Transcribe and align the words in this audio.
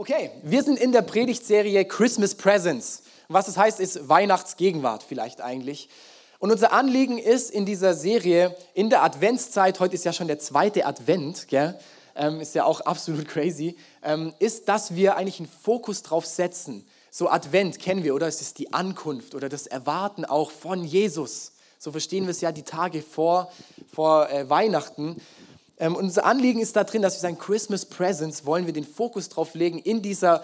Okay, 0.00 0.30
wir 0.44 0.62
sind 0.62 0.78
in 0.78 0.92
der 0.92 1.02
Predigtserie 1.02 1.84
Christmas 1.84 2.36
Presents. 2.36 3.02
Was 3.26 3.46
das 3.46 3.56
heißt, 3.56 3.80
ist 3.80 4.08
Weihnachtsgegenwart 4.08 5.02
vielleicht 5.02 5.40
eigentlich. 5.40 5.88
Und 6.38 6.52
unser 6.52 6.72
Anliegen 6.72 7.18
ist 7.18 7.50
in 7.50 7.66
dieser 7.66 7.94
Serie, 7.94 8.56
in 8.74 8.90
der 8.90 9.02
Adventszeit, 9.02 9.80
heute 9.80 9.96
ist 9.96 10.04
ja 10.04 10.12
schon 10.12 10.28
der 10.28 10.38
zweite 10.38 10.86
Advent, 10.86 11.48
gell? 11.48 11.76
Ähm, 12.14 12.40
ist 12.40 12.54
ja 12.54 12.62
auch 12.62 12.82
absolut 12.82 13.26
crazy, 13.26 13.74
ähm, 14.04 14.32
ist, 14.38 14.68
dass 14.68 14.94
wir 14.94 15.16
eigentlich 15.16 15.40
einen 15.40 15.48
Fokus 15.48 16.04
drauf 16.04 16.26
setzen. 16.26 16.86
So 17.10 17.28
Advent 17.28 17.80
kennen 17.80 18.04
wir, 18.04 18.14
oder? 18.14 18.28
Es 18.28 18.40
ist 18.40 18.60
die 18.60 18.72
Ankunft 18.72 19.34
oder 19.34 19.48
das 19.48 19.66
Erwarten 19.66 20.24
auch 20.24 20.52
von 20.52 20.84
Jesus. 20.84 21.54
So 21.80 21.90
verstehen 21.90 22.26
wir 22.26 22.30
es 22.30 22.40
ja 22.40 22.52
die 22.52 22.62
Tage 22.62 23.02
vor, 23.02 23.50
vor 23.92 24.30
äh, 24.30 24.48
Weihnachten. 24.48 25.20
Ähm, 25.80 25.94
unser 25.94 26.24
Anliegen 26.24 26.60
ist 26.60 26.74
da 26.74 26.82
drin, 26.82 27.02
dass 27.02 27.14
wir 27.14 27.20
sagen, 27.20 27.38
Christmas 27.38 27.86
Presents 27.86 28.44
wollen 28.44 28.66
wir 28.66 28.72
den 28.72 28.84
Fokus 28.84 29.28
drauf 29.28 29.54
legen 29.54 29.78
in 29.78 30.02
dieser 30.02 30.42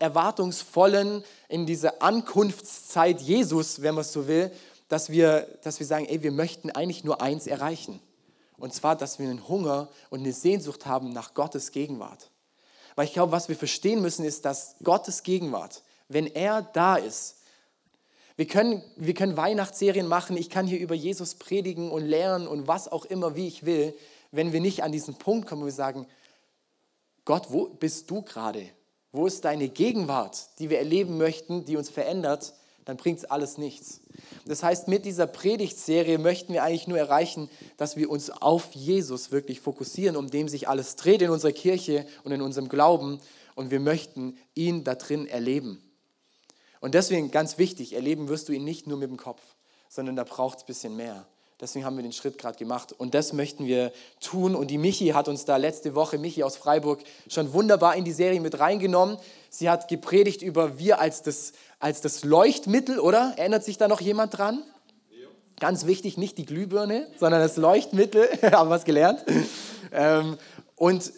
erwartungsvollen, 0.00 1.22
in 1.48 1.66
dieser 1.66 2.02
Ankunftszeit 2.02 3.20
Jesus, 3.20 3.82
wenn 3.82 3.94
man 3.94 4.02
es 4.02 4.12
so 4.12 4.26
will, 4.26 4.50
dass 4.88 5.10
wir, 5.10 5.46
dass 5.62 5.78
wir 5.78 5.86
sagen, 5.86 6.06
ey, 6.06 6.22
wir 6.22 6.32
möchten 6.32 6.70
eigentlich 6.70 7.04
nur 7.04 7.20
eins 7.20 7.46
erreichen. 7.46 8.00
Und 8.58 8.74
zwar, 8.74 8.96
dass 8.96 9.18
wir 9.20 9.28
einen 9.28 9.46
Hunger 9.46 9.88
und 10.10 10.20
eine 10.20 10.32
Sehnsucht 10.32 10.86
haben 10.86 11.12
nach 11.12 11.34
Gottes 11.34 11.70
Gegenwart. 11.70 12.30
Weil 12.96 13.04
ich 13.04 13.12
glaube, 13.12 13.30
was 13.30 13.48
wir 13.48 13.56
verstehen 13.56 14.00
müssen, 14.00 14.24
ist, 14.24 14.44
dass 14.44 14.76
Gottes 14.82 15.22
Gegenwart, 15.22 15.82
wenn 16.08 16.26
er 16.26 16.62
da 16.62 16.96
ist, 16.96 17.36
wir 18.36 18.46
können, 18.46 18.82
wir 18.96 19.14
können 19.14 19.36
Weihnachtsserien 19.36 20.08
machen, 20.08 20.36
ich 20.36 20.50
kann 20.50 20.66
hier 20.66 20.78
über 20.78 20.94
Jesus 20.94 21.36
predigen 21.36 21.90
und 21.90 22.04
lernen 22.04 22.48
und 22.48 22.66
was 22.66 22.90
auch 22.90 23.04
immer, 23.04 23.34
wie 23.36 23.46
ich 23.46 23.64
will 23.64 23.94
wenn 24.36 24.52
wir 24.52 24.60
nicht 24.60 24.82
an 24.82 24.92
diesen 24.92 25.14
Punkt 25.14 25.48
kommen, 25.48 25.62
wo 25.62 25.66
wir 25.66 25.72
sagen, 25.72 26.06
Gott, 27.24 27.46
wo 27.50 27.68
bist 27.68 28.10
du 28.10 28.22
gerade? 28.22 28.68
Wo 29.12 29.26
ist 29.26 29.44
deine 29.44 29.68
Gegenwart, 29.68 30.48
die 30.58 30.70
wir 30.70 30.78
erleben 30.78 31.16
möchten, 31.16 31.64
die 31.64 31.76
uns 31.76 31.90
verändert? 31.90 32.54
Dann 32.84 32.96
bringt 32.96 33.18
es 33.18 33.24
alles 33.24 33.58
nichts. 33.58 34.00
Das 34.44 34.62
heißt, 34.62 34.86
mit 34.86 35.04
dieser 35.04 35.26
Predigtserie 35.26 36.18
möchten 36.18 36.52
wir 36.52 36.62
eigentlich 36.62 36.86
nur 36.86 36.98
erreichen, 36.98 37.50
dass 37.76 37.96
wir 37.96 38.08
uns 38.08 38.30
auf 38.30 38.72
Jesus 38.74 39.32
wirklich 39.32 39.60
fokussieren, 39.60 40.16
um 40.16 40.30
dem 40.30 40.48
sich 40.48 40.68
alles 40.68 40.94
dreht 40.94 41.20
in 41.20 41.30
unserer 41.30 41.52
Kirche 41.52 42.06
und 42.22 42.30
in 42.30 42.42
unserem 42.42 42.68
Glauben. 42.68 43.20
Und 43.56 43.70
wir 43.70 43.80
möchten 43.80 44.38
ihn 44.54 44.84
da 44.84 44.94
drin 44.94 45.26
erleben. 45.26 45.82
Und 46.80 46.94
deswegen 46.94 47.32
ganz 47.32 47.58
wichtig, 47.58 47.94
erleben 47.94 48.28
wirst 48.28 48.48
du 48.48 48.52
ihn 48.52 48.64
nicht 48.64 48.86
nur 48.86 48.98
mit 48.98 49.10
dem 49.10 49.16
Kopf, 49.16 49.42
sondern 49.88 50.14
da 50.14 50.22
braucht 50.22 50.58
es 50.58 50.64
ein 50.64 50.66
bisschen 50.66 50.96
mehr. 50.96 51.26
Deswegen 51.58 51.86
haben 51.86 51.96
wir 51.96 52.02
den 52.02 52.12
Schritt 52.12 52.36
gerade 52.36 52.58
gemacht 52.58 52.92
und 52.92 53.14
das 53.14 53.32
möchten 53.32 53.66
wir 53.66 53.90
tun. 54.20 54.54
Und 54.54 54.70
die 54.70 54.76
Michi 54.76 55.08
hat 55.08 55.26
uns 55.26 55.46
da 55.46 55.56
letzte 55.56 55.94
Woche, 55.94 56.18
Michi 56.18 56.42
aus 56.42 56.56
Freiburg, 56.56 57.02
schon 57.28 57.54
wunderbar 57.54 57.96
in 57.96 58.04
die 58.04 58.12
Serie 58.12 58.40
mit 58.40 58.60
reingenommen. 58.60 59.16
Sie 59.48 59.70
hat 59.70 59.88
gepredigt 59.88 60.42
über 60.42 60.78
wir 60.78 61.00
als 61.00 61.22
das, 61.22 61.52
als 61.78 62.02
das 62.02 62.24
Leuchtmittel, 62.24 62.98
oder? 62.98 63.32
Erinnert 63.38 63.64
sich 63.64 63.78
da 63.78 63.88
noch 63.88 64.02
jemand 64.02 64.36
dran? 64.36 64.62
Ja. 65.10 65.28
Ganz 65.58 65.86
wichtig, 65.86 66.18
nicht 66.18 66.36
die 66.36 66.44
Glühbirne, 66.44 67.06
sondern 67.18 67.40
das 67.40 67.56
Leuchtmittel. 67.56 68.28
haben 68.42 68.68
wir 68.68 68.74
was 68.74 68.84
gelernt. 68.84 69.24
Ähm, 69.92 70.36
und 70.74 71.10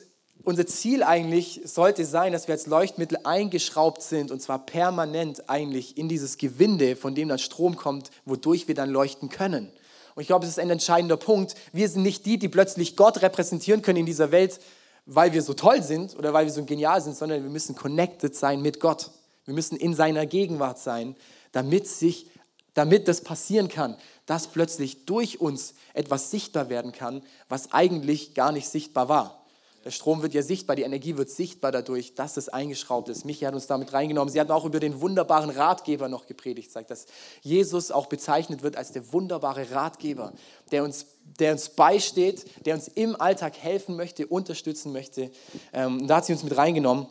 unser 0.45 0.69
Ziel 0.69 1.03
eigentlich 1.03 1.63
sollte 1.65 2.05
sein, 2.05 2.33
dass 2.33 2.47
wir 2.47 2.55
als 2.55 2.69
Leuchtmittel 2.69 3.19
eingeschraubt 3.25 4.03
sind 4.03 4.31
und 4.31 4.41
zwar 4.41 4.65
permanent 4.65 5.51
eigentlich 5.51 5.99
in 5.99 6.09
dieses 6.09 6.39
Gewinde, 6.39 6.95
von 6.95 7.17
dem 7.17 7.29
dann 7.29 7.41
Strom 7.41 7.75
kommt, 7.75 8.13
wodurch 8.25 8.69
wir 8.69 8.77
dann 8.77 8.89
leuchten 8.89 9.31
können. 9.31 9.73
Und 10.19 10.23
ich 10.23 10.27
glaube, 10.27 10.45
es 10.47 10.51
ist 10.51 10.59
ein 10.59 10.69
entscheidender 10.69 11.17
Punkt. 11.17 11.55
Wir 11.73 11.89
sind 11.89 12.03
nicht 12.03 12.27
die, 12.27 12.41
die 12.41 12.49
plötzlich 12.49 12.97
Gott 12.97 13.23
repräsentieren 13.23 13.83
können 13.83 14.01
in 14.01 14.07
dieser 14.07 14.33
Welt, 14.33 14.59
weil 15.07 15.33
wir 15.33 15.43
so 15.43 15.55
toll 15.55 15.81
sind 15.81 16.17
oder 16.17 16.33
weil 16.33 16.45
wir 16.45 16.53
so 16.53 16.65
genial 16.65 17.01
sind, 17.01 17.17
sondern 17.17 17.45
wir 17.45 17.51
müssen 17.51 17.77
connected 17.77 18.35
sein 18.35 18.61
mit 18.61 18.81
Gott. 18.81 19.13
Wir 19.45 19.55
müssen 19.55 19.77
in 19.77 19.95
seiner 19.95 20.27
Gegenwart 20.27 20.81
sein, 20.81 21.15
damit, 21.53 21.87
sich, 21.87 22.33
damit 22.75 23.07
das 23.07 23.21
passieren 23.21 23.69
kann, 23.69 23.97
dass 24.27 24.49
plötzlich 24.49 25.05
durch 25.07 25.41
uns 25.41 25.75
etwas 25.95 26.33
sichtbar 26.33 26.69
werden 26.69 26.91
kann, 26.91 27.23
was 27.49 27.73
eigentlich 27.73 28.35
gar 28.35 28.51
nicht 28.51 28.69
sichtbar 28.69 29.09
war. 29.09 29.45
Der 29.85 29.91
Strom 29.91 30.23
wird 30.23 30.35
ja 30.35 30.43
sichtbar, 30.43 30.77
die 30.77 30.83
Energie 30.83 31.17
wird 31.17 31.31
sichtbar 31.31 31.71
dadurch, 31.73 32.15
dass 32.15 32.37
es 32.37 32.49
eingeschraubt 32.49 33.09
ist. 33.09 33.25
Michi 33.25 33.45
hat 33.45 33.55
uns 33.55 33.67
damit 33.67 33.93
reingenommen. 33.93 34.33
Sie 34.33 34.41
hat 34.41 34.51
auch 34.51 34.65
über 34.65 34.81
den 34.81 35.01
wunderbaren 35.01 35.51
Ratgeber 35.51 36.09
noch 36.09 36.27
gepredigt, 36.27 36.73
sagt, 36.73 36.91
dass 36.91 37.07
Jesus 37.43 37.91
auch 37.91 38.07
bezeichnet 38.07 38.63
wird 38.63 38.77
als 38.77 38.93
der 38.93 39.13
wunderbare 39.13 39.71
Ratgeber, 39.71 40.33
der 40.73 40.83
uns, 40.83 41.07
der 41.39 41.53
uns 41.53 41.69
beisteht, 41.71 42.67
der 42.67 42.75
uns 42.75 42.89
im 42.89 43.21
Alltag 43.21 43.57
helfen 43.57 43.97
möchte, 43.97 44.27
unterstützen 44.27 44.93
möchte. 44.93 45.31
Ähm, 45.73 46.07
da 46.09 46.17
hat 46.17 46.27
sie 46.27 46.33
uns 46.33 46.43
mit 46.43 46.57
reingenommen. 46.57 47.07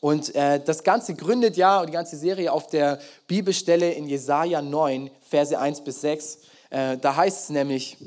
Und 0.00 0.34
äh, 0.34 0.60
das 0.64 0.82
Ganze 0.82 1.14
gründet 1.14 1.56
ja, 1.56 1.84
die 1.84 1.92
ganze 1.92 2.16
Serie 2.16 2.52
auf 2.52 2.66
der 2.66 2.98
Bibelstelle 3.26 3.92
in 3.92 4.06
Jesaja 4.06 4.62
9, 4.62 5.10
Verse 5.20 5.58
1 5.58 5.84
bis 5.84 6.00
6. 6.00 6.38
Äh, 6.70 6.96
da 6.98 7.16
heißt 7.16 7.44
es 7.44 7.50
nämlich, 7.50 7.98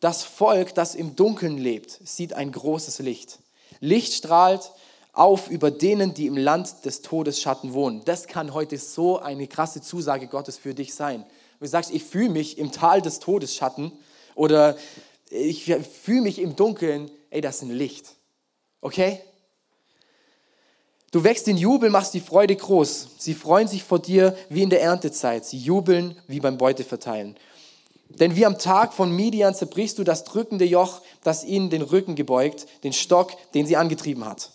das 0.00 0.22
Volk, 0.22 0.74
das 0.74 0.94
im 0.94 1.16
Dunkeln 1.16 1.58
lebt, 1.58 2.00
sieht 2.04 2.32
ein 2.32 2.52
großes 2.52 2.98
Licht. 3.00 3.38
Licht 3.80 4.12
strahlt 4.12 4.72
auf 5.12 5.50
über 5.50 5.70
denen, 5.70 6.12
die 6.12 6.26
im 6.26 6.36
Land 6.36 6.84
des 6.84 7.00
Todesschatten 7.00 7.72
wohnen. 7.72 8.02
Das 8.04 8.26
kann 8.26 8.52
heute 8.52 8.76
so 8.76 9.18
eine 9.18 9.46
krasse 9.46 9.80
Zusage 9.80 10.26
Gottes 10.26 10.58
für 10.58 10.74
dich 10.74 10.94
sein. 10.94 11.24
Wenn 11.58 11.66
du 11.66 11.70
sagst, 11.70 11.90
ich 11.90 12.04
fühle 12.04 12.28
mich 12.28 12.58
im 12.58 12.70
Tal 12.70 13.00
des 13.00 13.18
Todesschatten 13.18 13.92
oder 14.34 14.76
ich 15.30 15.64
fühle 15.64 16.20
mich 16.20 16.38
im 16.38 16.54
Dunkeln, 16.54 17.10
ey, 17.30 17.40
das 17.40 17.56
ist 17.56 17.62
ein 17.62 17.70
Licht. 17.70 18.14
Okay? 18.82 19.20
Du 21.12 21.24
wächst 21.24 21.48
in 21.48 21.56
Jubel, 21.56 21.88
machst 21.88 22.12
die 22.12 22.20
Freude 22.20 22.54
groß. 22.54 23.08
Sie 23.18 23.32
freuen 23.32 23.68
sich 23.68 23.82
vor 23.84 23.98
dir 23.98 24.36
wie 24.50 24.62
in 24.62 24.70
der 24.70 24.82
Erntezeit. 24.82 25.46
Sie 25.46 25.58
jubeln 25.58 26.20
wie 26.26 26.40
beim 26.40 26.58
Beuteverteilen. 26.58 27.36
Denn 28.08 28.36
wie 28.36 28.46
am 28.46 28.58
Tag 28.58 28.94
von 28.94 29.14
Midian 29.14 29.54
zerbrichst 29.54 29.98
du 29.98 30.04
das 30.04 30.24
drückende 30.24 30.64
Joch, 30.64 31.02
das 31.22 31.44
ihnen 31.44 31.70
den 31.70 31.82
Rücken 31.82 32.14
gebeugt, 32.14 32.66
den 32.84 32.92
Stock, 32.92 33.32
den 33.52 33.66
sie 33.66 33.76
angetrieben 33.76 34.24
hat. 34.24 34.50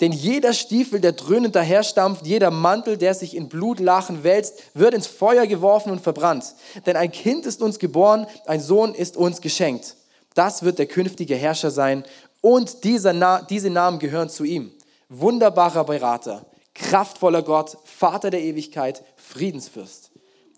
Denn 0.00 0.12
jeder 0.12 0.54
Stiefel, 0.54 0.98
der 1.00 1.12
dröhnend 1.12 1.54
daherstampft, 1.54 2.26
jeder 2.26 2.50
Mantel, 2.50 2.96
der 2.96 3.14
sich 3.14 3.36
in 3.36 3.50
Blutlachen 3.50 4.24
wälzt, 4.24 4.62
wird 4.72 4.94
ins 4.94 5.06
Feuer 5.06 5.46
geworfen 5.46 5.92
und 5.92 6.00
verbrannt. 6.00 6.54
Denn 6.86 6.96
ein 6.96 7.12
Kind 7.12 7.44
ist 7.44 7.60
uns 7.60 7.78
geboren, 7.78 8.26
ein 8.46 8.60
Sohn 8.60 8.94
ist 8.94 9.16
uns 9.16 9.42
geschenkt. 9.42 9.96
Das 10.34 10.62
wird 10.62 10.78
der 10.78 10.86
künftige 10.86 11.36
Herrscher 11.36 11.70
sein 11.70 12.04
und 12.40 12.84
dieser 12.84 13.12
Na 13.12 13.42
diese 13.42 13.68
Namen 13.68 13.98
gehören 13.98 14.30
zu 14.30 14.44
ihm. 14.44 14.72
Wunderbarer 15.10 15.84
Berater, 15.84 16.46
kraftvoller 16.74 17.42
Gott, 17.42 17.76
Vater 17.84 18.30
der 18.30 18.40
Ewigkeit, 18.40 19.02
Friedensfürst. 19.16 20.09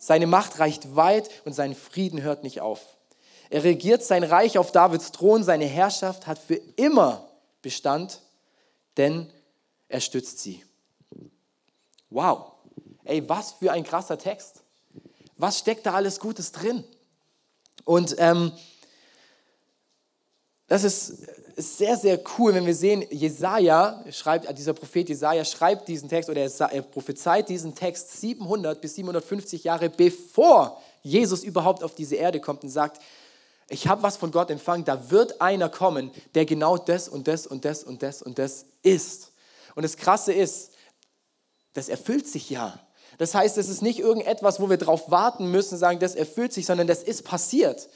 Seine 0.05 0.27
Macht 0.27 0.59
reicht 0.59 0.97
weit 0.97 1.31
und 1.45 1.53
sein 1.53 1.77
Frieden 1.77 2.23
hört 2.23 2.43
nicht 2.43 2.61
auf. 2.61 2.81
Er 3.51 3.63
regiert 3.63 4.03
sein 4.03 4.25
Reich 4.25 4.59
auf 4.59 4.73
Davids 4.73 5.13
Thron, 5.13 5.45
seine 5.45 5.67
Herrschaft 5.67 6.27
hat 6.27 6.41
für 6.41 6.57
immer 6.75 7.29
Bestand, 7.63 8.21
denn 8.97 9.33
er 9.87 10.01
stützt 10.01 10.41
sie. 10.41 10.65
Wow, 12.11 12.51
ey, 13.05 13.29
was 13.29 13.53
für 13.53 13.71
ein 13.71 13.85
krasser 13.85 14.19
Text. 14.19 14.65
Was 15.37 15.61
steckt 15.61 15.87
da 15.87 15.95
alles 15.95 16.19
Gutes 16.19 16.51
drin? 16.51 16.83
Und 17.85 18.17
ähm, 18.19 18.51
das 20.67 20.83
ist 20.83 21.29
ist 21.57 21.79
sehr, 21.79 21.97
sehr 21.97 22.21
cool, 22.39 22.55
wenn 22.55 22.67
wir 22.67 22.75
sehen, 22.75 23.05
Jesaja 23.11 24.05
schreibt, 24.11 24.59
dieser 24.59 24.75
Prophet 24.75 25.09
Jesaja 25.09 25.45
schreibt 25.45 25.89
diesen 25.89 26.09
Text 26.09 26.29
oder 26.31 26.43
er 26.43 26.83
prophezeit 26.83 27.49
diesen 27.49 27.75
Text 27.75 28.21
700 28.21 28.81
bis 28.81 28.95
750 28.97 29.65
Jahre 29.65 29.89
bevor 29.89 30.81
Jesus 31.03 31.45
überhaupt 31.45 31.83
auf 31.83 31.95
diese 31.95 32.17
Erde 32.17 32.41
kommt 32.41 32.63
und 32.63 32.71
sagt, 32.71 33.01
ich 33.69 33.89
habe 33.89 34.03
was 34.03 34.17
von 34.17 34.31
Gott 34.31 34.51
empfangen, 34.51 34.85
da 34.85 35.11
wird 35.11 35.41
einer 35.41 35.69
kommen, 35.69 36.11
der 36.35 36.45
genau 36.45 36.77
das 36.77 37.09
und 37.09 37.27
das 37.27 37.47
und 37.47 37.65
das 37.65 37.83
und 37.83 38.03
das 38.03 38.23
und 38.23 38.39
das 38.39 38.67
ist. 38.83 39.33
Und 39.75 39.83
das 39.83 39.97
Krasse 39.97 40.33
ist, 40.33 40.73
das 41.73 41.89
erfüllt 41.89 42.27
sich 42.27 42.51
ja. 42.51 42.79
Das 43.19 43.35
heißt, 43.35 43.57
es 43.59 43.69
ist 43.69 43.83
nicht 43.83 43.99
irgendetwas, 43.99 44.61
wo 44.61 44.69
wir 44.69 44.77
drauf 44.77 45.11
warten 45.11 45.51
müssen, 45.51 45.79
sagen, 45.79 45.99
das 45.99 46.15
erfüllt 46.15 46.53
sich, 46.53 46.67
sondern 46.67 46.87
das 46.87 47.03
ist 47.03 47.25
passiert. 47.25 47.89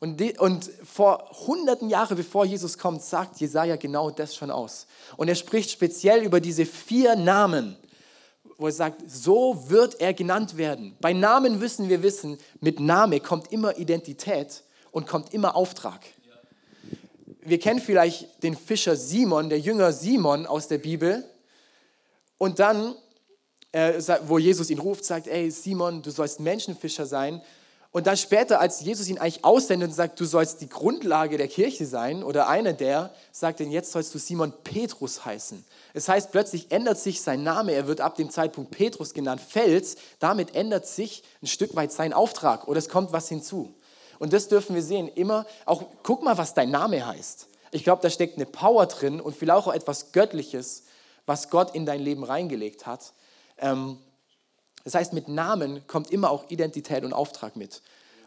Und, 0.00 0.20
die, 0.20 0.38
und 0.38 0.70
vor 0.84 1.28
hunderten 1.46 1.90
Jahren, 1.90 2.16
bevor 2.16 2.44
Jesus 2.44 2.78
kommt, 2.78 3.02
sagt 3.02 3.40
Jesaja 3.40 3.76
genau 3.76 4.10
das 4.10 4.34
schon 4.36 4.50
aus. 4.50 4.86
Und 5.16 5.28
er 5.28 5.34
spricht 5.34 5.70
speziell 5.70 6.22
über 6.22 6.40
diese 6.40 6.66
vier 6.66 7.16
Namen, 7.16 7.76
wo 8.58 8.66
er 8.66 8.72
sagt, 8.72 9.02
so 9.08 9.64
wird 9.68 10.00
er 10.00 10.14
genannt 10.14 10.56
werden. 10.56 10.96
Bei 11.00 11.12
Namen 11.12 11.58
müssen 11.58 11.88
wir 11.88 12.02
wissen, 12.02 12.38
mit 12.60 12.78
Name 12.78 13.20
kommt 13.20 13.52
immer 13.52 13.76
Identität 13.78 14.62
und 14.92 15.06
kommt 15.06 15.34
immer 15.34 15.56
Auftrag. 15.56 16.00
Wir 17.40 17.58
kennen 17.58 17.80
vielleicht 17.80 18.42
den 18.42 18.56
Fischer 18.56 18.94
Simon, 18.94 19.48
der 19.48 19.58
Jünger 19.58 19.92
Simon 19.92 20.46
aus 20.46 20.68
der 20.68 20.78
Bibel. 20.78 21.24
Und 22.36 22.58
dann, 22.58 22.94
äh, 23.72 24.00
wo 24.26 24.38
Jesus 24.38 24.70
ihn 24.70 24.78
ruft, 24.78 25.04
sagt, 25.04 25.26
ey 25.26 25.50
Simon, 25.50 26.02
du 26.02 26.10
sollst 26.10 26.40
Menschenfischer 26.40 27.06
sein. 27.06 27.40
Und 27.90 28.06
dann 28.06 28.18
später, 28.18 28.60
als 28.60 28.82
Jesus 28.82 29.08
ihn 29.08 29.18
eigentlich 29.18 29.44
aussendet 29.44 29.88
und 29.88 29.94
sagt, 29.94 30.20
du 30.20 30.26
sollst 30.26 30.60
die 30.60 30.68
Grundlage 30.68 31.38
der 31.38 31.48
Kirche 31.48 31.86
sein 31.86 32.22
oder 32.22 32.46
einer 32.46 32.74
der, 32.74 33.14
sagt 33.32 33.60
er, 33.60 33.66
jetzt 33.66 33.92
sollst 33.92 34.14
du 34.14 34.18
Simon 34.18 34.52
Petrus 34.62 35.24
heißen. 35.24 35.64
Es 35.94 36.06
heißt, 36.06 36.30
plötzlich 36.30 36.70
ändert 36.70 36.98
sich 36.98 37.22
sein 37.22 37.42
Name, 37.42 37.72
er 37.72 37.86
wird 37.86 38.02
ab 38.02 38.16
dem 38.16 38.28
Zeitpunkt 38.28 38.72
Petrus 38.72 39.14
genannt, 39.14 39.40
Fels. 39.40 39.96
Damit 40.18 40.54
ändert 40.54 40.86
sich 40.86 41.22
ein 41.42 41.46
Stück 41.46 41.74
weit 41.76 41.90
sein 41.90 42.12
Auftrag 42.12 42.68
oder 42.68 42.78
es 42.78 42.90
kommt 42.90 43.12
was 43.12 43.28
hinzu. 43.28 43.74
Und 44.18 44.34
das 44.34 44.48
dürfen 44.48 44.74
wir 44.74 44.82
sehen. 44.82 45.08
Immer 45.08 45.46
auch, 45.64 45.84
guck 46.02 46.22
mal, 46.22 46.36
was 46.36 46.52
dein 46.52 46.70
Name 46.70 47.06
heißt. 47.06 47.48
Ich 47.70 47.84
glaube, 47.84 48.02
da 48.02 48.10
steckt 48.10 48.36
eine 48.36 48.46
Power 48.46 48.86
drin 48.86 49.20
und 49.20 49.34
vielleicht 49.34 49.66
auch 49.66 49.72
etwas 49.72 50.12
Göttliches, 50.12 50.84
was 51.24 51.48
Gott 51.48 51.74
in 51.74 51.86
dein 51.86 52.00
Leben 52.00 52.24
reingelegt 52.24 52.86
hat. 52.86 53.12
Ähm, 53.58 53.98
das 54.88 54.94
heißt, 54.94 55.12
mit 55.12 55.28
Namen 55.28 55.86
kommt 55.86 56.10
immer 56.10 56.30
auch 56.30 56.48
Identität 56.48 57.04
und 57.04 57.12
Auftrag 57.12 57.56
mit. 57.56 57.82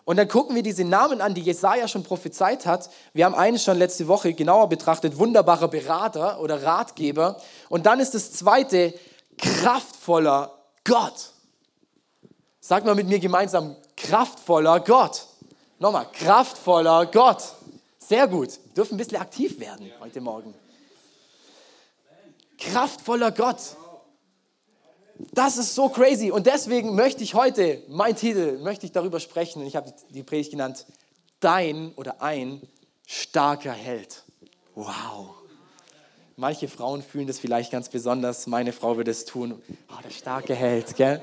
Und 0.05 0.17
dann 0.17 0.27
gucken 0.27 0.55
wir 0.55 0.61
diese 0.61 0.83
Namen 0.83 1.19
an, 1.19 1.33
die 1.33 1.41
Jesaja 1.41 1.87
schon 1.87 2.03
prophezeit 2.03 2.67
hat. 2.67 2.91
Wir 3.13 3.25
haben 3.25 3.33
einen 3.33 3.57
schon 3.57 3.79
letzte 3.79 4.07
Woche 4.07 4.35
genauer 4.35 4.69
betrachtet, 4.69 5.17
wunderbarer 5.17 5.69
Berater 5.69 6.39
oder 6.39 6.61
Ratgeber. 6.61 7.41
Und 7.69 7.87
dann 7.87 7.99
ist 7.99 8.13
das 8.13 8.31
zweite, 8.31 8.93
kraftvoller 9.39 10.55
Gott. 10.83 11.31
Sag 12.59 12.85
mal 12.85 12.93
mit 12.93 13.07
mir 13.07 13.17
gemeinsam, 13.17 13.75
kraftvoller 13.97 14.81
Gott. 14.81 15.25
Nochmal, 15.79 16.05
kraftvoller 16.13 17.07
Gott. 17.07 17.41
Sehr 17.97 18.27
gut. 18.27 18.49
Wir 18.65 18.73
dürfen 18.75 18.93
ein 18.93 18.97
bisschen 18.99 19.17
aktiv 19.17 19.59
werden 19.59 19.91
heute 19.99 20.21
Morgen. 20.21 20.53
Kraftvoller 22.59 23.31
Gott. 23.31 23.57
Das 25.33 25.57
ist 25.57 25.75
so 25.75 25.89
crazy. 25.89 26.31
Und 26.31 26.47
deswegen 26.47 26.95
möchte 26.95 27.23
ich 27.23 27.33
heute, 27.33 27.83
mein 27.87 28.15
Titel, 28.15 28.59
möchte 28.59 28.85
ich 28.85 28.91
darüber 28.91 29.19
sprechen. 29.19 29.65
Ich 29.65 29.75
habe 29.75 29.93
die 30.09 30.23
Predigt 30.23 30.51
genannt, 30.51 30.85
dein 31.39 31.93
oder 31.95 32.21
ein 32.21 32.61
starker 33.05 33.73
Held. 33.73 34.23
Wow. 34.75 35.35
Manche 36.37 36.67
Frauen 36.67 37.03
fühlen 37.03 37.27
das 37.27 37.39
vielleicht 37.39 37.71
ganz 37.71 37.89
besonders. 37.89 38.47
Meine 38.47 38.73
Frau 38.73 38.97
würde 38.97 39.11
es 39.11 39.25
tun. 39.25 39.61
Oh, 39.89 40.01
der 40.03 40.09
starke 40.09 40.55
Held, 40.55 40.95
gell? 40.95 41.21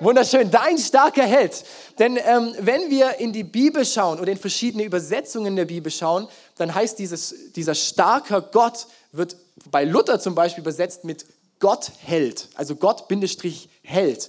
Wunderschön, 0.00 0.50
dein 0.50 0.78
starker 0.78 1.24
Held. 1.24 1.64
Denn 1.98 2.16
ähm, 2.16 2.54
wenn 2.60 2.90
wir 2.90 3.18
in 3.18 3.32
die 3.32 3.42
Bibel 3.42 3.84
schauen 3.84 4.20
oder 4.20 4.30
in 4.30 4.38
verschiedene 4.38 4.84
Übersetzungen 4.84 5.56
der 5.56 5.64
Bibel 5.64 5.90
schauen, 5.90 6.28
dann 6.56 6.74
heißt 6.74 6.98
dieses, 6.98 7.52
dieser 7.52 7.74
starker 7.74 8.42
Gott, 8.42 8.86
wird 9.12 9.36
bei 9.70 9.84
Luther 9.84 10.20
zum 10.20 10.34
Beispiel 10.34 10.62
übersetzt 10.62 11.04
mit 11.04 11.24
Gott 11.64 11.92
hält. 12.02 12.50
Also 12.56 12.76
Gott 12.76 13.08
Bindestrich 13.08 13.70
hält. 13.82 14.28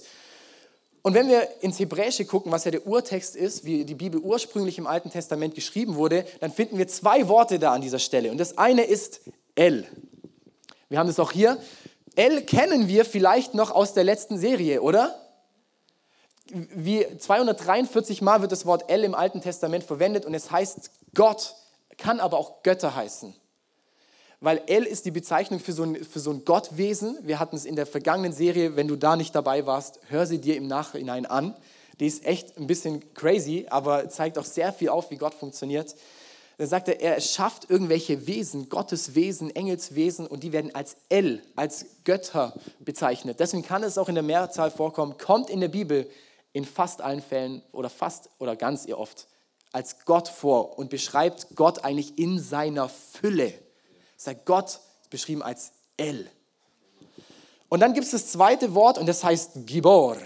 Und 1.02 1.12
wenn 1.12 1.28
wir 1.28 1.46
ins 1.60 1.78
Hebräische 1.78 2.24
gucken, 2.24 2.50
was 2.50 2.64
ja 2.64 2.70
der 2.70 2.86
Urtext 2.86 3.36
ist, 3.36 3.66
wie 3.66 3.84
die 3.84 3.94
Bibel 3.94 4.18
ursprünglich 4.18 4.78
im 4.78 4.86
Alten 4.86 5.10
Testament 5.10 5.54
geschrieben 5.54 5.96
wurde, 5.96 6.24
dann 6.40 6.50
finden 6.50 6.78
wir 6.78 6.88
zwei 6.88 7.28
Worte 7.28 7.58
da 7.58 7.74
an 7.74 7.82
dieser 7.82 7.98
Stelle. 7.98 8.30
Und 8.30 8.38
das 8.38 8.56
eine 8.56 8.84
ist 8.84 9.20
El. 9.54 9.86
Wir 10.88 10.98
haben 10.98 11.10
es 11.10 11.20
auch 11.20 11.30
hier. 11.30 11.58
L 12.14 12.40
kennen 12.46 12.88
wir 12.88 13.04
vielleicht 13.04 13.52
noch 13.52 13.70
aus 13.70 13.92
der 13.92 14.04
letzten 14.04 14.38
Serie, 14.38 14.80
oder? 14.80 15.14
Wie 16.46 17.04
243 17.18 18.22
Mal 18.22 18.40
wird 18.40 18.52
das 18.52 18.64
Wort 18.64 18.88
L 18.88 19.04
im 19.04 19.14
Alten 19.14 19.42
Testament 19.42 19.84
verwendet 19.84 20.24
und 20.24 20.32
es 20.32 20.50
heißt 20.50 20.90
Gott, 21.12 21.54
kann 21.98 22.18
aber 22.18 22.38
auch 22.38 22.62
Götter 22.62 22.96
heißen. 22.96 23.34
Weil 24.40 24.62
L 24.66 24.84
ist 24.84 25.06
die 25.06 25.10
Bezeichnung 25.10 25.60
für 25.60 25.72
so, 25.72 25.84
ein, 25.84 26.04
für 26.04 26.20
so 26.20 26.30
ein 26.30 26.44
Gottwesen. 26.44 27.18
Wir 27.22 27.38
hatten 27.38 27.56
es 27.56 27.64
in 27.64 27.76
der 27.76 27.86
vergangenen 27.86 28.32
Serie, 28.32 28.76
wenn 28.76 28.88
du 28.88 28.96
da 28.96 29.16
nicht 29.16 29.34
dabei 29.34 29.66
warst, 29.66 30.00
hör 30.08 30.26
sie 30.26 30.38
dir 30.38 30.56
im 30.56 30.66
Nachhinein 30.66 31.26
an. 31.26 31.54
Die 32.00 32.06
ist 32.06 32.26
echt 32.26 32.58
ein 32.58 32.66
bisschen 32.66 33.14
crazy, 33.14 33.66
aber 33.70 34.08
zeigt 34.10 34.38
auch 34.38 34.44
sehr 34.44 34.72
viel 34.72 34.90
auf, 34.90 35.10
wie 35.10 35.16
Gott 35.16 35.34
funktioniert. 35.34 35.94
Dann 36.58 36.68
sagt 36.68 36.88
er, 36.88 37.00
er 37.00 37.20
schafft 37.20 37.68
irgendwelche 37.70 38.26
Wesen, 38.26 38.68
Gottes 38.68 39.14
Wesen, 39.14 39.54
Engelswesen 39.54 40.26
und 40.26 40.42
die 40.42 40.52
werden 40.52 40.74
als 40.74 40.96
El, 41.08 41.42
als 41.54 41.86
Götter 42.04 42.54
bezeichnet. 42.80 43.40
Deswegen 43.40 43.62
kann 43.62 43.82
es 43.82 43.98
auch 43.98 44.08
in 44.08 44.14
der 44.14 44.24
Mehrzahl 44.24 44.70
vorkommen, 44.70 45.18
kommt 45.18 45.50
in 45.50 45.60
der 45.60 45.68
Bibel 45.68 46.08
in 46.52 46.64
fast 46.64 47.02
allen 47.02 47.20
Fällen 47.20 47.62
oder 47.72 47.90
fast 47.90 48.30
oder 48.38 48.56
ganz 48.56 48.86
ihr 48.86 48.98
oft 48.98 49.28
als 49.72 50.06
Gott 50.06 50.28
vor 50.28 50.78
und 50.78 50.88
beschreibt 50.88 51.54
Gott 51.54 51.84
eigentlich 51.84 52.18
in 52.18 52.38
seiner 52.38 52.88
Fülle. 52.88 53.52
Sagt 54.16 54.46
Gott 54.46 54.80
beschrieben 55.10 55.42
als 55.42 55.72
El. 55.96 56.30
Und 57.68 57.80
dann 57.80 57.94
gibt 57.94 58.06
es 58.06 58.12
das 58.12 58.28
zweite 58.28 58.74
Wort 58.74 58.98
und 58.98 59.06
das 59.06 59.24
heißt 59.24 59.66
Gibor. 59.66 60.16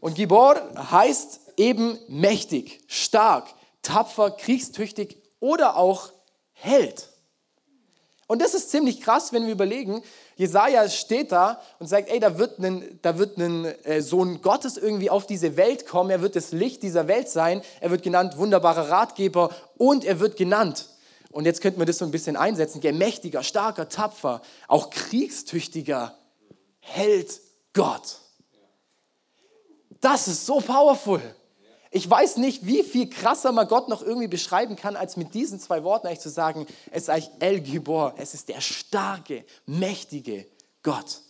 Und 0.00 0.14
Gibor 0.14 0.56
heißt 0.90 1.40
eben 1.56 1.98
mächtig, 2.08 2.82
stark, 2.88 3.54
tapfer, 3.82 4.30
kriegstüchtig 4.32 5.22
oder 5.40 5.76
auch 5.76 6.12
Held. 6.52 7.08
Und 8.26 8.40
das 8.40 8.54
ist 8.54 8.70
ziemlich 8.70 9.00
krass, 9.00 9.32
wenn 9.32 9.44
wir 9.44 9.52
überlegen, 9.52 10.02
Jesaja 10.36 10.88
steht 10.88 11.30
da 11.30 11.60
und 11.78 11.86
sagt, 11.86 12.08
ey, 12.08 12.18
da 12.18 12.38
wird 12.38 12.58
ein, 12.58 12.98
da 13.02 13.18
wird 13.18 13.36
ein 13.36 13.66
äh, 13.84 14.00
Sohn 14.00 14.40
Gottes 14.40 14.76
irgendwie 14.76 15.10
auf 15.10 15.26
diese 15.26 15.56
Welt 15.56 15.86
kommen, 15.86 16.10
er 16.10 16.22
wird 16.22 16.34
das 16.34 16.52
Licht 16.52 16.82
dieser 16.82 17.06
Welt 17.06 17.28
sein, 17.28 17.62
er 17.80 17.90
wird 17.90 18.02
genannt 18.02 18.38
wunderbarer 18.38 18.88
Ratgeber 18.88 19.50
und 19.76 20.04
er 20.04 20.20
wird 20.20 20.36
genannt, 20.36 20.88
und 21.34 21.46
jetzt 21.46 21.60
könnten 21.60 21.80
wir 21.80 21.86
das 21.86 21.98
so 21.98 22.04
ein 22.04 22.12
bisschen 22.12 22.36
einsetzen, 22.36 22.80
mächtiger, 22.96 23.42
starker, 23.42 23.88
tapfer, 23.88 24.40
auch 24.68 24.90
kriegstüchtiger 24.90 26.16
Held 26.78 27.40
Gott. 27.72 28.18
Das 30.00 30.28
ist 30.28 30.46
so 30.46 30.60
powerful. 30.60 31.20
Ich 31.90 32.08
weiß 32.08 32.36
nicht, 32.36 32.66
wie 32.66 32.84
viel 32.84 33.10
krasser 33.10 33.50
man 33.50 33.66
Gott 33.66 33.88
noch 33.88 34.02
irgendwie 34.02 34.28
beschreiben 34.28 34.76
kann, 34.76 34.94
als 34.94 35.16
mit 35.16 35.34
diesen 35.34 35.58
zwei 35.58 35.82
Worten 35.82 36.06
eigentlich 36.06 36.20
zu 36.20 36.30
sagen, 36.30 36.68
es 36.92 37.04
ist 37.04 37.10
eigentlich 37.10 37.30
El 37.40 37.60
Gibor, 37.60 38.14
es 38.16 38.34
ist 38.34 38.48
der 38.48 38.60
starke, 38.60 39.44
mächtige 39.66 40.46
Gott. 40.84 41.20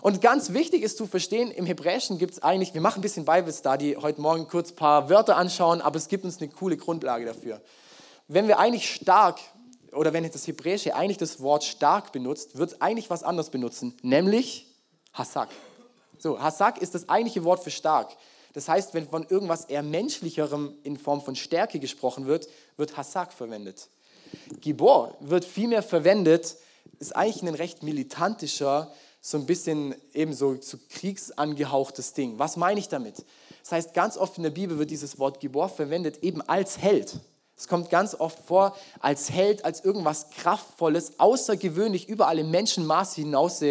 Und 0.00 0.22
ganz 0.22 0.54
wichtig 0.54 0.82
ist 0.82 0.96
zu 0.96 1.06
verstehen, 1.06 1.50
im 1.50 1.66
Hebräischen 1.66 2.16
gibt 2.16 2.32
es 2.32 2.42
eigentlich, 2.42 2.72
wir 2.72 2.80
machen 2.80 3.00
ein 3.00 3.02
bisschen 3.02 3.26
Bible 3.26 3.52
Study, 3.52 3.98
heute 4.00 4.22
Morgen 4.22 4.48
kurz 4.48 4.70
ein 4.70 4.76
paar 4.76 5.10
Wörter 5.10 5.36
anschauen, 5.36 5.82
aber 5.82 5.96
es 5.96 6.08
gibt 6.08 6.24
uns 6.24 6.40
eine 6.40 6.48
coole 6.48 6.78
Grundlage 6.78 7.26
dafür. 7.26 7.60
Wenn 8.28 8.48
wir 8.48 8.58
eigentlich 8.58 8.94
stark, 8.94 9.38
oder 9.92 10.12
wenn 10.12 10.28
das 10.28 10.46
Hebräische 10.46 10.94
eigentlich 10.94 11.18
das 11.18 11.40
Wort 11.40 11.64
stark 11.64 12.12
benutzt, 12.12 12.56
wird 12.56 12.72
es 12.72 12.80
eigentlich 12.80 13.10
was 13.10 13.22
anderes 13.22 13.50
benutzen, 13.50 13.96
nämlich 14.02 14.66
Hasak. 15.12 15.50
So, 16.18 16.40
Hasak 16.40 16.80
ist 16.80 16.94
das 16.94 17.08
eigentliche 17.08 17.44
Wort 17.44 17.62
für 17.62 17.70
stark. 17.70 18.16
Das 18.54 18.68
heißt, 18.68 18.94
wenn 18.94 19.06
von 19.06 19.26
irgendwas 19.28 19.66
eher 19.66 19.82
menschlicherem 19.82 20.74
in 20.84 20.96
Form 20.96 21.20
von 21.20 21.36
Stärke 21.36 21.78
gesprochen 21.78 22.26
wird, 22.26 22.48
wird 22.76 22.96
Hasak 22.96 23.32
verwendet. 23.32 23.88
Gibor 24.60 25.16
wird 25.20 25.44
vielmehr 25.44 25.82
verwendet, 25.82 26.56
ist 26.98 27.14
eigentlich 27.14 27.42
ein 27.42 27.54
recht 27.54 27.82
militantischer, 27.82 28.92
so 29.20 29.38
ein 29.38 29.46
bisschen 29.46 29.94
eben 30.12 30.32
so, 30.32 30.60
so 30.60 30.78
kriegsangehauchtes 30.90 32.12
Ding. 32.12 32.38
Was 32.38 32.56
meine 32.56 32.78
ich 32.78 32.88
damit? 32.88 33.24
Das 33.62 33.72
heißt, 33.72 33.94
ganz 33.94 34.16
oft 34.16 34.36
in 34.36 34.44
der 34.44 34.50
Bibel 34.50 34.78
wird 34.78 34.90
dieses 34.90 35.18
Wort 35.18 35.40
Gibor 35.40 35.68
verwendet 35.68 36.22
eben 36.22 36.42
als 36.42 36.78
Held. 36.78 37.20
Es 37.56 37.68
kommt 37.68 37.90
ganz 37.90 38.14
oft 38.14 38.38
vor 38.46 38.76
als 39.00 39.30
Held, 39.30 39.64
als 39.64 39.84
irgendwas 39.84 40.30
Kraftvolles, 40.30 41.18
außergewöhnlich, 41.20 42.08
über 42.08 42.26
alle 42.26 42.44
Menschenmaße 42.44 43.20
hinaus, 43.20 43.62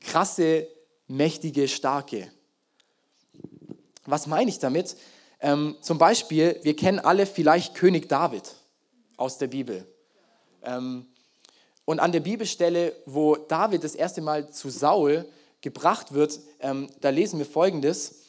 krasse, 0.00 0.66
mächtige, 1.06 1.68
starke. 1.68 2.30
Was 4.04 4.26
meine 4.26 4.50
ich 4.50 4.58
damit? 4.58 4.96
Ähm, 5.40 5.76
zum 5.80 5.98
Beispiel, 5.98 6.58
wir 6.62 6.74
kennen 6.74 6.98
alle 6.98 7.26
vielleicht 7.26 7.74
König 7.74 8.08
David 8.08 8.54
aus 9.16 9.38
der 9.38 9.46
Bibel. 9.46 9.86
Ähm, 10.62 11.06
und 11.84 12.00
an 12.00 12.12
der 12.12 12.20
Bibelstelle, 12.20 12.94
wo 13.06 13.36
David 13.36 13.84
das 13.84 13.94
erste 13.94 14.20
Mal 14.20 14.50
zu 14.50 14.70
Saul 14.70 15.26
gebracht 15.60 16.12
wird, 16.12 16.38
ähm, 16.60 16.88
da 17.00 17.10
lesen 17.10 17.38
wir 17.38 17.46
folgendes. 17.46 18.22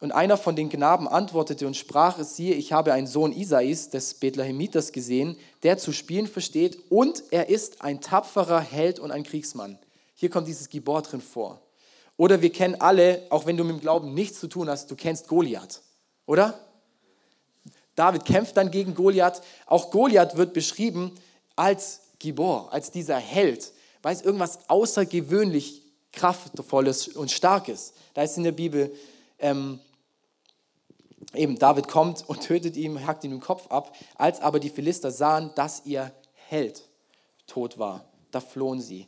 Und 0.00 0.12
einer 0.12 0.36
von 0.36 0.56
den 0.56 0.68
Knaben 0.68 1.08
antwortete 1.08 1.66
und 1.66 1.76
sprach, 1.76 2.18
siehe, 2.22 2.54
ich 2.54 2.72
habe 2.72 2.92
einen 2.92 3.06
Sohn 3.06 3.32
Isais, 3.32 3.90
des 3.90 4.14
Bethlehemiters, 4.14 4.92
gesehen, 4.92 5.36
der 5.62 5.78
zu 5.78 5.92
spielen 5.92 6.26
versteht 6.26 6.78
und 6.90 7.22
er 7.30 7.48
ist 7.48 7.80
ein 7.82 8.00
tapferer 8.00 8.60
Held 8.60 8.98
und 8.98 9.10
ein 9.10 9.22
Kriegsmann. 9.22 9.78
Hier 10.14 10.30
kommt 10.30 10.48
dieses 10.48 10.68
Gibor 10.68 11.02
drin 11.02 11.20
vor. 11.20 11.60
Oder 12.16 12.42
wir 12.42 12.52
kennen 12.52 12.76
alle, 12.80 13.22
auch 13.30 13.46
wenn 13.46 13.56
du 13.56 13.64
mit 13.64 13.76
dem 13.76 13.80
Glauben 13.80 14.14
nichts 14.14 14.40
zu 14.40 14.48
tun 14.48 14.68
hast, 14.68 14.90
du 14.90 14.96
kennst 14.96 15.28
Goliath, 15.28 15.82
oder? 16.26 16.58
David 17.94 18.24
kämpft 18.24 18.56
dann 18.56 18.70
gegen 18.70 18.94
Goliath. 18.94 19.40
Auch 19.66 19.90
Goliath 19.90 20.36
wird 20.36 20.52
beschrieben 20.52 21.12
als 21.56 22.00
Gibor, 22.18 22.72
als 22.72 22.90
dieser 22.90 23.16
Held, 23.16 23.72
weil 24.02 24.14
es 24.14 24.22
irgendwas 24.22 24.68
außergewöhnlich 24.68 25.82
kraftvolles 26.12 27.08
und 27.08 27.30
starkes. 27.30 27.92
Da 28.14 28.22
ist 28.22 28.36
in 28.36 28.44
der 28.44 28.52
Bibel 28.52 28.94
ähm, 29.38 29.80
eben 31.34 31.58
David 31.58 31.88
kommt 31.88 32.28
und 32.28 32.42
tötet 32.42 32.76
ihn, 32.76 33.06
hackt 33.06 33.24
ihm 33.24 33.32
den 33.32 33.40
Kopf 33.40 33.70
ab. 33.70 33.94
Als 34.16 34.40
aber 34.40 34.60
die 34.60 34.70
Philister 34.70 35.10
sahen, 35.10 35.50
dass 35.54 35.82
ihr 35.84 36.12
Held 36.48 36.88
tot 37.46 37.78
war, 37.78 38.04
da 38.30 38.40
flohen 38.40 38.80
sie. 38.80 39.06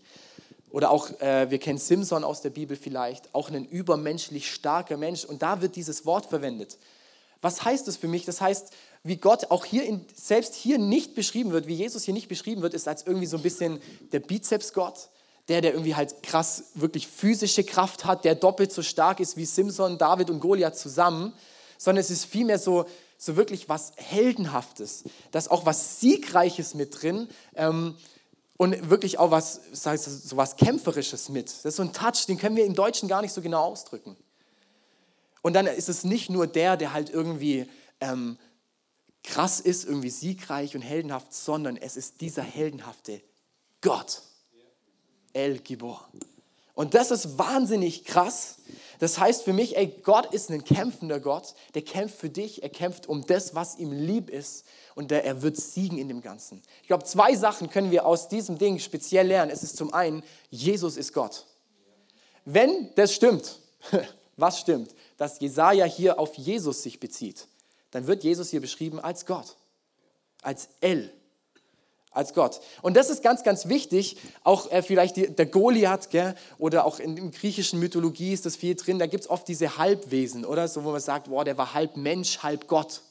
Oder 0.71 0.91
auch, 0.91 1.11
äh, 1.21 1.51
wir 1.51 1.59
kennen 1.59 1.79
Simson 1.79 2.25
aus 2.25 2.43
der 2.43 2.51
Bibel 2.51 2.77
vielleicht, 2.77 3.35
auch 3.35 3.51
ein 3.51 3.65
übermenschlich 3.65 4.51
starker 4.51 4.97
Mensch. 4.97 5.25
Und 5.25 5.43
da 5.43 5.61
wird 5.61 5.77
dieses 5.77 6.05
Wort 6.05 6.27
verwendet. 6.27 6.79
Was 7.41 7.65
heißt 7.65 7.87
das 7.87 7.97
für 7.97 8.09
mich? 8.09 8.25
Das 8.25 8.41
heißt, 8.41 8.73
wie 9.03 9.17
Gott 9.17 9.51
auch 9.51 9.65
hier 9.65 9.85
in, 9.85 10.05
selbst 10.15 10.55
hier 10.55 10.79
nicht 10.79 11.15
beschrieben 11.15 11.53
wird, 11.53 11.67
wie 11.67 11.75
Jesus 11.75 12.05
hier 12.05 12.15
nicht 12.15 12.29
beschrieben 12.29 12.63
wird, 12.63 12.75
ist 12.75 12.89
als 12.89 13.07
irgendwie 13.07 13.27
so 13.27 13.37
ein 13.37 13.43
bisschen 13.43 13.81
der 14.13 14.21
Bizeps-Gott, 14.21 15.11
der, 15.49 15.61
der 15.61 15.73
irgendwie 15.73 15.95
halt 15.95 16.23
krass 16.23 16.65
wirklich 16.75 17.07
physische 17.07 17.65
Kraft 17.65 18.05
hat, 18.05 18.25
der 18.25 18.35
doppelt 18.35 18.73
so 18.73 18.83
stark 18.83 19.21
ist 19.21 19.37
wie 19.37 19.45
Simson, 19.45 19.99
David 19.99 20.31
und 20.31 20.41
Goliath 20.41 20.77
zusammen, 20.77 21.33
sondern 21.79 22.01
es 22.01 22.11
ist 22.11 22.25
vielmehr 22.25 22.59
so, 22.59 22.87
so 23.19 23.37
wirklich 23.37 23.69
was 23.69 23.93
Heldenhaftes, 23.97 25.05
da 25.31 25.39
ist 25.39 25.51
auch 25.51 25.65
was 25.65 26.01
Siegreiches 26.01 26.75
mit 26.75 27.01
drin 27.01 27.29
ähm, 27.55 27.97
und 28.57 28.91
wirklich 28.91 29.19
auch 29.19 29.31
was, 29.31 29.61
so 29.73 30.37
was 30.37 30.57
Kämpferisches 30.57 31.29
mit. 31.29 31.49
Das 31.49 31.65
ist 31.65 31.77
so 31.77 31.83
ein 31.83 31.93
Touch, 31.93 32.27
den 32.27 32.39
können 32.39 32.57
wir 32.57 32.65
im 32.65 32.75
Deutschen 32.75 33.09
gar 33.09 33.23
nicht 33.23 33.33
so 33.33 33.41
genau 33.41 33.65
ausdrücken. 33.65 34.17
Und 35.43 35.53
dann 35.53 35.67
ist 35.67 35.89
es 35.89 36.05
nicht 36.05 36.29
nur 36.29 36.47
der, 36.47 36.77
der 36.77 36.93
halt 36.93 37.11
irgendwie 37.11 37.67
ähm, 38.01 38.39
krass 39.23 39.61
ist, 39.61 39.85
irgendwie 39.85 40.11
siegreich 40.11 40.75
und 40.75 40.83
heldenhaft, 40.83 41.33
sondern 41.33 41.77
es 41.77 41.97
ist 41.97 42.21
dieser 42.21 42.43
heldenhafte 42.43 43.21
Gott. 43.81 44.23
El 45.37 45.59
Gibor. 45.59 46.09
Und 46.75 46.95
das 46.95 47.11
ist 47.11 47.39
wahnsinnig 47.39 48.05
krass. 48.05 48.57
Das 48.99 49.19
heißt 49.19 49.43
für 49.43 49.53
mich, 49.53 49.77
ey, 49.77 49.87
Gott 50.03 50.33
ist 50.33 50.51
ein 50.51 50.65
kämpfender 50.65 51.21
Gott, 51.21 51.55
der 51.75 51.83
kämpft 51.83 52.19
für 52.19 52.31
dich, 52.31 52.63
er 52.63 52.71
kämpft 52.71 53.07
um 53.07 53.27
das, 53.27 53.55
was 53.55 53.77
ihm 53.77 53.93
lieb 53.93 54.31
ist 54.31 54.65
und 54.95 55.11
der, 55.11 55.25
er 55.25 55.43
wird 55.43 55.57
siegen 55.57 55.99
in 55.99 56.09
dem 56.09 56.23
Ganzen. 56.23 56.63
Ich 56.81 56.89
glaube, 56.89 57.05
zwei 57.05 57.35
Sachen 57.35 57.69
können 57.69 57.91
wir 57.91 58.07
aus 58.07 58.29
diesem 58.29 58.59
Ding 58.59 58.79
speziell 58.79 59.27
lernen. 59.27 59.51
Es 59.51 59.63
ist 59.63 59.77
zum 59.77 59.93
einen, 59.93 60.23
Jesus 60.51 60.97
ist 60.97 61.13
Gott. 61.13 61.47
Wenn 62.47 62.91
das 62.95 63.15
stimmt, 63.15 63.61
was 64.37 64.61
stimmt, 64.61 64.95
dass 65.19 65.41
Jesaja 65.41 65.85
hier 65.85 66.19
auf 66.19 66.35
Jesus 66.35 66.83
sich 66.83 66.99
bezieht, 66.99 67.47
dann 67.91 68.07
wird 68.07 68.25
Jesus 68.25 68.51
hier 68.51 68.61
beschrieben 68.61 69.01
als 69.01 69.27
Gott, 69.27 69.57
als 70.43 70.69
El, 70.81 71.13
als 72.17 72.35
Gott. 72.35 72.61
Und 72.83 72.97
das 72.97 73.11
ist 73.11 73.23
ganz, 73.23 73.43
ganz 73.43 73.69
wichtig. 73.69 74.17
Auch 74.43 74.71
äh, 74.71 74.83
vielleicht 74.83 75.17
die, 75.17 75.29
der 75.29 75.47
Goliath 75.47 76.11
gell? 76.11 76.35
oder 76.59 76.85
auch 76.85 76.99
in, 76.99 77.17
in 77.17 77.31
griechischen 77.31 77.79
Mythologie 77.79 78.33
ist 78.33 78.47
das 78.47 78.57
viel 78.57 78.75
drin. 78.75 78.99
Da 78.99 79.07
gibt 79.07 79.25
es 79.25 79.31
oft 79.31 79.47
diese 79.49 79.79
Halbwesen, 79.79 80.45
oder? 80.45 80.69
So, 80.69 80.85
wo 80.85 80.91
man 80.91 81.01
sagt, 81.01 81.29
boah, 81.29 81.45
der 81.45 81.59
war 81.59 81.75
halb 81.75 81.97
Mensch, 81.97 82.39
halb 82.43 82.69
Gott. 82.69 83.03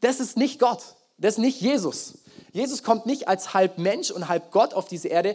Das 0.00 0.20
ist 0.20 0.36
nicht 0.36 0.58
Gott. 0.58 0.82
Das 1.18 1.34
ist 1.34 1.38
nicht 1.38 1.60
Jesus. 1.60 2.14
Jesus 2.52 2.82
kommt 2.82 3.06
nicht 3.06 3.28
als 3.28 3.54
halb 3.54 3.78
Mensch 3.78 4.10
und 4.10 4.28
halb 4.28 4.52
Gott 4.52 4.72
auf 4.72 4.86
diese 4.86 5.08
Erde. 5.08 5.34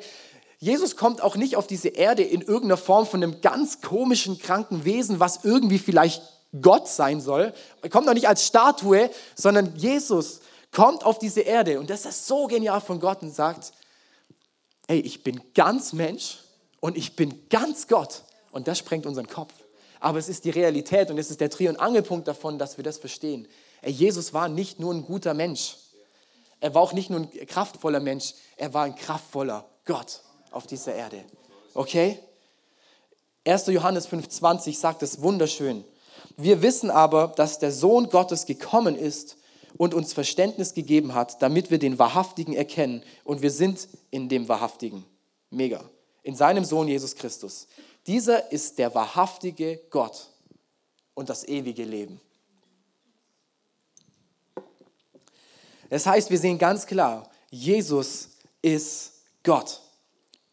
Jesus 0.60 0.96
kommt 0.96 1.22
auch 1.22 1.36
nicht 1.36 1.58
auf 1.58 1.68
diese 1.68 1.90
Erde 1.90 2.24
in 2.24 2.42
irgendeiner 2.42 2.78
Form 2.78 3.06
von 3.06 3.22
einem 3.22 3.42
ganz 3.42 3.82
komischen, 3.82 4.40
kranken 4.40 4.86
Wesen, 4.86 5.20
was 5.20 5.44
irgendwie 5.44 5.78
vielleicht 5.78 6.24
Gott 6.62 6.88
sein 6.88 7.20
soll. 7.20 7.54
Er 7.82 7.90
kommt 7.90 8.08
auch 8.08 8.14
nicht 8.14 8.28
als 8.28 8.46
Statue, 8.46 9.10
sondern 9.36 9.76
Jesus 9.76 10.40
kommt 10.74 11.06
auf 11.06 11.20
diese 11.20 11.42
Erde 11.42 11.80
und 11.80 11.90
das 11.90 12.06
ist 12.06 12.28
so 12.28 12.48
genial 12.48 12.82
von 12.82 13.00
Gott 13.00 13.22
und 13.22 13.34
sagt, 13.34 13.72
ey, 14.88 15.00
ich 15.00 15.24
bin 15.24 15.42
ganz 15.54 15.94
Mensch 15.94 16.40
und 16.80 16.98
ich 16.98 17.16
bin 17.16 17.48
ganz 17.50 17.88
Gott. 17.88 18.24
Und 18.52 18.68
das 18.68 18.80
sprengt 18.80 19.06
unseren 19.06 19.28
Kopf. 19.28 19.54
Aber 20.00 20.20
es 20.20 20.28
ist 20.28 20.44
die 20.46 20.50
Realität 20.50 21.10
und 21.10 21.18
es 21.18 21.32
ist 21.32 21.40
der 21.40 21.50
Dreh- 21.50 21.70
und 21.70 21.78
Angelpunkt 21.78 22.28
davon, 22.28 22.60
dass 22.60 22.78
wir 22.78 22.84
das 22.84 22.98
verstehen. 22.98 23.48
Ey, 23.82 23.92
Jesus 23.92 24.34
war 24.34 24.50
nicht 24.50 24.80
nur 24.80 24.94
ein 24.94 25.06
guter 25.06 25.34
Mensch. 25.34 25.78
Er 26.60 26.74
war 26.74 26.82
auch 26.82 26.94
nicht 26.94 27.10
nur 27.10 27.22
ein 27.22 27.48
kraftvoller 27.48 28.00
Mensch, 28.00 28.34
er 28.58 28.74
war 28.74 28.84
ein 28.84 28.96
kraftvoller 28.96 29.66
Gott 29.86 30.22
auf 30.52 30.68
dieser 30.68 30.94
Erde. 30.94 31.24
Okay? 31.74 32.20
1. 33.46 33.68
Johannes 33.68 34.08
5,20 34.10 34.78
sagt 34.78 35.04
es 35.04 35.22
wunderschön. 35.22 35.84
Wir 36.38 36.62
wissen 36.62 36.90
aber, 36.90 37.34
dass 37.36 37.60
der 37.60 37.72
Sohn 37.72 38.10
Gottes 38.10 38.46
gekommen 38.46 38.96
ist 38.96 39.38
und 39.84 39.94
uns 39.94 40.14
Verständnis 40.14 40.74
gegeben 40.74 41.14
hat, 41.14 41.42
damit 41.42 41.70
wir 41.70 41.78
den 41.78 42.00
Wahrhaftigen 42.00 42.54
erkennen. 42.54 43.04
Und 43.26 43.42
wir 43.42 43.52
sind 43.52 43.90
in 44.12 44.30
dem 44.30 44.48
Wahrhaftigen. 44.48 45.04
Mega. 45.50 45.84
In 46.24 46.36
seinem 46.36 46.64
Sohn 46.64 46.88
Jesus 46.88 47.16
Christus. 47.16 47.68
Dieser 48.08 48.50
ist 48.50 48.80
der 48.80 48.96
wahrhaftige 48.96 49.82
Gott 49.90 50.30
und 51.14 51.28
das 51.28 51.46
ewige 51.46 51.84
Leben. 51.84 52.22
Das 55.90 56.06
heißt, 56.06 56.30
wir 56.30 56.40
sehen 56.40 56.58
ganz 56.58 56.86
klar, 56.86 57.30
Jesus 57.50 58.30
ist 58.62 59.12
Gott. 59.44 59.82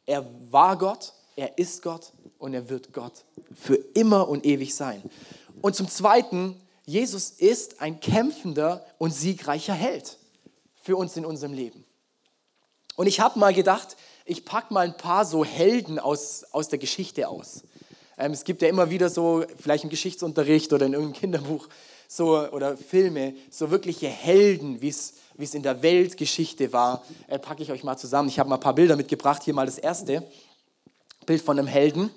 Er 0.07 0.27
war 0.51 0.77
Gott, 0.77 1.13
er 1.37 1.57
ist 1.57 1.83
Gott 1.83 2.13
und 2.39 2.53
er 2.53 2.69
wird 2.69 2.93
Gott 2.93 3.25
für 3.55 3.77
immer 3.95 4.29
und 4.29 4.45
ewig 4.45 4.75
sein. 4.75 5.03
Und 5.63 5.77
zum 5.77 5.89
Zweiten, 5.89 6.61
Jesus 6.91 7.31
ist 7.31 7.81
ein 7.81 8.01
kämpfender 8.01 8.85
und 8.99 9.15
siegreicher 9.15 9.75
Held 9.75 10.19
für 10.83 10.97
uns 10.97 11.17
in 11.17 11.25
unserem 11.25 11.53
Leben. 11.53 11.85
Und 12.97 13.07
ich 13.07 13.21
habe 13.21 13.39
mal 13.39 13.55
gedacht, 13.55 13.97
ich 14.25 14.45
packe 14.45 14.75
mal 14.75 14.87
ein 14.87 14.97
paar 14.97 15.25
so 15.25 15.45
Helden 15.45 16.01
aus, 16.01 16.45
aus 16.51 16.69
der 16.69 16.81
Geschichte 16.81 17.29
aus. 17.29 17.63
Ähm, 18.19 18.33
es 18.33 18.43
gibt 18.43 18.61
ja 18.61 18.69
immer 18.69 18.91
wieder 18.91 19.09
so, 19.09 19.45
vielleicht 19.57 19.85
im 19.85 19.91
Geschichtsunterricht 19.91 20.73
oder 20.73 20.87
in 20.87 20.95
irgendeinem 20.95 21.21
Kinderbuch, 21.21 21.69
so, 22.09 22.37
oder 22.51 22.77
Filme, 22.77 23.35
so 23.51 23.71
wirkliche 23.71 24.09
Helden, 24.09 24.83
wie 24.83 24.89
es 24.89 25.55
in 25.55 25.63
der 25.63 25.83
Weltgeschichte 25.83 26.73
war, 26.73 27.05
äh, 27.29 27.39
packe 27.39 27.63
ich 27.63 27.71
euch 27.71 27.85
mal 27.85 27.99
zusammen. 27.99 28.29
Ich 28.29 28.41
habe 28.41 28.49
mal 28.49 28.57
ein 28.57 28.61
paar 28.61 28.75
Bilder 28.75 28.97
mitgebracht. 28.97 29.45
Hier 29.45 29.55
mal 29.55 29.67
das 29.67 29.79
erste 29.79 30.27
Bild 31.25 31.41
von 31.41 31.57
einem 31.57 31.69
Helden. 31.69 32.11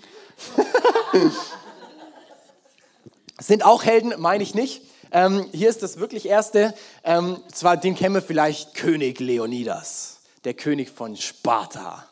Sind 3.40 3.66
auch 3.66 3.84
Helden, 3.84 4.14
meine 4.18 4.44
ich 4.44 4.54
nicht. 4.54 4.84
Ähm, 5.12 5.48
hier 5.52 5.70
ist 5.70 5.82
das 5.82 5.98
wirklich 5.98 6.28
erste. 6.28 6.74
Ähm, 7.04 7.38
zwar, 7.52 7.78
den 7.78 7.96
kennen 7.96 8.14
wir 8.14 8.22
vielleicht 8.22 8.76
König 8.76 9.20
Leonidas, 9.20 10.20
der 10.44 10.54
König 10.54 10.92
von 10.92 11.16
Sparta. 11.16 12.08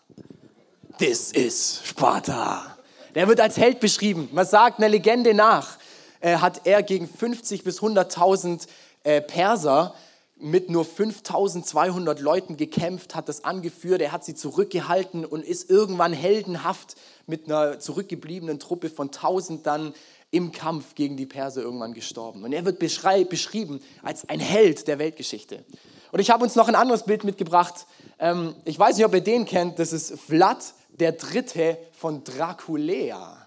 This 0.98 1.32
is 1.32 1.82
Sparta. 1.84 2.76
Der 3.14 3.28
wird 3.28 3.40
als 3.40 3.58
Held 3.58 3.80
beschrieben. 3.80 4.30
Man 4.32 4.48
sagt 4.48 4.80
einer 4.80 4.90
Legende 4.90 5.36
nach, 5.36 5.78
äh, 6.22 6.38
hat 6.38 6.62
er 6.66 6.82
gegen 6.82 7.08
50 7.08 7.64
bis 7.64 7.82
100.000 7.82 8.68
äh, 9.04 9.22
Perser 9.22 9.94
mit 10.38 10.72
nur 10.72 10.86
5200 10.86 12.20
Leuten 12.20 12.58
gekämpft, 12.58 13.14
hat 13.14 13.30
das 13.30 13.44
angeführt, 13.44 14.02
er 14.02 14.12
hat 14.12 14.26
sie 14.26 14.34
zurückgehalten 14.34 15.24
und 15.24 15.46
ist 15.46 15.70
irgendwann 15.70 16.14
heldenhaft 16.14 16.96
mit 17.28 17.46
einer 17.46 17.80
zurückgebliebenen 17.80 18.60
Truppe 18.60 18.90
von 18.90 19.08
1000 19.08 19.68
dann 19.68 19.94
im 20.32 20.52
Kampf 20.52 20.96
gegen 20.96 21.18
die 21.18 21.26
Perser 21.26 21.62
irgendwann 21.62 21.94
gestorben. 21.94 22.44
Und 22.44 22.54
er 22.54 22.66
wird 22.66 22.80
beschrieben 22.80 23.82
als 24.02 24.28
ein 24.30 24.40
Held 24.40 24.88
der 24.88 24.98
Weltgeschichte. 24.98 25.64
Und 26.12 26.20
ich 26.20 26.30
habe 26.30 26.44
uns 26.44 26.56
noch 26.56 26.68
ein 26.68 26.76
anderes 26.76 27.04
Bild 27.04 27.24
mitgebracht. 27.24 27.86
Ähm, 28.20 28.56
ich 28.66 28.80
weiß 28.80 28.98
nicht, 28.98 29.06
ob 29.06 29.14
ihr 29.14 29.22
den 29.22 29.46
kennt. 29.46 29.80
Das 29.80 29.94
ist 29.94 30.20
Vlad 30.20 30.74
der 30.90 31.14
Dritte 31.14 31.78
von 31.94 32.24
Draculea. 32.24 33.38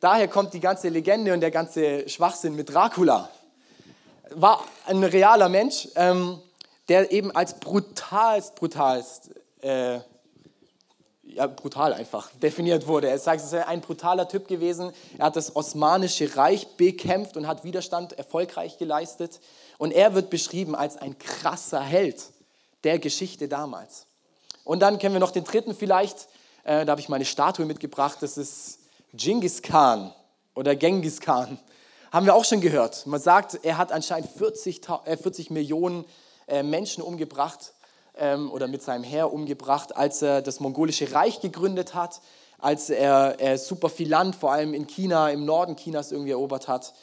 Daher 0.00 0.28
kommt 0.28 0.52
die 0.52 0.60
ganze 0.60 0.90
Legende 0.90 1.32
und 1.32 1.40
der 1.40 1.50
ganze 1.50 2.08
Schwachsinn 2.08 2.54
mit 2.54 2.72
Dracula. 2.72 3.30
War 4.30 4.62
ein 4.86 5.02
realer 5.02 5.48
Mensch, 5.48 5.88
ähm, 5.96 6.40
der 6.88 7.10
eben 7.10 7.30
als 7.30 7.58
brutalst, 7.58 8.54
brutalst 8.56 9.30
äh, 9.62 10.00
ja, 11.26 11.46
brutal 11.46 11.92
einfach 11.92 12.30
definiert 12.42 12.86
wurde. 12.86 13.08
Er 13.08 13.18
sagt, 13.18 13.40
es 13.40 13.52
ist 13.52 13.54
ein 13.54 13.80
brutaler 13.80 14.28
Typ 14.28 14.46
gewesen. 14.48 14.92
Er 15.18 15.26
hat 15.26 15.36
das 15.36 15.56
Osmanische 15.56 16.36
Reich 16.36 16.76
bekämpft 16.76 17.36
und 17.36 17.46
hat 17.46 17.64
Widerstand 17.64 18.12
erfolgreich 18.12 18.78
geleistet. 18.78 19.40
Und 19.78 19.92
er 19.92 20.14
wird 20.14 20.30
beschrieben 20.30 20.74
als 20.74 20.96
ein 20.96 21.18
krasser 21.18 21.80
Held 21.80 22.22
der 22.84 22.98
Geschichte 22.98 23.48
damals. 23.48 24.06
Und 24.64 24.80
dann 24.80 24.98
kennen 24.98 25.14
wir 25.14 25.20
noch 25.20 25.30
den 25.30 25.44
dritten 25.44 25.74
vielleicht. 25.74 26.28
Äh, 26.64 26.84
da 26.84 26.92
habe 26.92 27.00
ich 27.00 27.08
meine 27.08 27.24
Statue 27.24 27.66
mitgebracht. 27.66 28.18
Das 28.20 28.38
ist 28.38 28.78
Genghis 29.12 29.62
Khan 29.62 30.12
oder 30.54 30.76
Genghis 30.76 31.20
Khan. 31.20 31.58
Haben 32.12 32.26
wir 32.26 32.34
auch 32.34 32.44
schon 32.44 32.60
gehört. 32.60 33.06
Man 33.06 33.20
sagt, 33.20 33.58
er 33.62 33.76
hat 33.76 33.92
anscheinend 33.92 34.30
40, 34.30 34.80
äh, 35.04 35.16
40 35.16 35.50
Millionen 35.50 36.04
äh, 36.46 36.62
Menschen 36.62 37.02
umgebracht 37.02 37.73
ähm, 38.16 38.50
oder 38.50 38.68
mit 38.68 38.82
seinem 38.82 39.04
Heer 39.04 39.32
umgebracht, 39.32 39.96
als 39.96 40.22
er 40.22 40.42
das 40.42 40.60
mongolische 40.60 41.12
Reich 41.12 41.40
gegründet 41.40 41.94
hat, 41.94 42.20
als 42.58 42.90
er, 42.90 43.36
er 43.38 43.58
super 43.58 43.88
viel 43.88 44.08
Land, 44.08 44.36
vor 44.36 44.52
allem 44.52 44.74
in 44.74 44.86
China, 44.86 45.30
im 45.30 45.44
Norden 45.44 45.76
Chinas 45.76 46.12
irgendwie 46.12 46.30
erobert 46.30 46.68
hat. 46.68 46.94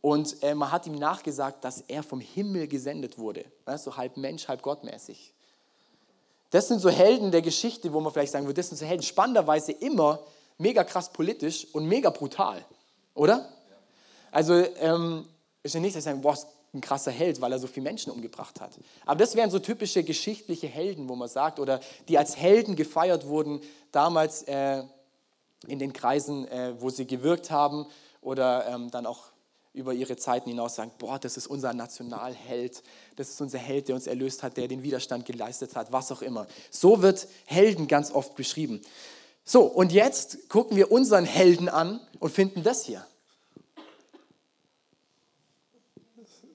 Und 0.00 0.42
äh, 0.42 0.54
man 0.54 0.72
hat 0.72 0.86
ihm 0.86 0.94
nachgesagt, 0.94 1.64
dass 1.64 1.82
er 1.82 2.02
vom 2.02 2.20
Himmel 2.20 2.68
gesendet 2.68 3.18
wurde, 3.18 3.44
ne? 3.66 3.76
so 3.76 3.96
halb 3.96 4.16
Mensch, 4.16 4.48
halb 4.48 4.62
Gottmäßig. 4.62 5.34
Das 6.50 6.68
sind 6.68 6.80
so 6.80 6.90
Helden 6.90 7.30
der 7.30 7.42
Geschichte, 7.42 7.92
wo 7.92 8.00
man 8.00 8.12
vielleicht 8.12 8.32
sagen 8.32 8.46
würde, 8.46 8.60
das 8.60 8.68
sind 8.68 8.78
so 8.78 8.86
Helden, 8.86 9.02
spannenderweise 9.02 9.72
immer 9.72 10.20
mega 10.58 10.84
krass 10.84 11.10
politisch 11.10 11.66
und 11.72 11.86
mega 11.86 12.10
brutal, 12.10 12.64
oder? 13.14 13.48
Also 14.30 14.54
ähm, 14.54 15.26
ist 15.62 15.74
ja 15.74 15.80
nicht, 15.80 15.94
dass 15.94 16.00
ich 16.00 16.04
sage, 16.04 16.18
boah, 16.18 16.36
ein 16.72 16.80
krasser 16.80 17.10
Held, 17.10 17.40
weil 17.40 17.52
er 17.52 17.58
so 17.58 17.66
viele 17.66 17.84
Menschen 17.84 18.12
umgebracht 18.12 18.60
hat. 18.60 18.78
Aber 19.04 19.18
das 19.18 19.34
wären 19.34 19.50
so 19.50 19.58
typische 19.58 20.04
geschichtliche 20.04 20.68
Helden, 20.68 21.08
wo 21.08 21.16
man 21.16 21.28
sagt, 21.28 21.58
oder 21.58 21.80
die 22.08 22.16
als 22.16 22.36
Helden 22.36 22.76
gefeiert 22.76 23.26
wurden, 23.26 23.60
damals 23.92 24.42
äh, 24.44 24.84
in 25.66 25.78
den 25.78 25.92
Kreisen, 25.92 26.46
äh, 26.48 26.74
wo 26.78 26.90
sie 26.90 27.06
gewirkt 27.06 27.50
haben 27.50 27.86
oder 28.20 28.66
ähm, 28.68 28.90
dann 28.90 29.06
auch 29.06 29.24
über 29.72 29.92
ihre 29.92 30.16
Zeiten 30.16 30.50
hinaus 30.50 30.74
sagen, 30.74 30.90
boah, 30.98 31.18
das 31.18 31.36
ist 31.36 31.46
unser 31.46 31.72
Nationalheld, 31.72 32.82
das 33.16 33.30
ist 33.30 33.40
unser 33.40 33.58
Held, 33.58 33.88
der 33.88 33.94
uns 33.94 34.06
erlöst 34.06 34.42
hat, 34.42 34.56
der 34.56 34.66
den 34.66 34.82
Widerstand 34.82 35.26
geleistet 35.26 35.76
hat, 35.76 35.92
was 35.92 36.10
auch 36.10 36.22
immer. 36.22 36.46
So 36.70 37.02
wird 37.02 37.28
Helden 37.46 37.86
ganz 37.86 38.10
oft 38.10 38.34
beschrieben. 38.34 38.80
So, 39.44 39.62
und 39.62 39.92
jetzt 39.92 40.48
gucken 40.48 40.76
wir 40.76 40.90
unseren 40.90 41.24
Helden 41.24 41.68
an 41.68 42.00
und 42.18 42.32
finden 42.32 42.62
das 42.62 42.84
hier. 42.84 43.04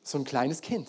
So 0.06 0.20
ein 0.20 0.24
kleines 0.24 0.62
Kind. 0.62 0.88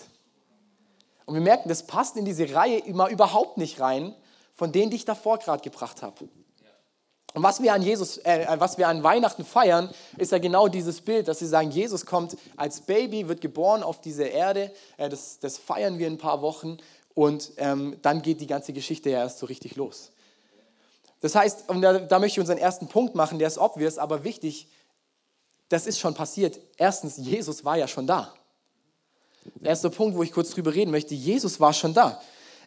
Und 1.24 1.34
wir 1.34 1.40
merken, 1.40 1.68
das 1.68 1.86
passt 1.86 2.16
in 2.16 2.24
diese 2.24 2.54
Reihe 2.54 2.78
immer 2.78 3.08
überhaupt 3.08 3.56
nicht 3.56 3.80
rein, 3.80 4.14
von 4.54 4.72
denen, 4.72 4.90
die 4.90 4.96
ich 4.96 5.04
davor 5.04 5.38
gerade 5.38 5.62
gebracht 5.62 6.02
habe. 6.02 6.28
Und 7.34 7.42
was 7.42 7.62
wir 7.62 7.74
an 7.74 7.82
Jesus, 7.82 8.18
äh, 8.18 8.46
was 8.58 8.78
wir 8.78 8.88
an 8.88 9.02
Weihnachten 9.02 9.44
feiern, 9.44 9.90
ist 10.16 10.32
ja 10.32 10.38
genau 10.38 10.68
dieses 10.68 11.00
Bild, 11.00 11.28
dass 11.28 11.38
sie 11.38 11.46
sagen, 11.46 11.70
Jesus 11.70 12.06
kommt 12.06 12.36
als 12.56 12.82
Baby, 12.82 13.28
wird 13.28 13.40
geboren 13.40 13.82
auf 13.82 14.00
diese 14.00 14.24
Erde. 14.24 14.72
Äh, 14.96 15.08
das, 15.08 15.38
das, 15.40 15.58
feiern 15.58 15.98
wir 15.98 16.06
in 16.06 16.14
ein 16.14 16.18
paar 16.18 16.40
Wochen 16.40 16.78
und 17.14 17.52
ähm, 17.56 17.98
dann 18.02 18.22
geht 18.22 18.40
die 18.40 18.46
ganze 18.46 18.72
Geschichte 18.72 19.10
ja 19.10 19.20
erst 19.20 19.38
so 19.38 19.46
richtig 19.46 19.76
los. 19.76 20.12
Das 21.20 21.34
heißt, 21.34 21.68
und 21.68 21.82
da, 21.82 21.98
da 21.98 22.18
möchte 22.18 22.34
ich 22.34 22.40
unseren 22.40 22.58
ersten 22.58 22.88
Punkt 22.88 23.14
machen, 23.14 23.38
der 23.38 23.48
ist 23.48 23.58
obvious, 23.58 23.98
aber 23.98 24.24
wichtig. 24.24 24.68
Das 25.68 25.86
ist 25.86 25.98
schon 25.98 26.14
passiert. 26.14 26.60
Erstens, 26.76 27.16
Jesus 27.16 27.64
war 27.64 27.76
ja 27.76 27.88
schon 27.88 28.06
da. 28.06 28.32
Der 29.56 29.70
erste 29.70 29.90
Punkt, 29.90 30.16
wo 30.16 30.22
ich 30.22 30.32
kurz 30.32 30.50
drüber 30.50 30.74
reden 30.74 30.90
möchte, 30.90 31.14
Jesus 31.14 31.60
war 31.60 31.72
schon 31.72 31.94
da. 31.94 32.20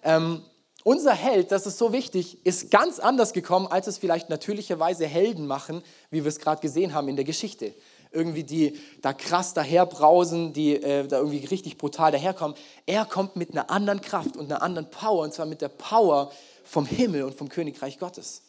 Ähm, 0.03 0.43
unser 0.83 1.13
Held, 1.13 1.51
das 1.51 1.65
ist 1.65 1.77
so 1.77 1.91
wichtig, 1.91 2.45
ist 2.45 2.71
ganz 2.71 2.99
anders 2.99 3.33
gekommen, 3.33 3.67
als 3.67 3.87
es 3.87 3.97
vielleicht 3.97 4.29
natürlicherweise 4.29 5.05
Helden 5.05 5.45
machen, 5.45 5.83
wie 6.09 6.23
wir 6.23 6.29
es 6.29 6.39
gerade 6.39 6.61
gesehen 6.61 6.93
haben 6.93 7.09
in 7.09 7.15
der 7.15 7.25
Geschichte. 7.25 7.73
Irgendwie 8.11 8.43
die 8.43 8.79
da 9.01 9.13
krass 9.13 9.53
daherbrausen, 9.53 10.53
die 10.53 10.75
äh, 10.75 11.05
da 11.05 11.17
irgendwie 11.17 11.45
richtig 11.45 11.77
brutal 11.77 12.11
daherkommen. 12.11 12.55
Er 12.85 13.05
kommt 13.05 13.35
mit 13.35 13.51
einer 13.51 13.69
anderen 13.69 14.01
Kraft 14.01 14.35
und 14.37 14.51
einer 14.51 14.61
anderen 14.61 14.89
Power, 14.89 15.23
und 15.23 15.33
zwar 15.33 15.45
mit 15.45 15.61
der 15.61 15.67
Power 15.67 16.31
vom 16.63 16.85
Himmel 16.85 17.23
und 17.23 17.35
vom 17.35 17.49
Königreich 17.49 17.99
Gottes. 17.99 18.43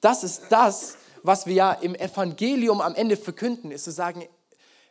Das 0.00 0.22
ist 0.22 0.42
das, 0.50 0.96
was 1.22 1.46
wir 1.46 1.54
ja 1.54 1.72
im 1.72 1.94
Evangelium 1.94 2.80
am 2.80 2.94
Ende 2.94 3.16
verkünden, 3.16 3.70
ist 3.70 3.84
zu 3.84 3.90
sagen, 3.90 4.22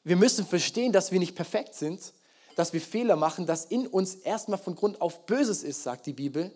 wir 0.04 0.16
müssen 0.16 0.46
verstehen, 0.46 0.92
dass 0.92 1.12
wir 1.12 1.20
nicht 1.20 1.36
perfekt 1.36 1.76
sind, 1.76 2.14
dass 2.58 2.74
wir 2.74 2.82
Fehler 2.82 3.16
machen, 3.16 3.46
dass 3.46 3.66
in 3.66 3.86
uns 3.86 4.16
erstmal 4.16 4.58
von 4.58 4.76
Grund 4.76 5.00
auf 5.00 5.28
Böses 5.28 5.62
ist, 5.62 5.84
sagt 5.84 6.08
die 6.08 6.14
Bibel. 6.14 6.52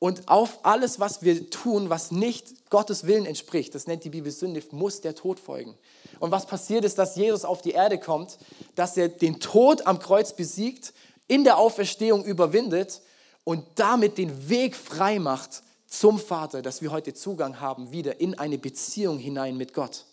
Und 0.00 0.28
auf 0.28 0.58
alles, 0.64 0.98
was 0.98 1.22
wir 1.22 1.48
tun, 1.48 1.88
was 1.88 2.10
nicht 2.10 2.68
Gottes 2.68 3.06
Willen 3.06 3.24
entspricht, 3.24 3.72
das 3.74 3.86
nennt 3.86 4.02
die 4.02 4.10
Bibel 4.10 4.32
Sünde, 4.32 4.60
muss 4.72 5.00
der 5.00 5.14
Tod 5.14 5.38
folgen. 5.38 5.78
Und 6.18 6.32
was 6.32 6.46
passiert 6.46 6.84
ist, 6.84 6.98
dass 6.98 7.14
Jesus 7.14 7.44
auf 7.44 7.62
die 7.62 7.70
Erde 7.70 7.98
kommt, 7.98 8.38
dass 8.74 8.96
er 8.96 9.08
den 9.08 9.38
Tod 9.38 9.86
am 9.86 10.00
Kreuz 10.00 10.34
besiegt, 10.34 10.92
in 11.28 11.44
der 11.44 11.58
Auferstehung 11.58 12.24
überwindet 12.24 13.00
und 13.44 13.64
damit 13.76 14.18
den 14.18 14.48
Weg 14.48 14.74
frei 14.74 15.20
macht 15.20 15.62
zum 15.86 16.18
Vater, 16.18 16.60
dass 16.60 16.82
wir 16.82 16.90
heute 16.90 17.14
Zugang 17.14 17.60
haben 17.60 17.92
wieder 17.92 18.20
in 18.20 18.36
eine 18.36 18.58
Beziehung 18.58 19.18
hinein 19.18 19.56
mit 19.56 19.72
Gott. 19.72 20.06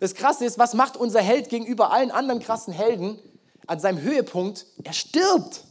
Das 0.00 0.14
Krasse 0.14 0.46
ist, 0.46 0.58
was 0.58 0.72
macht 0.72 0.96
unser 0.96 1.20
Held 1.20 1.50
gegenüber 1.50 1.92
allen 1.92 2.10
anderen 2.10 2.40
krassen 2.40 2.72
Helden? 2.72 3.18
An 3.70 3.78
seinem 3.78 4.00
Höhepunkt, 4.00 4.66
er 4.82 4.92
stirbt. 4.92 5.62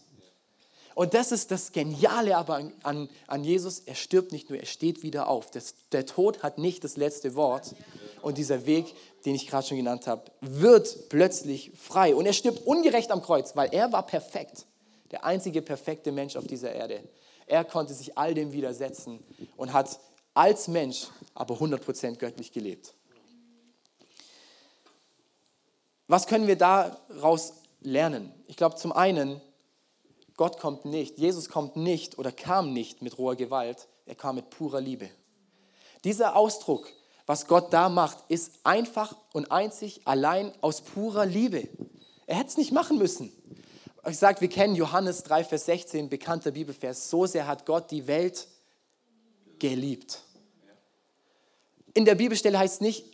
Und 0.96 1.14
das 1.14 1.34
ist 1.34 1.52
das 1.52 1.74
Geniale 1.74 2.38
aber 2.38 2.72
an, 2.84 3.10
an 3.28 3.44
Jesus, 3.44 3.80
er 3.80 3.96
stirbt 3.96 4.32
nicht 4.32 4.50
nur, 4.50 4.58
er 4.58 4.68
steht 4.68 5.04
wieder 5.04 5.28
auf. 5.28 5.52
Das, 5.52 5.76
der 5.92 6.06
Tod 6.06 6.42
hat 6.42 6.58
nicht 6.58 6.86
das 6.86 6.96
letzte 6.96 7.36
Wort. 7.36 7.76
Und 8.22 8.38
dieser 8.38 8.66
Weg, 8.66 8.96
den 9.26 9.36
ich 9.36 9.48
gerade 9.48 9.68
schon 9.68 9.76
genannt 9.76 10.08
habe, 10.08 10.32
wird 10.40 11.10
plötzlich 11.10 11.74
frei. 11.76 12.16
Und 12.16 12.26
er 12.26 12.32
stirbt 12.32 12.66
ungerecht 12.66 13.12
am 13.12 13.22
Kreuz, 13.22 13.58
weil 13.58 13.68
er 13.74 13.92
war 13.92 14.06
perfekt. 14.06 14.66
Der 15.12 15.26
einzige 15.26 15.62
perfekte 15.62 16.14
Mensch 16.14 16.38
auf 16.38 16.48
dieser 16.48 16.72
Erde. 16.72 17.04
Er 17.48 17.66
konnte 17.66 17.94
sich 17.94 18.18
all 18.18 18.34
dem 18.34 18.54
widersetzen 18.54 19.20
und 19.58 19.74
hat 19.74 20.00
als 20.34 20.70
Mensch 20.70 21.08
aber 21.34 21.56
100% 21.56 22.16
göttlich 22.16 22.54
gelebt. 22.54 22.94
Was 26.08 26.28
können 26.28 26.48
wir 26.48 26.56
daraus 26.56 27.59
lernen. 27.82 28.32
Ich 28.48 28.56
glaube 28.56 28.76
zum 28.76 28.92
einen, 28.92 29.42
Gott 30.36 30.60
kommt 30.60 30.86
nicht, 30.86 31.18
Jesus 31.18 31.50
kommt 31.50 31.76
nicht 31.76 32.18
oder 32.18 32.32
kam 32.32 32.74
nicht 32.74 33.02
mit 33.02 33.18
roher 33.18 33.36
Gewalt, 33.36 33.88
er 34.06 34.16
kam 34.16 34.36
mit 34.36 34.50
purer 34.50 34.82
Liebe. 34.82 35.10
Dieser 36.04 36.36
Ausdruck, 36.36 36.88
was 37.26 37.48
Gott 37.48 37.74
da 37.74 37.90
macht, 37.90 38.18
ist 38.30 38.54
einfach 38.64 39.16
und 39.34 39.52
einzig 39.52 40.02
allein 40.06 40.54
aus 40.62 40.82
purer 40.82 41.26
Liebe. 41.26 41.68
Er 42.26 42.38
hätte 42.38 42.50
es 42.50 42.58
nicht 42.58 42.72
machen 42.72 42.98
müssen. 42.98 43.32
Ich 44.08 44.18
sage, 44.18 44.42
wir 44.42 44.48
kennen 44.48 44.76
Johannes 44.76 45.24
3, 45.24 45.44
Vers 45.44 45.66
16, 45.66 46.10
bekannter 46.10 46.52
Bibelvers. 46.52 47.10
So 47.10 47.26
sehr 47.26 47.48
hat 47.48 47.66
Gott 47.66 47.92
die 47.92 48.08
Welt 48.08 48.48
geliebt. 49.60 50.24
In 51.94 52.06
der 52.06 52.16
Bibelstelle 52.16 52.58
heißt 52.58 52.76
es 52.76 52.82
nicht, 52.82 53.06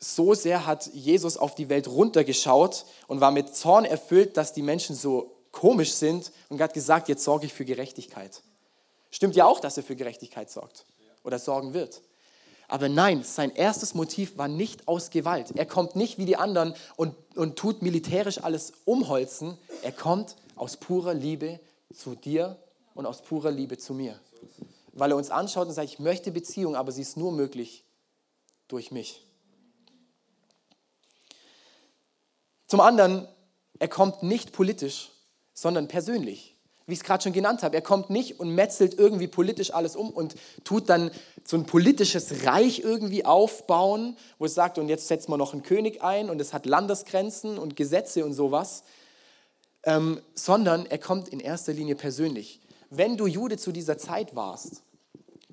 so 0.00 0.34
sehr 0.34 0.66
hat 0.66 0.86
Jesus 0.94 1.36
auf 1.36 1.54
die 1.54 1.68
Welt 1.68 1.88
runtergeschaut 1.88 2.84
und 3.06 3.20
war 3.20 3.30
mit 3.30 3.54
Zorn 3.54 3.84
erfüllt, 3.84 4.36
dass 4.36 4.52
die 4.52 4.62
Menschen 4.62 4.94
so 4.94 5.34
komisch 5.50 5.92
sind 5.92 6.32
und 6.48 6.60
hat 6.60 6.74
gesagt, 6.74 7.08
jetzt 7.08 7.24
sorge 7.24 7.46
ich 7.46 7.52
für 7.52 7.64
Gerechtigkeit. 7.64 8.42
Stimmt 9.10 9.36
ja 9.36 9.46
auch, 9.46 9.60
dass 9.60 9.76
er 9.76 9.82
für 9.82 9.96
Gerechtigkeit 9.96 10.50
sorgt 10.50 10.84
oder 11.24 11.38
sorgen 11.38 11.74
wird. 11.74 12.02
Aber 12.68 12.90
nein, 12.90 13.24
sein 13.24 13.50
erstes 13.50 13.94
Motiv 13.94 14.36
war 14.36 14.46
nicht 14.46 14.86
aus 14.86 15.08
Gewalt. 15.08 15.52
Er 15.56 15.64
kommt 15.64 15.96
nicht 15.96 16.18
wie 16.18 16.26
die 16.26 16.36
anderen 16.36 16.74
und, 16.96 17.14
und 17.34 17.56
tut 17.56 17.80
militärisch 17.80 18.42
alles 18.44 18.72
umholzen. 18.84 19.56
Er 19.82 19.92
kommt 19.92 20.36
aus 20.54 20.76
purer 20.76 21.14
Liebe 21.14 21.60
zu 21.94 22.14
dir 22.14 22.58
und 22.94 23.06
aus 23.06 23.22
purer 23.22 23.50
Liebe 23.50 23.78
zu 23.78 23.94
mir. 23.94 24.20
Weil 24.92 25.12
er 25.12 25.16
uns 25.16 25.30
anschaut 25.30 25.68
und 25.68 25.72
sagt, 25.72 25.88
ich 25.88 25.98
möchte 25.98 26.30
Beziehung, 26.30 26.76
aber 26.76 26.92
sie 26.92 27.02
ist 27.02 27.16
nur 27.16 27.32
möglich 27.32 27.84
durch 28.68 28.90
mich. 28.90 29.24
Zum 32.68 32.80
anderen, 32.80 33.26
er 33.78 33.88
kommt 33.88 34.22
nicht 34.22 34.52
politisch, 34.52 35.10
sondern 35.54 35.88
persönlich. 35.88 36.54
Wie 36.86 36.92
ich 36.92 37.00
es 37.00 37.04
gerade 37.04 37.22
schon 37.22 37.32
genannt 37.32 37.62
habe, 37.62 37.76
er 37.76 37.82
kommt 37.82 38.08
nicht 38.10 38.40
und 38.40 38.54
metzelt 38.54 38.98
irgendwie 38.98 39.26
politisch 39.26 39.72
alles 39.72 39.96
um 39.96 40.10
und 40.10 40.36
tut 40.64 40.88
dann 40.88 41.10
so 41.44 41.56
ein 41.56 41.64
politisches 41.64 42.46
Reich 42.46 42.80
irgendwie 42.80 43.24
aufbauen, 43.24 44.16
wo 44.38 44.44
es 44.44 44.54
sagt, 44.54 44.78
und 44.78 44.88
jetzt 44.88 45.08
setzt 45.08 45.28
man 45.28 45.38
noch 45.38 45.52
einen 45.52 45.62
König 45.62 46.02
ein 46.02 46.30
und 46.30 46.40
es 46.40 46.52
hat 46.52 46.66
Landesgrenzen 46.66 47.58
und 47.58 47.76
Gesetze 47.76 48.24
und 48.24 48.32
sowas, 48.32 48.84
ähm, 49.82 50.20
sondern 50.34 50.86
er 50.86 50.98
kommt 50.98 51.28
in 51.28 51.40
erster 51.40 51.72
Linie 51.72 51.94
persönlich. 51.94 52.60
Wenn 52.90 53.16
du 53.16 53.26
Jude 53.26 53.58
zu 53.58 53.72
dieser 53.72 53.98
Zeit 53.98 54.34
warst, 54.34 54.82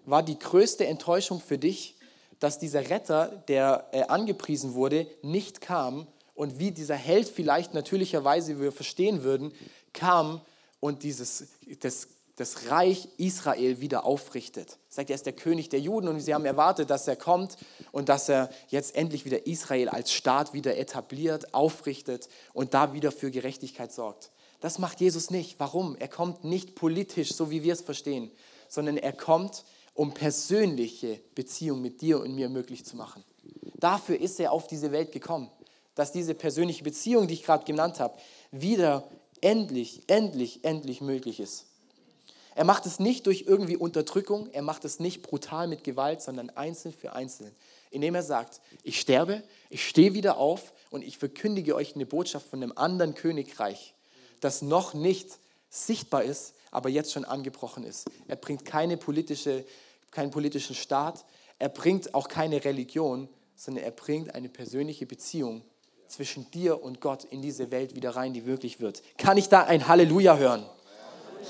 war 0.05 0.23
die 0.23 0.39
größte 0.39 0.85
Enttäuschung 0.85 1.41
für 1.41 1.57
dich, 1.57 1.95
dass 2.39 2.59
dieser 2.59 2.89
Retter, 2.89 3.43
der 3.47 3.87
äh, 3.91 4.03
angepriesen 4.03 4.73
wurde, 4.73 5.07
nicht 5.21 5.61
kam, 5.61 6.07
und 6.35 6.59
wie 6.59 6.71
dieser 6.71 6.95
Held 6.95 7.27
vielleicht 7.27 7.73
natürlicherweise, 7.73 8.57
wie 8.57 8.63
wir 8.63 8.71
verstehen 8.71 9.23
würden, 9.23 9.53
kam 9.93 10.41
und 10.81 11.03
dieses, 11.03 11.47
das, 11.79 12.09
das 12.35 12.69
Reich 12.69 13.07
Israel 13.17 13.79
wieder 13.79 14.03
aufrichtet. 14.03 14.77
Sagt, 14.89 15.09
er 15.09 15.15
ist 15.15 15.25
der 15.25 15.33
König 15.33 15.69
der 15.69 15.79
Juden 15.79 16.09
und 16.09 16.19
sie 16.19 16.33
haben 16.33 16.45
erwartet, 16.45 16.89
dass 16.89 17.07
er 17.07 17.15
kommt 17.15 17.57
und 17.93 18.09
dass 18.09 18.29
er 18.29 18.49
jetzt 18.67 18.95
endlich 18.95 19.25
wieder 19.25 19.47
Israel 19.47 19.87
als 19.89 20.11
Staat 20.11 20.53
wieder 20.53 20.77
etabliert, 20.77 21.53
aufrichtet 21.53 22.27
und 22.53 22.73
da 22.73 22.93
wieder 22.93 23.13
für 23.13 23.31
Gerechtigkeit 23.31 23.93
sorgt. 23.93 24.31
Das 24.59 24.77
macht 24.77 24.99
Jesus 24.99 25.31
nicht. 25.31 25.59
Warum? 25.59 25.95
Er 25.95 26.09
kommt 26.09 26.43
nicht 26.43 26.75
politisch, 26.75 27.33
so 27.33 27.49
wie 27.49 27.63
wir 27.63 27.73
es 27.73 27.81
verstehen, 27.81 28.29
sondern 28.67 28.97
er 28.97 29.13
kommt, 29.13 29.63
um 29.93 30.13
persönliche 30.13 31.21
Beziehung 31.35 31.81
mit 31.81 32.01
dir 32.01 32.19
und 32.19 32.35
mir 32.35 32.49
möglich 32.49 32.83
zu 32.85 32.97
machen. 32.97 33.23
Dafür 33.75 34.19
ist 34.19 34.39
er 34.41 34.51
auf 34.51 34.67
diese 34.67 34.91
Welt 34.91 35.13
gekommen 35.13 35.49
dass 35.95 36.11
diese 36.11 36.35
persönliche 36.35 36.83
Beziehung, 36.83 37.27
die 37.27 37.33
ich 37.33 37.43
gerade 37.43 37.65
genannt 37.65 37.99
habe, 37.99 38.17
wieder 38.51 39.09
endlich, 39.41 40.03
endlich, 40.07 40.63
endlich 40.63 41.01
möglich 41.01 41.39
ist. 41.39 41.65
Er 42.53 42.63
macht 42.63 42.85
es 42.85 42.99
nicht 42.99 43.25
durch 43.27 43.45
irgendwie 43.47 43.75
Unterdrückung, 43.75 44.49
er 44.53 44.61
macht 44.61 44.85
es 44.85 44.99
nicht 44.99 45.21
brutal 45.21 45.67
mit 45.67 45.83
Gewalt, 45.83 46.21
sondern 46.21 46.49
einzeln 46.51 46.93
für 46.93 47.11
einzeln, 47.11 47.53
indem 47.91 48.15
er 48.15 48.23
sagt, 48.23 48.61
ich 48.83 48.99
sterbe, 48.99 49.43
ich 49.69 49.85
stehe 49.85 50.13
wieder 50.13 50.37
auf 50.37 50.73
und 50.89 51.03
ich 51.03 51.17
verkündige 51.17 51.75
euch 51.75 51.95
eine 51.95 52.05
Botschaft 52.05 52.47
von 52.47 52.63
einem 52.63 52.71
anderen 52.75 53.13
Königreich, 53.13 53.93
das 54.39 54.61
noch 54.61 54.93
nicht 54.93 55.37
sichtbar 55.69 56.23
ist, 56.23 56.53
aber 56.71 56.87
jetzt 56.87 57.11
schon 57.11 57.25
angebrochen 57.25 57.83
ist. 57.83 58.09
Er 58.27 58.37
bringt 58.37 58.63
keine 58.63 58.95
politische, 58.95 59.65
keinen 60.11 60.31
politischen 60.31 60.75
Staat, 60.75 61.25
er 61.59 61.69
bringt 61.69 62.13
auch 62.13 62.29
keine 62.29 62.63
Religion, 62.63 63.27
sondern 63.57 63.83
er 63.83 63.91
bringt 63.91 64.33
eine 64.33 64.49
persönliche 64.49 65.05
Beziehung 65.05 65.61
zwischen 66.07 66.49
dir 66.51 66.81
und 66.83 67.01
Gott 67.01 67.23
in 67.23 67.41
diese 67.41 67.71
Welt 67.71 67.95
wieder 67.95 68.15
rein, 68.15 68.33
die 68.33 68.45
wirklich 68.45 68.79
wird. 68.79 69.01
Kann 69.17 69.37
ich 69.37 69.49
da 69.49 69.63
ein 69.63 69.87
Halleluja 69.87 70.37
hören? 70.37 70.65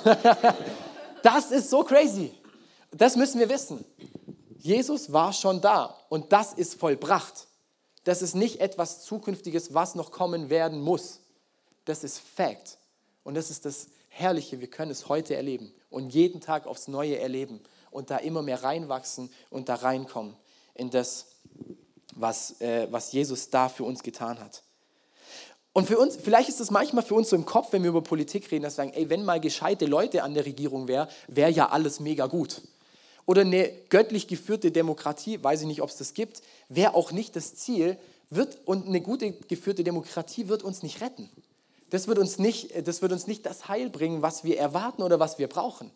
das 1.24 1.52
ist 1.52 1.70
so 1.70 1.84
crazy. 1.84 2.32
Das 2.91 3.15
müssen 3.15 3.39
wir 3.39 3.50
wissen. 3.50 3.86
Jesus 4.58 5.12
war 5.13 5.34
schon 5.34 5.62
da 5.62 5.96
und 6.10 6.32
das 6.32 6.54
ist 6.54 6.76
vollbracht. 6.76 7.48
Das 8.04 8.22
ist 8.22 8.36
nicht 8.36 8.62
etwas 8.62 9.04
Zukünftiges, 9.04 9.74
was 9.74 9.96
noch 9.96 10.12
kommen 10.12 10.50
werden 10.50 10.82
muss. 10.82 11.20
Das 11.86 12.04
ist 12.04 12.20
Fact. 12.20 12.78
Und 13.24 13.36
das 13.36 13.50
ist 13.50 13.65
das 13.65 13.88
Herrliche. 14.10 14.62
Wir 14.62 14.70
können 14.70 14.91
es 14.91 15.10
heute 15.10 15.36
erleben 15.36 15.74
und 15.89 16.13
jeden 16.13 16.41
Tag 16.41 16.68
aufs 16.68 16.88
Neue 16.88 17.20
erleben 17.20 17.62
und 17.91 18.10
da 18.10 18.18
immer 18.18 18.41
mehr 18.41 18.63
reinwachsen 18.63 19.30
und 19.50 19.70
da 19.70 19.76
reinkommen 19.76 20.36
in 20.76 20.89
das, 20.89 21.28
was, 22.15 22.60
äh, 22.62 22.88
was 22.89 23.12
Jesus 23.12 23.49
da 23.49 23.69
für 23.69 23.84
uns 23.84 24.01
getan 24.01 24.39
hat. 24.39 24.63
Und 25.73 25.88
für 25.88 25.97
uns, 25.97 26.15
vielleicht 26.15 26.47
ist 26.47 26.62
es 26.62 26.71
manchmal 26.71 27.04
für 27.04 27.15
uns 27.15 27.30
so 27.30 27.36
im 27.36 27.45
Kopf, 27.45 27.73
wenn 27.73 27.84
wir 27.84 27.89
über 27.89 28.01
Politik 28.01 28.49
reden, 28.49 28.63
dass 28.63 28.73
wir 28.78 28.86
sagen, 28.86 28.93
ey, 28.93 29.10
wenn 29.10 29.25
mal 29.25 29.41
gescheite 29.41 29.86
Leute 29.86 30.23
an 30.23 30.34
der 30.34 30.45
Regierung 30.45 30.88
wären, 30.88 31.10
wäre 31.28 31.51
ja 31.51 31.69
alles 31.69 31.99
mega 31.99 32.28
gut. 32.28 32.62
Oder 33.25 33.41
eine 33.41 33.69
göttlich 33.89 34.28
geführte 34.28 34.71
Demokratie, 34.71 35.43
weiß 35.43 35.62
ich 35.62 35.67
nicht, 35.67 35.82
ob 35.82 35.89
es 35.89 35.97
das 35.97 36.13
gibt, 36.13 36.41
wäre 36.69 36.93
auch 36.93 37.12
nicht 37.12 37.36
das 37.36 37.56
Ziel, 37.56 37.97
wird, 38.30 38.60
und 38.65 38.88
eine 38.88 39.01
gute 39.01 39.34
geführte 39.34 39.84
Demokratie 39.84 40.47
wird 40.47 40.63
uns 40.63 40.82
nicht 40.82 41.01
retten. 41.01 41.30
Das 41.89 42.08
wird 42.08 42.19
uns 42.19 42.39
nicht 42.39 42.88
das, 42.88 43.01
wird 43.01 43.12
uns 43.12 43.28
nicht 43.28 43.45
das 43.45 43.67
Heil 43.67 43.89
bringen, 43.89 44.21
was 44.21 44.43
wir 44.43 44.58
erwarten 44.58 45.04
oder 45.04 45.19
was 45.19 45.39
wir 45.39 45.47
brauchen. 45.47 45.91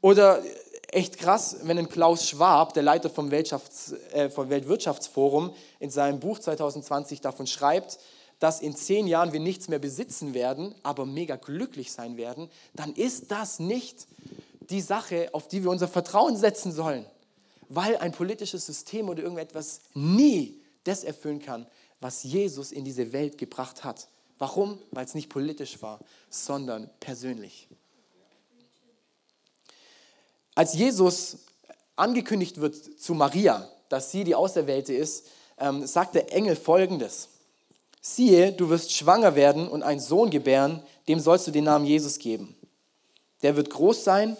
Oder 0.00 0.42
echt 0.88 1.18
krass, 1.18 1.56
wenn 1.62 1.78
ein 1.78 1.88
Klaus 1.88 2.28
Schwab, 2.28 2.74
der 2.74 2.82
Leiter 2.82 3.10
vom, 3.10 3.30
äh, 3.30 4.30
vom 4.30 4.50
Weltwirtschaftsforum, 4.50 5.54
in 5.80 5.90
seinem 5.90 6.20
Buch 6.20 6.38
2020 6.38 7.20
davon 7.20 7.46
schreibt, 7.46 7.98
dass 8.38 8.60
in 8.60 8.74
zehn 8.74 9.06
Jahren 9.06 9.32
wir 9.32 9.40
nichts 9.40 9.68
mehr 9.68 9.78
besitzen 9.78 10.34
werden, 10.34 10.74
aber 10.82 11.06
mega 11.06 11.36
glücklich 11.36 11.92
sein 11.92 12.16
werden, 12.16 12.48
dann 12.74 12.92
ist 12.94 13.30
das 13.30 13.58
nicht 13.58 14.06
die 14.70 14.80
Sache, 14.80 15.30
auf 15.32 15.48
die 15.48 15.62
wir 15.64 15.70
unser 15.70 15.88
Vertrauen 15.88 16.36
setzen 16.36 16.72
sollen, 16.72 17.04
weil 17.68 17.96
ein 17.96 18.12
politisches 18.12 18.66
System 18.66 19.08
oder 19.08 19.22
irgendetwas 19.22 19.80
nie 19.94 20.60
das 20.84 21.04
erfüllen 21.04 21.40
kann, 21.40 21.66
was 22.00 22.22
Jesus 22.22 22.70
in 22.70 22.84
diese 22.84 23.12
Welt 23.12 23.38
gebracht 23.38 23.82
hat. 23.82 24.08
Warum? 24.38 24.78
Weil 24.92 25.04
es 25.04 25.14
nicht 25.14 25.30
politisch 25.30 25.82
war, 25.82 25.98
sondern 26.30 26.88
persönlich. 27.00 27.68
Als 30.58 30.74
Jesus 30.74 31.36
angekündigt 31.94 32.60
wird 32.60 32.74
zu 32.74 33.14
Maria, 33.14 33.68
dass 33.88 34.10
sie 34.10 34.24
die 34.24 34.34
Auserwählte 34.34 34.92
ist, 34.92 35.26
ähm, 35.56 35.86
sagt 35.86 36.16
der 36.16 36.32
Engel 36.32 36.56
folgendes. 36.56 37.28
Siehe, 38.00 38.50
du 38.50 38.68
wirst 38.68 38.92
schwanger 38.92 39.36
werden 39.36 39.68
und 39.68 39.84
einen 39.84 40.00
Sohn 40.00 40.30
gebären, 40.30 40.82
dem 41.06 41.20
sollst 41.20 41.46
du 41.46 41.52
den 41.52 41.62
Namen 41.62 41.86
Jesus 41.86 42.18
geben. 42.18 42.56
Der 43.42 43.54
wird 43.54 43.70
groß 43.70 44.02
sein 44.02 44.36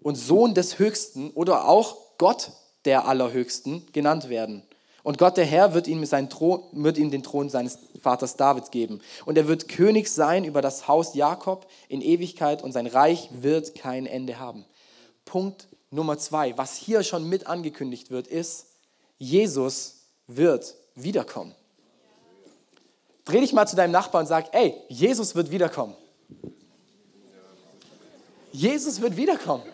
und 0.00 0.14
Sohn 0.14 0.54
des 0.54 0.78
Höchsten 0.78 1.30
oder 1.32 1.68
auch 1.68 1.94
Gott 2.16 2.52
der 2.86 3.06
Allerhöchsten 3.06 3.86
genannt 3.92 4.30
werden. 4.30 4.62
Und 5.02 5.18
Gott 5.18 5.36
der 5.36 5.44
Herr 5.44 5.74
wird 5.74 5.88
ihm, 5.88 6.06
seinen 6.06 6.30
Thron, 6.30 6.62
wird 6.72 6.96
ihm 6.96 7.10
den 7.10 7.22
Thron 7.22 7.50
seines 7.50 7.78
Vaters 8.00 8.36
David 8.36 8.70
geben. 8.70 9.02
Und 9.26 9.36
er 9.36 9.46
wird 9.46 9.68
König 9.68 10.08
sein 10.08 10.44
über 10.44 10.62
das 10.62 10.88
Haus 10.88 11.14
Jakob 11.14 11.66
in 11.88 12.00
Ewigkeit 12.00 12.62
und 12.62 12.72
sein 12.72 12.86
Reich 12.86 13.28
wird 13.30 13.74
kein 13.74 14.06
Ende 14.06 14.38
haben. 14.38 14.64
Punkt 15.24 15.68
Nummer 15.90 16.18
zwei, 16.18 16.56
was 16.56 16.76
hier 16.76 17.02
schon 17.02 17.28
mit 17.28 17.46
angekündigt 17.46 18.10
wird, 18.10 18.26
ist, 18.26 18.66
Jesus 19.18 20.06
wird 20.26 20.74
wiederkommen. 20.94 21.54
Dreh 23.24 23.40
dich 23.40 23.52
mal 23.52 23.66
zu 23.66 23.76
deinem 23.76 23.92
Nachbarn 23.92 24.22
und 24.22 24.28
sag, 24.28 24.52
ey, 24.54 24.74
Jesus 24.88 25.34
wird 25.34 25.50
wiederkommen. 25.50 25.94
Jesus 28.52 29.00
wird 29.00 29.16
wiederkommen. 29.16 29.64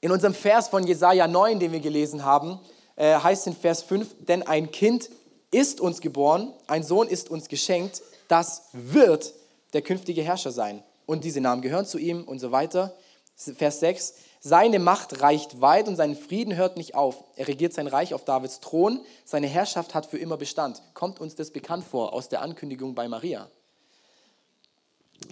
In 0.00 0.12
unserem 0.12 0.34
Vers 0.34 0.68
von 0.68 0.86
Jesaja 0.86 1.26
9, 1.26 1.58
den 1.58 1.72
wir 1.72 1.80
gelesen 1.80 2.24
haben, 2.24 2.60
äh, 2.96 3.18
heißt 3.18 3.48
in 3.48 3.56
Vers 3.56 3.82
5, 3.82 4.14
denn 4.20 4.42
ein 4.44 4.70
Kind 4.70 5.10
ist 5.50 5.80
uns 5.80 6.00
geboren, 6.00 6.52
ein 6.66 6.84
Sohn 6.84 7.08
ist 7.08 7.30
uns 7.30 7.48
geschenkt, 7.48 8.02
das 8.28 8.68
wird 8.72 9.34
der 9.72 9.82
künftige 9.82 10.22
Herrscher 10.22 10.52
sein. 10.52 10.84
Und 11.08 11.24
diese 11.24 11.40
Namen 11.40 11.62
gehören 11.62 11.86
zu 11.86 11.96
ihm 11.96 12.22
und 12.24 12.38
so 12.38 12.52
weiter. 12.52 12.94
Vers 13.34 13.80
6, 13.80 14.14
seine 14.40 14.78
Macht 14.78 15.22
reicht 15.22 15.62
weit 15.62 15.88
und 15.88 15.96
sein 15.96 16.14
Frieden 16.14 16.54
hört 16.54 16.76
nicht 16.76 16.94
auf. 16.94 17.24
Er 17.34 17.48
regiert 17.48 17.72
sein 17.72 17.86
Reich 17.86 18.12
auf 18.12 18.26
Davids 18.26 18.60
Thron. 18.60 19.00
Seine 19.24 19.46
Herrschaft 19.46 19.94
hat 19.94 20.04
für 20.04 20.18
immer 20.18 20.36
Bestand. 20.36 20.82
Kommt 20.92 21.18
uns 21.18 21.34
das 21.34 21.50
bekannt 21.50 21.84
vor 21.84 22.12
aus 22.12 22.28
der 22.28 22.42
Ankündigung 22.42 22.94
bei 22.94 23.08
Maria? 23.08 23.50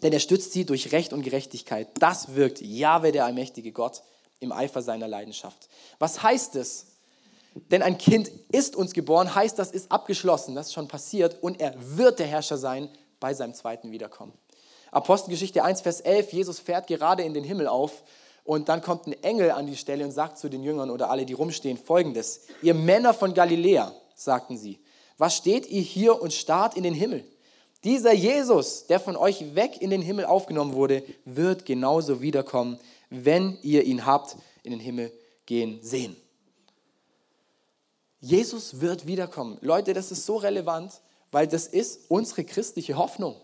Denn 0.03 0.15
er 0.15 0.19
stützt 0.19 0.55
sie 0.55 0.65
durch 0.65 0.93
Recht 0.93 1.13
und 1.13 1.21
Gerechtigkeit. 1.21 1.89
Das 2.01 2.35
wirkt 2.35 2.63
Jahwe, 2.63 3.13
der 3.13 3.27
allmächtige 3.27 3.71
Gott, 3.71 4.03
im 4.41 4.53
Eifer 4.53 4.81
seiner 4.81 5.09
Leidenschaft. 5.09 5.69
Was 5.99 6.23
heißt 6.23 6.57
es? 6.57 6.87
Denn 7.71 7.83
ein 7.83 7.99
Kind 7.99 8.31
ist 8.51 8.77
uns 8.77 8.95
geboren, 8.95 9.35
heißt, 9.35 9.59
das 9.59 9.73
ist 9.73 9.93
abgeschlossen, 9.93 10.55
das 10.55 10.69
ist 10.69 10.73
schon 10.73 10.89
passiert 10.89 11.43
und 11.43 11.61
er 11.61 11.75
wird 11.77 12.19
der 12.19 12.27
Herrscher 12.27 12.57
sein 12.57 12.89
bei 13.21 13.35
seinem 13.35 13.53
zweiten 13.53 13.91
Wiederkommen. 13.91 14.33
Apostelgeschichte 14.91 15.63
1, 15.63 15.81
Vers 15.81 16.01
11, 16.01 16.33
Jesus 16.33 16.59
fährt 16.59 16.87
gerade 16.87 17.23
in 17.23 17.35
den 17.35 17.45
Himmel 17.45 17.67
auf 17.67 18.03
und 18.45 18.69
dann 18.69 18.81
kommt 18.81 19.07
ein 19.07 19.23
Engel 19.23 19.51
an 19.51 19.67
die 19.67 19.77
Stelle 19.77 20.05
und 20.05 20.13
sagt 20.13 20.39
zu 20.39 20.49
den 20.49 20.63
Jüngern 20.63 20.91
oder 20.91 21.11
alle, 21.11 21.27
die 21.27 21.33
rumstehen, 21.33 21.77
folgendes. 21.77 22.43
Ihr 22.63 22.75
Männer 22.75 23.13
von 23.13 23.35
Galiläa, 23.35 23.93
sagten 24.15 24.57
sie, 24.57 24.79
was 25.19 25.37
steht 25.37 25.67
ihr 25.67 25.83
hier 25.83 26.21
und 26.21 26.33
starrt 26.33 26.77
in 26.77 26.83
den 26.83 26.95
Himmel? 26.95 27.25
Dieser 27.85 28.13
Jesus, 28.13 28.87
der 28.87 29.01
von 29.01 29.17
euch 29.17 29.55
weg 29.55 29.81
in 29.81 29.91
den 29.91 30.03
Himmel 30.03 30.25
aufgenommen 30.25 30.75
wurde, 30.75 31.03
wird 31.25 31.67
genauso 31.67 32.21
wiederkommen, 32.21 32.79
wenn 33.11 33.59
ihr 33.63 33.85
ihn 33.85 34.07
habt 34.07 34.37
in 34.63 34.73
den 34.73 34.81
Himmel 34.81 35.13
gehen 35.47 35.79
sehen. 35.83 36.17
Jesus 38.21 38.81
wird 38.81 39.07
wiederkommen. 39.07 39.59
Leute, 39.61 39.95
das 39.95 40.11
ist 40.11 40.27
so 40.27 40.37
relevant, 40.37 41.01
weil 41.31 41.47
das 41.47 41.67
ist 41.67 42.01
unsere 42.09 42.45
christliche 42.45 42.97
Hoffnung. 42.97 43.37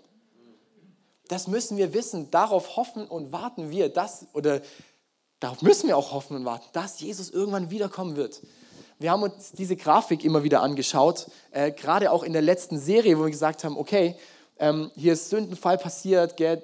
Das 1.33 1.49
müssen 1.49 1.79
wir 1.79 1.95
wissen. 1.95 2.31
Darauf 2.31 2.77
hoffen 2.77 3.07
und 3.07 3.33
warten 3.33 3.71
wir, 3.71 3.89
dass, 3.89 4.27
oder 4.35 4.61
darauf 5.41 5.63
müssen 5.63 5.89
wir 5.89 5.97
auch 5.97 6.13
hoffen 6.13 6.37
und 6.37 6.45
warten, 6.45 6.67
dass 6.75 7.01
Jesus 7.01 7.31
irgendwann 7.31 7.71
wiederkommen 7.71 8.17
wird. 8.17 8.43
Wir 8.99 9.13
haben 9.13 9.23
uns 9.23 9.53
diese 9.53 9.75
Grafik 9.75 10.27
immer 10.27 10.43
wieder 10.43 10.61
angeschaut, 10.61 11.29
äh, 11.51 11.73
gerade 11.73 12.13
auch 12.13 12.23
in 12.23 12.35
der 12.35 12.43
letzten 12.43 12.79
Serie, 12.79 13.19
wo 13.19 13.23
wir 13.23 13.31
gesagt 13.31 13.65
haben, 13.65 13.79
okay, 13.79 14.15
ähm, 14.59 14.91
hier 14.95 15.15
ist 15.15 15.31
Sündenfall 15.31 15.79
passiert, 15.79 16.37
gell, 16.37 16.63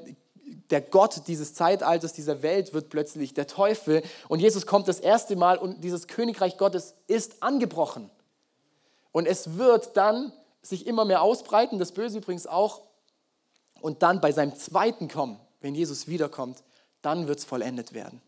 der 0.69 0.83
Gott 0.83 1.23
dieses 1.29 1.55
Zeitalters, 1.55 2.13
dieser 2.13 2.43
Welt 2.43 2.75
wird 2.75 2.91
plötzlich 2.91 3.33
der 3.33 3.47
Teufel 3.47 4.03
und 4.29 4.41
Jesus 4.41 4.67
kommt 4.67 4.87
das 4.87 5.01
erste 5.01 5.35
Mal 5.35 5.57
und 5.57 5.83
dieses 5.83 6.09
Königreich 6.09 6.59
Gottes 6.59 6.95
ist 7.07 7.43
angebrochen. 7.43 8.11
Und 9.13 9.25
es 9.25 9.57
wird 9.57 9.97
dann 9.97 10.31
sich 10.61 10.87
immer 10.87 11.07
mehr 11.07 11.23
ausbreiten, 11.23 11.79
das 11.79 11.93
Böse 11.93 12.19
übrigens 12.19 12.47
auch. 12.47 12.83
Und 13.81 14.03
dann 14.03 14.21
bei 14.21 14.33
seinem 14.33 14.55
zweiten 14.57 15.09
Kommen, 15.09 15.39
wenn 15.61 15.75
Jesus 15.75 16.09
wiederkommt, 16.09 16.63
dann 17.03 17.29
wird 17.29 17.39
es 17.39 17.45
vollendet 17.45 17.93
werden. 17.93 18.21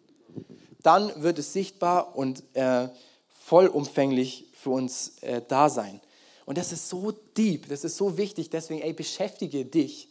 Dann 0.83 1.23
wird 1.23 1.39
es 1.39 1.53
sichtbar 1.53 2.17
und 2.17 2.43
äh, 2.55 2.89
vollumfänglich 3.45 4.47
für 4.55 4.71
uns 4.71 5.19
äh, 5.21 5.43
da 5.47 5.69
sein. 5.69 6.01
Und 6.47 6.59
das 6.59 6.73
ist 6.73 6.89
so 6.89 7.13
deep, 7.37 7.69
das 7.69 7.85
ist 7.85 7.97
so 7.97 8.17
wichtig. 8.17 8.51
Deswegen, 8.51 8.81
ey, 8.81 8.93
beschäftige 8.93 9.65
dich 9.65 10.09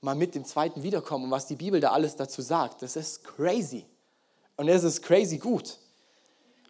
mal 0.00 0.14
mit 0.14 0.34
dem 0.34 0.44
zweiten 0.44 0.82
Wiederkommen 0.82 1.24
und 1.24 1.30
was 1.30 1.46
die 1.46 1.56
Bibel 1.56 1.80
da 1.80 1.92
alles 1.92 2.16
dazu 2.16 2.42
sagt. 2.42 2.82
Das 2.82 2.96
ist 2.96 3.24
crazy. 3.24 3.84
Und 4.56 4.68
es 4.68 4.84
ist 4.84 5.02
crazy 5.02 5.38
gut. 5.38 5.78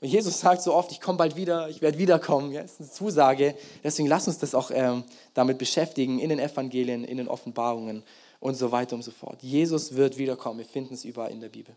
Und 0.00 0.08
Jesus 0.08 0.40
sagt 0.40 0.62
so 0.62 0.74
oft, 0.74 0.92
ich 0.92 1.00
komme 1.00 1.18
bald 1.18 1.36
wieder, 1.36 1.68
ich 1.68 1.80
werde 1.80 1.98
wiederkommen. 1.98 2.52
Ja, 2.52 2.62
das 2.62 2.72
ist 2.72 2.80
eine 2.80 2.90
Zusage. 2.90 3.54
Deswegen 3.82 4.08
lass 4.08 4.26
uns 4.28 4.38
das 4.38 4.54
auch 4.54 4.70
ähm, 4.72 5.04
damit 5.34 5.58
beschäftigen 5.58 6.18
in 6.18 6.28
den 6.28 6.38
Evangelien, 6.38 7.04
in 7.04 7.16
den 7.16 7.28
Offenbarungen 7.28 8.02
und 8.40 8.56
so 8.56 8.72
weiter 8.72 8.94
und 8.94 9.02
so 9.02 9.10
fort. 9.10 9.42
Jesus 9.42 9.94
wird 9.94 10.18
wiederkommen. 10.18 10.58
Wir 10.58 10.66
finden 10.66 10.94
es 10.94 11.04
überall 11.04 11.30
in 11.30 11.40
der 11.40 11.48
Bibel. 11.48 11.74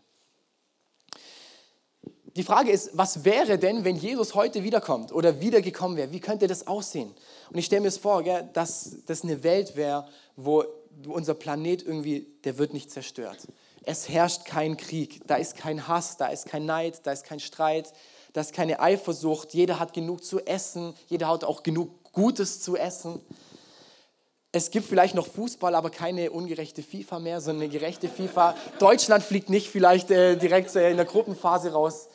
Die 2.36 2.44
Frage 2.44 2.70
ist, 2.70 2.90
was 2.92 3.24
wäre 3.24 3.58
denn, 3.58 3.84
wenn 3.84 3.96
Jesus 3.96 4.34
heute 4.34 4.62
wiederkommt 4.62 5.12
oder 5.12 5.40
wiedergekommen 5.40 5.96
wäre? 5.96 6.12
Wie 6.12 6.20
könnte 6.20 6.46
das 6.46 6.66
aussehen? 6.66 7.12
Und 7.50 7.58
ich 7.58 7.66
stelle 7.66 7.80
mir 7.80 7.88
es 7.88 7.98
vor, 7.98 8.22
gell, 8.22 8.48
dass 8.52 8.98
das 9.06 9.24
eine 9.24 9.42
Welt 9.42 9.74
wäre, 9.74 10.06
wo 10.36 10.64
unser 11.08 11.34
Planet 11.34 11.82
irgendwie, 11.82 12.26
der 12.44 12.58
wird 12.58 12.72
nicht 12.72 12.90
zerstört. 12.90 13.48
Es 13.84 14.08
herrscht 14.08 14.44
kein 14.44 14.76
Krieg, 14.76 15.20
da 15.26 15.36
ist 15.36 15.56
kein 15.56 15.88
Hass, 15.88 16.16
da 16.16 16.26
ist 16.26 16.46
kein 16.46 16.66
Neid, 16.66 17.00
da 17.04 17.12
ist 17.12 17.24
kein 17.24 17.40
Streit, 17.40 17.92
da 18.32 18.42
ist 18.42 18.52
keine 18.52 18.80
Eifersucht. 18.80 19.54
Jeder 19.54 19.78
hat 19.78 19.92
genug 19.92 20.22
zu 20.22 20.40
essen, 20.40 20.94
jeder 21.08 21.28
hat 21.28 21.44
auch 21.44 21.62
genug 21.62 22.12
Gutes 22.12 22.60
zu 22.60 22.76
essen. 22.76 23.20
Es 24.52 24.70
gibt 24.70 24.86
vielleicht 24.86 25.14
noch 25.14 25.28
Fußball, 25.28 25.74
aber 25.74 25.90
keine 25.90 26.30
ungerechte 26.30 26.82
FIFA 26.82 27.20
mehr, 27.20 27.40
sondern 27.40 27.62
eine 27.64 27.72
gerechte 27.72 28.08
FIFA. 28.08 28.56
Deutschland 28.80 29.22
fliegt 29.22 29.48
nicht 29.48 29.68
vielleicht 29.68 30.10
äh, 30.10 30.36
direkt 30.36 30.74
äh, 30.74 30.90
in 30.90 30.96
der 30.96 31.06
Gruppenphase 31.06 31.72
raus. 31.72 32.08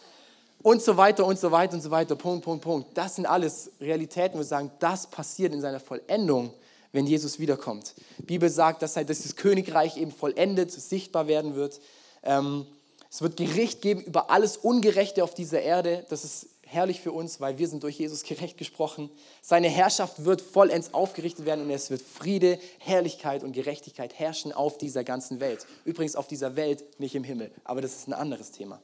Und 0.62 0.82
so 0.82 0.98
weiter 0.98 1.26
und 1.26 1.40
so 1.40 1.52
weiter 1.52 1.76
und 1.76 1.82
so 1.82 1.92
weiter. 1.92 2.16
Punkt, 2.16 2.44
Punkt, 2.44 2.64
Punkt. 2.64 2.98
Das 2.98 3.16
sind 3.16 3.26
alles 3.26 3.72
Realitäten, 3.80 4.36
wo 4.36 4.40
wir 4.40 4.46
sagen, 4.46 4.72
das 4.80 5.08
passiert 5.08 5.54
in 5.54 5.62
seiner 5.62 5.80
Vollendung 5.80 6.54
wenn 6.96 7.06
Jesus 7.06 7.40
wiederkommt. 7.40 7.94
Die 8.18 8.24
Bibel 8.24 8.50
sagt, 8.50 8.82
dass 8.82 8.94
das 8.94 9.36
Königreich 9.36 9.98
eben 9.98 10.12
vollendet, 10.12 10.72
sichtbar 10.72 11.28
werden 11.28 11.56
wird. 11.56 11.82
Ähm, 12.24 12.66
es 13.12 13.22
wird 13.22 13.38
Gericht 13.38 13.82
geben 13.82 14.02
über 14.02 14.32
alles 14.32 14.58
Ungerechte 14.58 15.24
auf 15.24 15.34
dieser 15.34 15.62
Erde. 15.62 16.06
Das 16.10 16.24
ist 16.24 16.48
herrlich 16.66 17.02
für 17.02 17.12
uns, 17.12 17.40
weil 17.40 17.58
wir 17.58 17.68
sind 17.68 17.84
durch 17.84 18.00
Jesus 18.00 18.24
gerecht 18.24 18.58
gesprochen. 18.58 19.10
Seine 19.42 19.70
Herrschaft 19.70 20.26
wird 20.26 20.42
vollends 20.42 20.94
aufgerichtet 20.94 21.46
werden 21.46 21.66
und 21.66 21.70
es 21.70 21.90
wird 21.90 22.02
Friede, 22.02 22.60
Herrlichkeit 22.80 23.44
und 23.44 23.52
Gerechtigkeit 23.52 24.18
herrschen 24.18 24.52
auf 24.54 24.78
dieser 24.78 25.04
ganzen 25.04 25.40
Welt. 25.40 25.66
Übrigens 25.84 26.16
auf 26.16 26.28
dieser 26.28 26.56
Welt, 26.56 26.84
nicht 27.00 27.14
im 27.14 27.24
Himmel, 27.24 27.52
aber 27.64 27.82
das 27.82 27.96
ist 27.96 28.08
ein 28.08 28.14
anderes 28.14 28.52
Thema. 28.52 28.82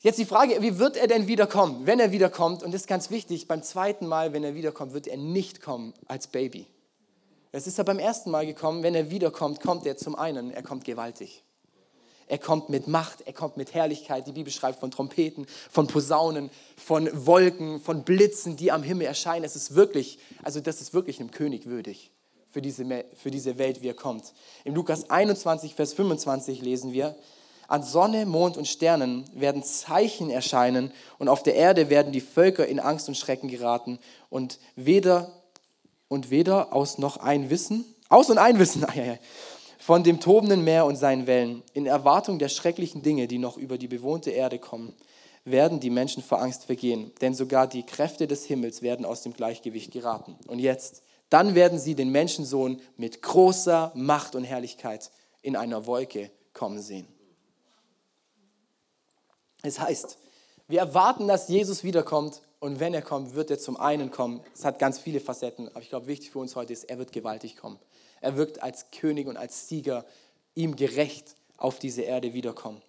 Jetzt 0.00 0.18
die 0.18 0.26
Frage, 0.26 0.60
wie 0.60 0.78
wird 0.78 0.96
er 0.96 1.06
denn 1.06 1.28
wiederkommen? 1.28 1.86
Wenn 1.86 1.98
er 1.98 2.12
wiederkommt, 2.12 2.62
und 2.62 2.72
das 2.72 2.82
ist 2.82 2.88
ganz 2.88 3.10
wichtig, 3.10 3.48
beim 3.48 3.62
zweiten 3.62 4.06
Mal, 4.06 4.32
wenn 4.34 4.44
er 4.44 4.54
wiederkommt, 4.54 4.92
wird 4.92 5.06
er 5.06 5.16
nicht 5.16 5.62
kommen 5.62 5.94
als 6.06 6.26
Baby. 6.26 6.66
Es 7.56 7.68
ist 7.68 7.78
er 7.78 7.84
beim 7.84 8.00
ersten 8.00 8.32
Mal 8.32 8.46
gekommen, 8.46 8.82
wenn 8.82 8.96
er 8.96 9.10
wiederkommt, 9.10 9.60
kommt 9.60 9.86
er 9.86 9.96
zum 9.96 10.16
einen, 10.16 10.50
er 10.50 10.64
kommt 10.64 10.84
gewaltig. 10.84 11.44
Er 12.26 12.38
kommt 12.38 12.68
mit 12.68 12.88
Macht, 12.88 13.20
er 13.28 13.32
kommt 13.32 13.56
mit 13.56 13.74
Herrlichkeit. 13.74 14.26
Die 14.26 14.32
Bibel 14.32 14.52
schreibt 14.52 14.80
von 14.80 14.90
Trompeten, 14.90 15.46
von 15.70 15.86
Posaunen, 15.86 16.50
von 16.76 17.08
Wolken, 17.26 17.80
von 17.80 18.02
Blitzen, 18.02 18.56
die 18.56 18.72
am 18.72 18.82
Himmel 18.82 19.06
erscheinen. 19.06 19.44
Es 19.44 19.54
ist 19.54 19.76
wirklich, 19.76 20.18
also 20.42 20.58
das 20.58 20.80
ist 20.80 20.94
wirklich 20.94 21.20
einem 21.20 21.30
König 21.30 21.66
würdig 21.66 22.10
für 22.50 22.60
diese, 22.60 23.04
für 23.14 23.30
diese 23.30 23.56
Welt, 23.56 23.82
wie 23.82 23.88
er 23.88 23.94
kommt. 23.94 24.32
Im 24.64 24.74
Lukas 24.74 25.08
21, 25.08 25.76
Vers 25.76 25.92
25 25.94 26.60
lesen 26.60 26.92
wir, 26.92 27.14
an 27.68 27.84
Sonne, 27.84 28.26
Mond 28.26 28.56
und 28.56 28.66
Sternen 28.66 29.30
werden 29.32 29.62
Zeichen 29.62 30.28
erscheinen 30.28 30.92
und 31.18 31.28
auf 31.28 31.44
der 31.44 31.54
Erde 31.54 31.88
werden 31.88 32.10
die 32.10 32.20
Völker 32.20 32.66
in 32.66 32.80
Angst 32.80 33.06
und 33.06 33.16
Schrecken 33.16 33.48
geraten 33.48 34.00
und 34.28 34.58
weder 34.74 35.43
und 36.14 36.30
weder 36.30 36.72
aus 36.72 36.96
noch 36.96 37.18
ein 37.18 37.50
Wissen, 37.50 37.84
aus 38.08 38.30
und 38.30 38.38
ein 38.38 38.58
Wissen, 38.58 38.86
von 39.78 40.04
dem 40.04 40.20
tobenden 40.20 40.64
Meer 40.64 40.86
und 40.86 40.96
seinen 40.96 41.26
Wellen, 41.26 41.62
in 41.74 41.86
Erwartung 41.86 42.38
der 42.38 42.48
schrecklichen 42.48 43.02
Dinge, 43.02 43.26
die 43.26 43.38
noch 43.38 43.58
über 43.58 43.76
die 43.76 43.88
bewohnte 43.88 44.30
Erde 44.30 44.58
kommen, 44.58 44.94
werden 45.44 45.80
die 45.80 45.90
Menschen 45.90 46.22
vor 46.22 46.40
Angst 46.40 46.64
vergehen, 46.64 47.12
denn 47.20 47.34
sogar 47.34 47.66
die 47.66 47.82
Kräfte 47.82 48.26
des 48.26 48.44
Himmels 48.44 48.80
werden 48.80 49.04
aus 49.04 49.22
dem 49.22 49.34
Gleichgewicht 49.34 49.92
geraten. 49.92 50.38
Und 50.46 50.60
jetzt, 50.60 51.02
dann 51.28 51.54
werden 51.54 51.78
sie 51.78 51.94
den 51.94 52.10
Menschensohn 52.10 52.80
mit 52.96 53.20
großer 53.20 53.92
Macht 53.94 54.36
und 54.36 54.44
Herrlichkeit 54.44 55.10
in 55.42 55.56
einer 55.56 55.84
Wolke 55.86 56.30
kommen 56.54 56.80
sehen. 56.80 57.08
Es 59.62 59.80
heißt, 59.80 60.16
wir 60.68 60.78
erwarten, 60.78 61.28
dass 61.28 61.48
Jesus 61.48 61.84
wiederkommt 61.84 62.40
und 62.64 62.80
wenn 62.80 62.94
er 62.94 63.02
kommt, 63.02 63.34
wird 63.34 63.50
er 63.50 63.58
zum 63.58 63.76
einen 63.76 64.10
kommen. 64.10 64.40
Es 64.54 64.64
hat 64.64 64.78
ganz 64.78 64.98
viele 64.98 65.20
Facetten, 65.20 65.68
aber 65.68 65.82
ich 65.82 65.90
glaube, 65.90 66.06
wichtig 66.06 66.30
für 66.30 66.38
uns 66.38 66.56
heute 66.56 66.72
ist, 66.72 66.84
er 66.84 66.96
wird 66.96 67.12
gewaltig 67.12 67.58
kommen. 67.58 67.78
Er 68.22 68.38
wird 68.38 68.62
als 68.62 68.86
König 68.90 69.26
und 69.26 69.36
als 69.36 69.68
Sieger 69.68 70.06
ihm 70.54 70.74
gerecht 70.74 71.34
auf 71.58 71.78
diese 71.78 72.00
Erde 72.00 72.32
wiederkommen. 72.32 72.80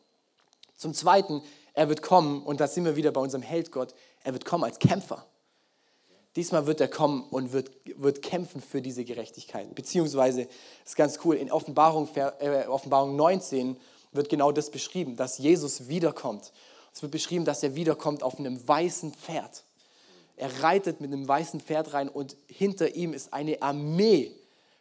Zum 0.78 0.94
Zweiten, 0.94 1.42
er 1.74 1.90
wird 1.90 2.02
kommen, 2.02 2.42
und 2.44 2.62
da 2.62 2.70
sind 2.70 2.86
wir 2.86 2.96
wieder 2.96 3.12
bei 3.12 3.20
unserem 3.20 3.42
Heldgott, 3.42 3.94
er 4.24 4.32
wird 4.32 4.46
kommen 4.46 4.64
als 4.64 4.80
Kämpfer. 4.80 5.26
Diesmal 6.38 6.68
wird 6.68 6.80
er 6.80 6.88
kommen 6.88 7.28
und 7.30 7.52
wird, 7.52 7.70
wird 7.98 8.22
kämpfen 8.22 8.62
für 8.62 8.82
diese 8.82 9.04
Gerechtigkeit. 9.04 9.76
Beziehungsweise, 9.76 10.46
das 10.46 10.92
ist 10.92 10.96
ganz 10.96 11.20
cool, 11.26 11.36
in 11.36 11.52
Offenbarung, 11.52 12.08
äh, 12.16 12.66
Offenbarung 12.68 13.18
19 13.18 13.76
wird 14.14 14.30
genau 14.30 14.54
das 14.54 14.72
beschrieben, 14.72 15.18
dass 15.18 15.38
Jesus 15.38 15.90
wiederkommt. 15.90 16.54
Es 16.94 17.02
wird 17.02 17.12
beschrieben, 17.12 17.44
dass 17.44 17.62
er 17.62 17.76
wiederkommt 17.76 18.24
auf 18.24 18.40
einem 18.40 18.66
weißen 18.66 19.14
Pferd. 19.14 19.64
Er 20.38 20.63
reitet 20.63 21.02
mit 21.02 21.13
einem 21.13 21.28
weißen 21.28 21.62
Pferd 21.62 21.93
rein 21.93 22.10
und 22.10 22.36
hinter 22.48 22.95
ihm 22.95 23.13
ist 23.13 23.34
eine 23.34 23.62
Armee 23.62 24.32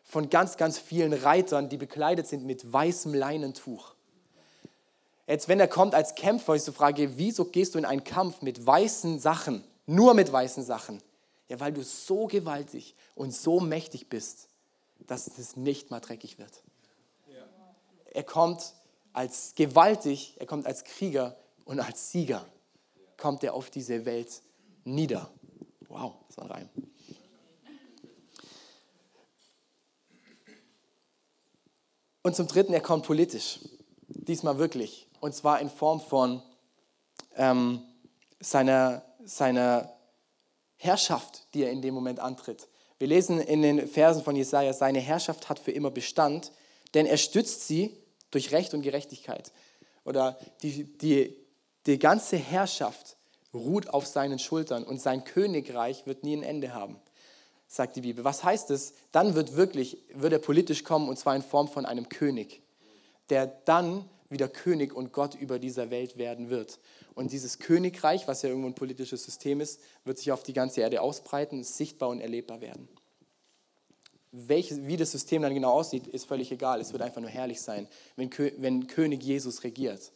von 0.02 0.28
ganz, 0.28 0.56
ganz 0.56 0.78
vielen 0.78 1.12
Reitern, 1.12 1.68
die 1.68 1.76
bekleidet 1.76 2.26
sind 2.26 2.44
mit 2.44 2.72
weißem 2.72 3.14
Leinentuch. 3.14 3.94
Jetzt, 5.26 5.48
wenn 5.48 5.58
er 5.58 5.68
kommt 5.68 5.94
als 5.94 6.14
Kämpfer, 6.14 6.54
ist 6.54 6.66
die 6.66 6.72
Frage, 6.72 7.16
wieso 7.16 7.46
gehst 7.46 7.74
du 7.74 7.78
in 7.78 7.84
einen 7.84 8.04
Kampf 8.04 8.42
mit 8.42 8.64
weißen 8.64 9.18
Sachen, 9.18 9.64
nur 9.86 10.12
mit 10.14 10.30
weißen 10.30 10.62
Sachen? 10.62 11.00
Ja, 11.48 11.60
weil 11.60 11.72
du 11.72 11.82
so 11.82 12.26
gewaltig 12.26 12.94
und 13.14 13.34
so 13.34 13.60
mächtig 13.60 14.08
bist, 14.08 14.48
dass 15.06 15.26
es 15.38 15.56
nicht 15.56 15.90
mal 15.90 16.00
dreckig 16.00 16.38
wird. 16.38 16.62
Er 18.12 18.22
kommt 18.22 18.74
als 19.12 19.54
gewaltig, 19.54 20.36
er 20.38 20.46
kommt 20.46 20.66
als 20.66 20.84
Krieger 20.84 21.36
und 21.64 21.80
als 21.80 22.10
Sieger 22.10 22.44
kommt 23.16 23.42
er 23.44 23.54
auf 23.54 23.70
diese 23.70 24.04
Welt 24.04 24.42
nieder. 24.84 25.30
Wow, 25.94 26.14
das 26.26 26.36
war 26.38 26.44
ein 26.46 26.50
Reim. 26.50 26.68
Und 32.22 32.34
zum 32.34 32.48
Dritten, 32.48 32.72
er 32.72 32.80
kommt 32.80 33.06
politisch. 33.06 33.60
Diesmal 34.08 34.58
wirklich. 34.58 35.08
Und 35.20 35.36
zwar 35.36 35.60
in 35.60 35.70
Form 35.70 36.00
von 36.00 36.42
ähm, 37.36 37.80
seiner, 38.40 39.04
seiner 39.24 39.94
Herrschaft, 40.74 41.46
die 41.54 41.62
er 41.62 41.70
in 41.70 41.80
dem 41.80 41.94
Moment 41.94 42.18
antritt. 42.18 42.66
Wir 42.98 43.06
lesen 43.06 43.38
in 43.38 43.62
den 43.62 43.86
Versen 43.86 44.24
von 44.24 44.34
Jesaja, 44.34 44.72
seine 44.72 44.98
Herrschaft 44.98 45.48
hat 45.48 45.60
für 45.60 45.70
immer 45.70 45.92
Bestand, 45.92 46.50
denn 46.94 47.06
er 47.06 47.18
stützt 47.18 47.68
sie 47.68 47.96
durch 48.32 48.50
Recht 48.50 48.74
und 48.74 48.82
Gerechtigkeit. 48.82 49.52
Oder 50.04 50.40
die, 50.62 50.98
die, 50.98 51.36
die 51.86 52.00
ganze 52.00 52.36
Herrschaft 52.36 53.13
ruht 53.54 53.88
auf 53.88 54.06
seinen 54.06 54.38
Schultern 54.38 54.84
und 54.84 55.00
sein 55.00 55.24
Königreich 55.24 56.06
wird 56.06 56.24
nie 56.24 56.36
ein 56.36 56.42
Ende 56.42 56.74
haben 56.74 57.00
sagt 57.74 57.96
die 57.96 58.02
Bibel. 58.02 58.24
Was 58.24 58.44
heißt 58.44 58.70
es? 58.70 58.94
Dann 59.12 59.34
wird 59.34 59.56
wirklich, 59.56 59.98
wird 60.12 60.32
er 60.32 60.38
politisch 60.38 60.84
kommen 60.84 61.08
und 61.08 61.18
zwar 61.18 61.34
in 61.34 61.42
Form 61.42 61.68
von 61.68 61.86
einem 61.86 62.08
König, 62.08 62.62
der 63.30 63.46
dann 63.46 64.08
wieder 64.28 64.48
König 64.48 64.94
und 64.94 65.12
Gott 65.12 65.34
über 65.34 65.58
dieser 65.58 65.90
Welt 65.90 66.16
werden 66.16 66.50
wird. 66.50 66.78
Und 67.14 67.32
dieses 67.32 67.58
Königreich, 67.58 68.26
was 68.26 68.42
ja 68.42 68.48
irgendwo 68.48 68.68
ein 68.68 68.74
politisches 68.74 69.24
System 69.24 69.60
ist, 69.60 69.80
wird 70.04 70.18
sich 70.18 70.32
auf 70.32 70.42
die 70.42 70.52
ganze 70.52 70.80
Erde 70.80 71.00
ausbreiten, 71.00 71.62
sichtbar 71.62 72.08
und 72.08 72.20
erlebbar 72.20 72.60
werden. 72.60 72.88
Welches, 74.32 74.86
wie 74.86 74.96
das 74.96 75.12
System 75.12 75.42
dann 75.42 75.54
genau 75.54 75.72
aussieht, 75.72 76.08
ist 76.08 76.26
völlig 76.26 76.50
egal. 76.50 76.80
Es 76.80 76.92
wird 76.92 77.02
einfach 77.02 77.20
nur 77.20 77.30
herrlich 77.30 77.60
sein, 77.60 77.86
wenn, 78.16 78.30
wenn 78.58 78.86
König 78.88 79.22
Jesus 79.22 79.62
regiert. 79.62 80.10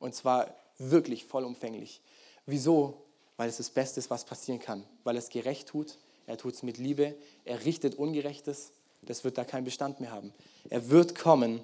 Und 0.00 0.14
zwar 0.14 0.56
wirklich 0.78 1.24
vollumfänglich. 1.24 2.00
Wieso? 2.46 3.02
Weil 3.36 3.48
es 3.48 3.56
das 3.56 3.70
Beste 3.70 4.00
ist, 4.00 4.10
was 4.10 4.24
passieren 4.24 4.60
kann. 4.60 4.84
Weil 5.02 5.16
es 5.16 5.28
gerecht 5.28 5.68
tut, 5.68 5.98
er 6.26 6.38
tut 6.38 6.54
es 6.54 6.62
mit 6.62 6.78
Liebe, 6.78 7.14
er 7.44 7.64
richtet 7.64 7.96
Ungerechtes, 7.96 8.72
das 9.02 9.24
wird 9.24 9.36
da 9.36 9.44
keinen 9.44 9.64
Bestand 9.64 10.00
mehr 10.00 10.10
haben. 10.10 10.32
Er 10.70 10.88
wird 10.88 11.14
kommen 11.14 11.60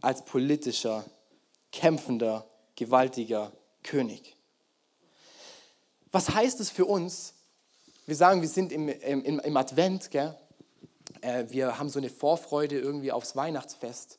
als 0.00 0.24
politischer, 0.24 1.04
kämpfender, 1.72 2.46
gewaltiger 2.76 3.52
König. 3.82 4.36
Was 6.12 6.30
heißt 6.30 6.60
es 6.60 6.70
für 6.70 6.84
uns? 6.84 7.34
Wir 8.06 8.16
sagen, 8.16 8.40
wir 8.40 8.48
sind 8.48 8.70
im, 8.70 8.88
im, 8.88 9.40
im 9.40 9.56
Advent, 9.56 10.10
gell? 10.10 10.36
Äh, 11.20 11.46
wir 11.48 11.78
haben 11.78 11.88
so 11.88 11.98
eine 11.98 12.10
Vorfreude 12.10 12.78
irgendwie 12.78 13.10
aufs 13.10 13.34
Weihnachtsfest. 13.34 14.18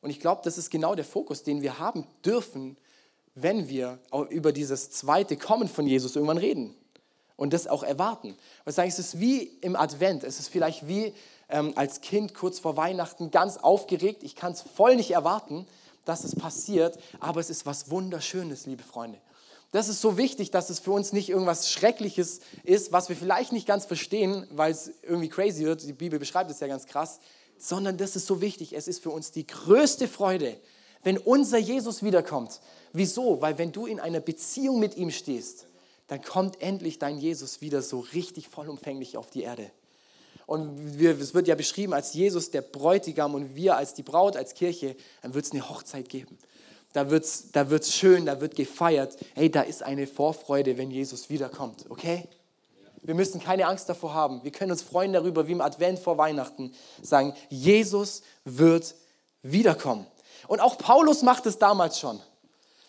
Und 0.00 0.10
ich 0.10 0.20
glaube, 0.20 0.42
das 0.44 0.58
ist 0.58 0.70
genau 0.70 0.94
der 0.94 1.04
Fokus, 1.04 1.42
den 1.42 1.62
wir 1.62 1.78
haben 1.78 2.06
dürfen, 2.24 2.76
wenn 3.36 3.68
wir 3.68 4.00
über 4.30 4.50
dieses 4.50 4.90
zweite 4.90 5.36
Kommen 5.36 5.68
von 5.68 5.86
Jesus 5.86 6.16
irgendwann 6.16 6.38
reden 6.38 6.74
und 7.36 7.52
das 7.52 7.66
auch 7.68 7.82
erwarten. 7.82 8.34
Was 8.64 8.78
ich, 8.78 8.86
es 8.86 8.98
ist 8.98 9.20
wie 9.20 9.42
im 9.60 9.76
Advent, 9.76 10.24
es 10.24 10.40
ist 10.40 10.48
vielleicht 10.48 10.88
wie 10.88 11.12
ähm, 11.48 11.72
als 11.76 12.00
Kind 12.00 12.34
kurz 12.34 12.58
vor 12.58 12.76
Weihnachten 12.76 13.30
ganz 13.30 13.58
aufgeregt, 13.58 14.22
ich 14.22 14.34
kann 14.34 14.52
es 14.52 14.62
voll 14.62 14.96
nicht 14.96 15.10
erwarten, 15.10 15.66
dass 16.06 16.24
es 16.24 16.34
passiert, 16.34 16.98
aber 17.20 17.40
es 17.40 17.50
ist 17.50 17.66
was 17.66 17.90
Wunderschönes, 17.90 18.66
liebe 18.66 18.82
Freunde. 18.82 19.18
Das 19.70 19.88
ist 19.88 20.00
so 20.00 20.16
wichtig, 20.16 20.50
dass 20.50 20.70
es 20.70 20.78
für 20.78 20.92
uns 20.92 21.12
nicht 21.12 21.28
irgendwas 21.28 21.70
Schreckliches 21.70 22.40
ist, 22.62 22.92
was 22.92 23.10
wir 23.10 23.16
vielleicht 23.16 23.52
nicht 23.52 23.66
ganz 23.66 23.84
verstehen, 23.84 24.46
weil 24.50 24.72
es 24.72 24.92
irgendwie 25.02 25.28
crazy 25.28 25.64
wird, 25.64 25.82
die 25.82 25.92
Bibel 25.92 26.18
beschreibt 26.18 26.50
es 26.50 26.60
ja 26.60 26.68
ganz 26.68 26.86
krass, 26.86 27.20
sondern 27.58 27.98
das 27.98 28.16
ist 28.16 28.26
so 28.26 28.40
wichtig, 28.40 28.74
es 28.74 28.88
ist 28.88 29.02
für 29.02 29.10
uns 29.10 29.32
die 29.32 29.46
größte 29.46 30.08
Freude, 30.08 30.56
wenn 31.02 31.18
unser 31.18 31.58
Jesus 31.58 32.02
wiederkommt. 32.02 32.60
Wieso? 32.96 33.42
Weil 33.42 33.58
wenn 33.58 33.72
du 33.72 33.84
in 33.84 34.00
einer 34.00 34.20
Beziehung 34.20 34.80
mit 34.80 34.96
ihm 34.96 35.10
stehst, 35.10 35.66
dann 36.08 36.22
kommt 36.22 36.62
endlich 36.62 36.98
dein 36.98 37.18
Jesus 37.18 37.60
wieder 37.60 37.82
so 37.82 38.00
richtig 38.14 38.48
vollumfänglich 38.48 39.18
auf 39.18 39.28
die 39.28 39.42
Erde. 39.42 39.70
Und 40.46 40.98
wir, 40.98 41.20
es 41.20 41.34
wird 41.34 41.46
ja 41.46 41.56
beschrieben 41.56 41.92
als 41.92 42.14
Jesus 42.14 42.50
der 42.50 42.62
Bräutigam 42.62 43.34
und 43.34 43.54
wir 43.54 43.76
als 43.76 43.92
die 43.92 44.02
Braut, 44.02 44.34
als 44.34 44.54
Kirche, 44.54 44.96
dann 45.20 45.34
wird 45.34 45.44
es 45.44 45.52
eine 45.52 45.68
Hochzeit 45.68 46.08
geben. 46.08 46.38
Da 46.94 47.10
wird 47.10 47.24
es 47.24 47.52
da 47.52 47.68
wird's 47.68 47.92
schön, 47.92 48.24
da 48.24 48.40
wird 48.40 48.56
gefeiert. 48.56 49.18
Hey, 49.34 49.50
da 49.50 49.60
ist 49.60 49.82
eine 49.82 50.06
Vorfreude, 50.06 50.78
wenn 50.78 50.90
Jesus 50.90 51.28
wiederkommt, 51.28 51.84
okay? 51.90 52.26
Wir 53.02 53.14
müssen 53.14 53.42
keine 53.42 53.66
Angst 53.66 53.90
davor 53.90 54.14
haben. 54.14 54.42
Wir 54.42 54.52
können 54.52 54.72
uns 54.72 54.80
freuen 54.80 55.12
darüber, 55.12 55.46
wie 55.46 55.52
im 55.52 55.60
Advent 55.60 55.98
vor 55.98 56.16
Weihnachten 56.16 56.72
sagen, 57.02 57.34
Jesus 57.50 58.22
wird 58.44 58.94
wiederkommen. 59.42 60.06
Und 60.48 60.60
auch 60.60 60.78
Paulus 60.78 61.20
macht 61.20 61.44
es 61.44 61.58
damals 61.58 62.00
schon. 62.00 62.20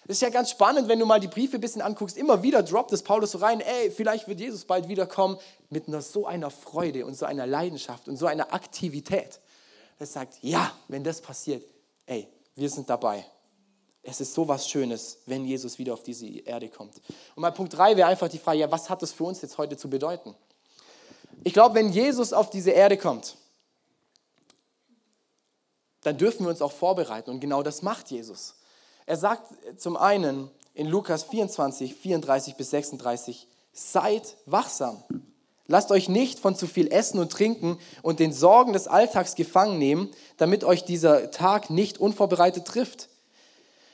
Das 0.07 0.15
ist 0.17 0.21
ja 0.21 0.29
ganz 0.29 0.49
spannend, 0.51 0.87
wenn 0.87 0.99
du 0.99 1.05
mal 1.05 1.19
die 1.19 1.27
Briefe 1.27 1.57
ein 1.57 1.61
bisschen 1.61 1.81
anguckst. 1.81 2.15
Immer 2.15 2.41
wieder 2.41 2.63
droppt 2.63 2.93
es 2.93 3.03
Paulus 3.03 3.31
so 3.31 3.39
rein, 3.39 3.59
ey, 3.59 3.91
vielleicht 3.91 4.27
wird 4.29 4.39
Jesus 4.39 4.63
bald 4.63 4.87
wiederkommen, 4.87 5.37
mit 5.69 5.89
einer, 5.89 6.01
so 6.01 6.25
einer 6.25 6.49
Freude 6.49 7.05
und 7.05 7.15
so 7.17 7.25
einer 7.25 7.45
Leidenschaft 7.45 8.07
und 8.07 8.15
so 8.15 8.25
einer 8.25 8.53
Aktivität. 8.53 9.41
Er 9.99 10.05
sagt, 10.05 10.37
ja, 10.41 10.71
wenn 10.87 11.03
das 11.03 11.19
passiert, 11.19 11.65
ey, 12.05 12.29
wir 12.55 12.69
sind 12.69 12.89
dabei. 12.89 13.25
es 14.01 14.21
ist 14.21 14.33
so 14.33 14.47
was 14.47 14.69
Schönes, 14.69 15.17
wenn 15.25 15.45
Jesus 15.45 15.77
wieder 15.77 15.93
auf 15.93 16.03
diese 16.03 16.25
Erde 16.25 16.69
kommt. 16.69 16.95
Und 17.35 17.41
mein 17.41 17.53
Punkt 17.53 17.75
3 17.75 17.97
wäre 17.97 18.07
einfach 18.07 18.29
die 18.29 18.39
Frage, 18.39 18.59
ja, 18.59 18.71
was 18.71 18.89
hat 18.89 19.01
das 19.01 19.11
für 19.11 19.25
uns 19.25 19.41
jetzt 19.41 19.57
heute 19.57 19.75
zu 19.75 19.89
bedeuten? 19.89 20.33
Ich 21.43 21.51
glaube, 21.51 21.75
wenn 21.75 21.89
Jesus 21.89 22.31
auf 22.31 22.49
diese 22.49 22.71
Erde 22.71 22.97
kommt, 22.97 23.35
dann 26.01 26.17
dürfen 26.17 26.45
wir 26.45 26.49
uns 26.49 26.61
auch 26.61 26.71
vorbereiten. 26.71 27.29
Und 27.29 27.41
genau 27.41 27.61
das 27.61 27.81
macht 27.81 28.09
Jesus. 28.09 28.56
Er 29.07 29.15
sagt 29.15 29.53
zum 29.77 29.95
einen 29.95 30.51
in 30.73 30.85
Lukas 30.85 31.23
24, 31.23 31.95
34 31.95 32.55
bis 32.55 32.71
36, 32.71 33.47
seid 33.71 34.35
wachsam. 34.45 35.01
Lasst 35.65 35.91
euch 35.91 36.09
nicht 36.09 36.39
von 36.39 36.55
zu 36.55 36.67
viel 36.67 36.91
Essen 36.91 37.17
und 37.17 37.31
Trinken 37.31 37.79
und 38.01 38.19
den 38.19 38.33
Sorgen 38.33 38.73
des 38.73 38.87
Alltags 38.87 39.35
gefangen 39.35 39.79
nehmen, 39.79 40.11
damit 40.35 40.65
euch 40.65 40.83
dieser 40.83 41.31
Tag 41.31 41.69
nicht 41.69 41.99
unvorbereitet 41.99 42.65
trifft, 42.65 43.07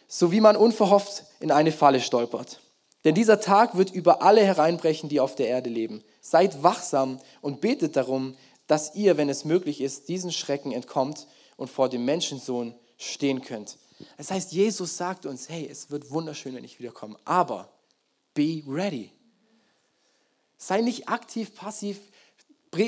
so 0.08 0.32
wie 0.32 0.42
man 0.42 0.56
unverhofft 0.56 1.26
in 1.40 1.52
eine 1.52 1.72
Falle 1.72 2.02
stolpert. 2.02 2.60
Denn 3.06 3.14
dieser 3.14 3.40
Tag 3.40 3.78
wird 3.78 3.92
über 3.92 4.24
alle 4.24 4.44
hereinbrechen, 4.44 5.10
die 5.10 5.20
auf 5.20 5.36
der 5.36 5.48
Erde 5.48 5.70
leben. 5.70 6.04
Seid 6.22 6.64
wachsam 6.64 7.20
und 7.42 7.62
betet 7.62 7.98
darum, 7.98 8.36
dass 8.66 8.96
ihr, 8.96 9.16
wenn 9.18 9.30
es 9.30 9.46
möglich 9.46 9.80
ist, 9.80 10.10
diesen 10.10 10.32
Schrecken 10.32 10.72
entkommt 10.72 11.28
und 11.56 11.70
vor 11.70 11.88
dem 11.88 12.04
Menschensohn 12.04 12.74
stehen 12.98 13.42
könnt. 13.42 13.78
Das 14.18 14.32
heißt, 14.32 14.52
Jesus 14.52 14.98
sagt 14.98 15.26
uns, 15.26 15.50
hey, 15.50 15.68
es 15.70 15.90
wird 15.92 16.10
wunderschön, 16.12 16.56
wenn 16.56 16.64
ich 16.64 16.80
wiederkomme, 16.80 17.18
aber 17.26 17.70
be 18.34 18.64
ready. 18.68 19.12
Sei 20.58 20.82
nicht 20.82 21.10
aktiv, 21.10 21.54
passiv, 21.56 22.00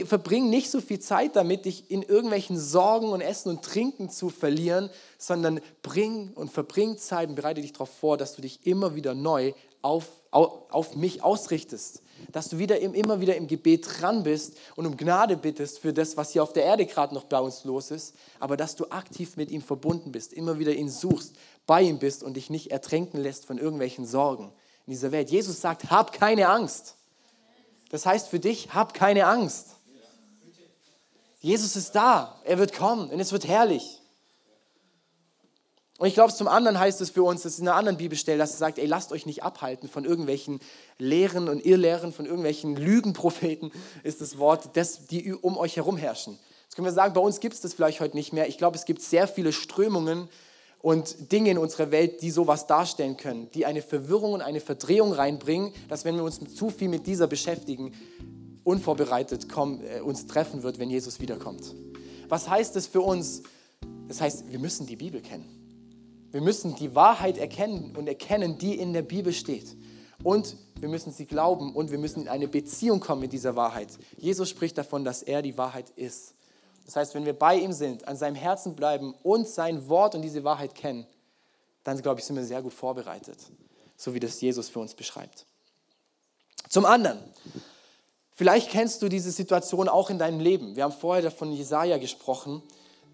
verbring 0.05 0.49
nicht 0.49 0.71
so 0.71 0.81
viel 0.81 0.99
Zeit 0.99 1.35
damit, 1.35 1.65
dich 1.65 1.91
in 1.91 2.01
irgendwelchen 2.01 2.57
Sorgen 2.57 3.09
und 3.09 3.21
Essen 3.21 3.49
und 3.49 3.63
Trinken 3.63 4.09
zu 4.09 4.29
verlieren, 4.29 4.89
sondern 5.17 5.59
bring 5.83 6.31
und 6.33 6.51
verbring 6.51 6.97
Zeit 6.97 7.29
und 7.29 7.35
bereite 7.35 7.61
dich 7.61 7.73
darauf 7.73 7.89
vor, 7.89 8.17
dass 8.17 8.35
du 8.35 8.41
dich 8.41 8.65
immer 8.65 8.95
wieder 8.95 9.13
neu 9.13 9.53
auf, 9.85 10.07
auf, 10.31 10.71
auf 10.71 10.95
mich 10.95 11.23
ausrichtest 11.23 12.01
dass 12.31 12.49
du 12.49 12.57
wieder 12.57 12.79
immer 12.79 13.21
wieder 13.21 13.35
im 13.35 13.47
Gebet 13.47 13.87
dran 13.87 14.23
bist 14.23 14.57
und 14.75 14.85
um 14.85 14.97
Gnade 14.97 15.37
bittest 15.37 15.79
für 15.79 15.93
das, 15.93 16.17
was 16.17 16.31
hier 16.31 16.43
auf 16.43 16.53
der 16.53 16.63
Erde 16.63 16.85
gerade 16.85 17.13
noch 17.13 17.25
bei 17.25 17.39
uns 17.39 17.63
los 17.63 17.91
ist, 17.91 18.15
aber 18.39 18.57
dass 18.57 18.75
du 18.75 18.85
aktiv 18.89 19.37
mit 19.37 19.51
ihm 19.51 19.61
verbunden 19.61 20.11
bist, 20.11 20.33
immer 20.33 20.59
wieder 20.59 20.73
ihn 20.73 20.89
suchst, 20.89 21.35
bei 21.65 21.81
ihm 21.81 21.99
bist 21.99 22.23
und 22.23 22.35
dich 22.35 22.49
nicht 22.49 22.71
ertränken 22.71 23.21
lässt 23.21 23.45
von 23.45 23.57
irgendwelchen 23.57 24.05
Sorgen 24.05 24.51
in 24.85 24.91
dieser 24.91 25.11
Welt. 25.11 25.29
Jesus 25.29 25.61
sagt, 25.61 25.89
hab 25.89 26.13
keine 26.13 26.49
Angst. 26.49 26.95
Das 27.89 28.05
heißt 28.05 28.27
für 28.27 28.39
dich, 28.39 28.73
hab 28.73 28.93
keine 28.93 29.27
Angst. 29.27 29.69
Jesus 31.39 31.75
ist 31.75 31.95
da, 31.95 32.39
er 32.43 32.57
wird 32.57 32.73
kommen 32.73 33.09
und 33.11 33.19
es 33.19 33.31
wird 33.31 33.47
herrlich. 33.47 34.01
Und 35.97 36.07
ich 36.07 36.13
glaube, 36.13 36.33
zum 36.33 36.49
anderen 36.49 36.77
heißt 36.77 36.99
es 36.99 37.09
für 37.09 37.23
uns, 37.23 37.43
das 37.43 37.53
ist 37.53 37.59
in 37.59 37.67
einer 37.67 37.77
anderen 37.77 37.97
Bibelstelle, 37.97 38.37
dass 38.37 38.51
es 38.51 38.59
sagt, 38.59 38.79
ey, 38.79 38.85
lasst 38.85 39.13
euch 39.13 39.25
nicht 39.25 39.43
abhalten 39.43 39.87
von 39.87 40.03
irgendwelchen 40.03 40.59
Lehren 40.97 41.47
und 41.47 41.65
Irrlehren, 41.65 42.11
von 42.11 42.25
irgendwelchen 42.25 42.75
Lügenpropheten, 42.75 43.71
ist 44.03 44.19
das 44.19 44.37
Wort, 44.37 44.71
das, 44.73 45.05
die 45.07 45.33
um 45.33 45.57
euch 45.57 45.77
herum 45.77 45.95
herrschen. 45.95 46.37
Jetzt 46.63 46.75
können 46.75 46.85
wir 46.85 46.93
sagen, 46.93 47.13
bei 47.13 47.21
uns 47.21 47.39
gibt 47.39 47.55
es 47.55 47.61
das 47.61 47.73
vielleicht 47.73 48.01
heute 48.01 48.17
nicht 48.17 48.33
mehr. 48.33 48.49
Ich 48.49 48.57
glaube, 48.57 48.75
es 48.75 48.83
gibt 48.83 49.01
sehr 49.01 49.29
viele 49.29 49.53
Strömungen 49.53 50.27
und 50.81 51.31
Dinge 51.31 51.51
in 51.51 51.57
unserer 51.57 51.91
Welt, 51.91 52.21
die 52.21 52.29
sowas 52.29 52.67
darstellen 52.67 53.15
können, 53.15 53.49
die 53.53 53.65
eine 53.65 53.81
Verwirrung 53.81 54.33
und 54.33 54.41
eine 54.41 54.59
Verdrehung 54.59 55.13
reinbringen, 55.13 55.73
dass 55.87 56.03
wenn 56.03 56.17
wir 56.17 56.23
uns 56.23 56.41
zu 56.53 56.69
viel 56.69 56.89
mit 56.89 57.07
dieser 57.07 57.27
beschäftigen, 57.27 57.93
unvorbereitet 58.65 59.47
kommen, 59.47 59.81
äh, 59.85 60.01
uns 60.01 60.27
treffen 60.27 60.63
wird, 60.63 60.77
wenn 60.77 60.89
Jesus 60.89 61.21
wiederkommt. 61.21 61.73
Was 62.27 62.49
heißt 62.49 62.75
das 62.75 62.87
für 62.87 63.01
uns? 63.01 63.43
Das 64.09 64.19
heißt, 64.19 64.51
wir 64.51 64.59
müssen 64.59 64.85
die 64.85 64.97
Bibel 64.97 65.21
kennen. 65.21 65.64
Wir 66.35 66.41
müssen 66.41 66.75
die 66.75 66.93
Wahrheit 66.93 67.37
erkennen 67.37 67.95
und 67.95 68.09
erkennen, 68.09 68.57
die 68.57 68.77
in 68.77 68.91
der 68.91 69.03
Bibel 69.03 69.31
steht. 69.31 69.77
Und 70.21 70.57
wir 70.81 70.89
müssen 70.89 71.13
sie 71.13 71.25
glauben 71.25 71.73
und 71.73 71.91
wir 71.91 71.97
müssen 71.97 72.23
in 72.23 72.27
eine 72.27 72.49
Beziehung 72.49 72.99
kommen 72.99 73.21
mit 73.21 73.31
dieser 73.31 73.55
Wahrheit. 73.55 73.87
Jesus 74.17 74.49
spricht 74.49 74.77
davon, 74.77 75.05
dass 75.05 75.23
er 75.23 75.41
die 75.41 75.57
Wahrheit 75.57 75.91
ist. 75.91 76.33
Das 76.85 76.97
heißt, 76.97 77.15
wenn 77.15 77.23
wir 77.23 77.39
bei 77.39 77.55
ihm 77.55 77.71
sind, 77.71 78.05
an 78.05 78.17
seinem 78.17 78.35
Herzen 78.35 78.75
bleiben 78.75 79.13
und 79.23 79.47
sein 79.47 79.87
Wort 79.87 80.13
und 80.13 80.23
diese 80.23 80.43
Wahrheit 80.43 80.75
kennen, 80.75 81.07
dann 81.85 82.01
glaube 82.01 82.19
ich, 82.19 82.25
sind 82.25 82.35
wir 82.35 82.43
sehr 82.43 82.61
gut 82.61 82.73
vorbereitet, 82.73 83.37
so 83.95 84.13
wie 84.13 84.19
das 84.19 84.41
Jesus 84.41 84.67
für 84.67 84.81
uns 84.81 84.93
beschreibt. 84.93 85.45
Zum 86.67 86.83
anderen, 86.83 87.19
vielleicht 88.33 88.71
kennst 88.71 89.01
du 89.01 89.07
diese 89.07 89.31
Situation 89.31 89.87
auch 89.87 90.09
in 90.09 90.19
deinem 90.19 90.41
Leben. 90.41 90.75
Wir 90.75 90.83
haben 90.83 90.91
vorher 90.91 91.23
davon 91.23 91.53
Jesaja 91.53 91.97
gesprochen 91.97 92.61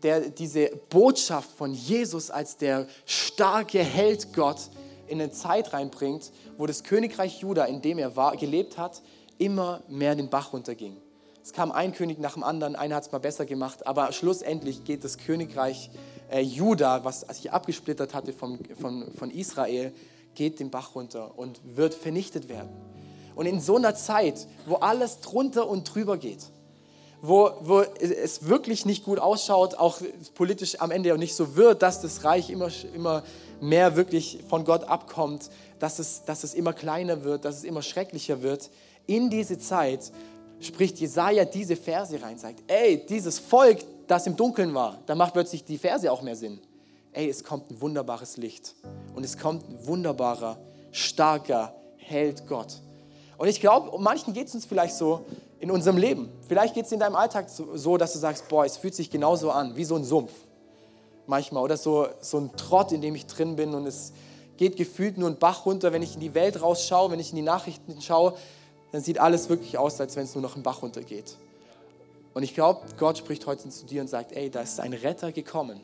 der 0.04 0.30
diese 0.30 0.70
Botschaft 0.90 1.50
von 1.52 1.74
Jesus 1.74 2.32
als 2.32 2.58
der 2.58 2.88
starke 3.06 3.80
Held 3.80 4.34
Gott 4.34 4.70
in 5.08 5.22
eine 5.22 5.32
Zeit 5.32 5.74
reinbringt, 5.74 6.32
wo 6.58 6.66
das 6.66 6.84
Königreich 6.84 7.42
Juda, 7.42 7.66
in 7.66 7.82
dem 7.82 8.00
er 8.00 8.16
war, 8.16 8.38
gelebt 8.38 8.78
hat, 8.78 9.02
immer 9.38 9.82
mehr 9.88 10.16
den 10.16 10.30
Bach 10.30 10.54
runterging. 10.54 10.98
Es 11.44 11.54
kam 11.54 11.72
ein 11.72 11.94
König 11.94 12.20
nach 12.20 12.34
dem 12.34 12.44
anderen, 12.44 12.76
einer 12.76 12.96
hat 12.96 13.04
es 13.04 13.12
mal 13.12 13.20
besser 13.20 13.46
gemacht, 13.46 13.88
aber 13.88 14.12
schlussendlich 14.12 14.84
geht 14.84 15.04
das 15.04 15.18
Königreich 15.18 15.90
äh, 16.30 16.42
Juda, 16.42 17.04
was 17.04 17.22
sich 17.22 17.52
abgesplittert 17.52 18.14
hatte 18.14 18.32
vom, 18.32 18.60
von, 18.80 19.12
von 19.14 19.32
Israel, 19.32 19.92
geht 20.36 20.60
den 20.60 20.70
Bach 20.70 20.96
runter 20.96 21.38
und 21.38 21.60
wird 21.76 21.94
vernichtet 21.94 22.48
werden. 22.48 22.70
Und 23.36 23.48
in 23.48 23.60
so 23.60 23.76
einer 23.78 23.96
Zeit, 23.96 24.48
wo 24.66 24.76
alles 24.76 25.20
drunter 25.20 25.68
und 25.68 25.94
drüber 25.94 26.18
geht, 26.18 26.46
wo, 27.22 27.52
wo 27.62 27.82
es 27.82 28.48
wirklich 28.48 28.86
nicht 28.86 29.06
gut 29.06 29.20
ausschaut, 29.20 29.76
auch 29.76 30.02
politisch 30.34 30.82
am 30.82 30.90
Ende 30.90 31.14
auch 31.14 31.18
nicht 31.18 31.36
so 31.36 31.56
wird, 31.56 31.84
dass 31.84 32.02
das 32.02 32.24
Reich 32.24 32.50
immer, 32.50 32.70
immer 32.96 33.24
mehr 33.62 33.96
wirklich 33.96 34.40
von 34.50 34.66
Gott 34.66 34.86
abkommt, 34.86 35.50
dass 35.78 36.00
es, 36.00 36.24
dass 36.26 36.44
es 36.44 36.56
immer 36.56 36.74
kleiner 36.74 37.24
wird, 37.24 37.46
dass 37.46 37.58
es 37.58 37.64
immer 37.64 37.84
schrecklicher 37.84 38.42
wird. 38.42 38.72
In 39.06 39.30
diese 39.30 39.60
Zeit 39.60 40.12
spricht 40.60 41.00
Jesaja 41.00 41.46
diese 41.46 41.76
Verse 41.76 42.20
rein, 42.22 42.40
sagt, 42.40 42.64
ey, 42.68 43.06
dieses 43.06 43.38
Volk, 43.38 43.80
das 44.08 44.26
im 44.26 44.36
Dunkeln 44.36 44.74
war, 44.74 45.00
da 45.06 45.14
macht 45.14 45.34
plötzlich 45.34 45.64
die 45.64 45.78
Verse 45.78 46.12
auch 46.12 46.24
mehr 46.24 46.36
Sinn. 46.36 46.60
Ey, 47.14 47.30
es 47.30 47.44
kommt 47.44 47.70
ein 47.70 47.80
wunderbares 47.82 48.38
Licht 48.38 48.74
und 49.14 49.24
es 49.24 49.38
kommt 49.38 49.70
ein 49.70 49.86
wunderbarer, 49.86 50.58
starker 50.92 51.76
Held 51.98 52.48
Gott. 52.48 52.82
Und 53.38 53.48
ich 53.48 53.60
glaube, 53.60 53.98
manchen 54.00 54.34
geht 54.34 54.48
es 54.48 54.56
uns 54.56 54.66
vielleicht 54.66 54.96
so, 54.96 55.26
in 55.62 55.70
unserem 55.70 55.98
Leben. 55.98 56.30
Vielleicht 56.48 56.74
geht 56.74 56.86
es 56.86 56.92
in 56.92 57.00
deinem 57.00 57.16
Alltag 57.16 57.48
so, 57.50 57.96
dass 57.96 58.14
du 58.14 58.20
sagst, 58.20 58.50
boah, 58.50 58.66
es 58.66 58.78
fühlt 58.78 58.96
sich 58.96 59.12
genauso 59.12 59.52
an, 59.52 59.76
wie 59.76 59.86
so 59.86 59.96
ein 59.96 60.04
Sumpf 60.04 60.34
manchmal 61.28 61.64
oder 61.64 61.78
so, 61.78 62.08
so 62.20 62.40
ein 62.40 62.56
Trott, 62.58 62.92
in 62.92 63.02
dem 63.02 63.14
ich 63.14 63.28
drin 63.28 63.56
bin 63.56 63.76
und 63.76 63.86
es 63.86 64.12
geht 64.58 64.76
gefühlt 64.76 65.20
nur 65.20 65.30
ein 65.30 65.38
Bach 65.38 65.66
runter. 65.68 65.94
Wenn 65.94 66.02
ich 66.02 66.16
in 66.16 66.20
die 66.20 66.34
Welt 66.34 66.62
rausschaue, 66.62 67.12
wenn 67.12 67.20
ich 67.20 67.30
in 67.30 67.36
die 67.36 67.44
Nachrichten 67.44 68.02
schaue, 68.02 68.34
dann 68.92 69.02
sieht 69.02 69.20
alles 69.20 69.50
wirklich 69.50 69.78
aus, 69.78 70.02
als 70.02 70.16
wenn 70.16 70.24
es 70.24 70.34
nur 70.34 70.42
noch 70.42 70.56
ein 70.56 70.64
Bach 70.64 70.82
runtergeht. 70.82 71.38
Und 72.34 72.42
ich 72.42 72.56
glaube, 72.56 72.82
Gott 72.98 73.20
spricht 73.20 73.46
heute 73.46 73.70
zu 73.70 73.86
dir 73.86 74.02
und 74.02 74.08
sagt, 74.08 74.32
ey, 74.32 74.50
da 74.50 74.62
ist 74.62 74.80
ein 74.80 74.94
Retter 74.94 75.32
gekommen, 75.32 75.82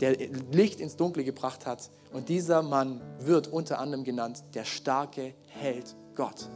der 0.00 0.16
Licht 0.52 0.80
ins 0.80 0.96
Dunkle 0.96 1.24
gebracht 1.24 1.64
hat. 1.64 1.90
Und 2.12 2.28
dieser 2.28 2.62
Mann 2.62 3.00
wird 3.20 3.48
unter 3.48 3.78
anderem 3.78 4.04
genannt 4.04 4.44
der 4.54 4.64
starke 4.64 5.34
Held 5.48 5.96
Gott 6.14 6.48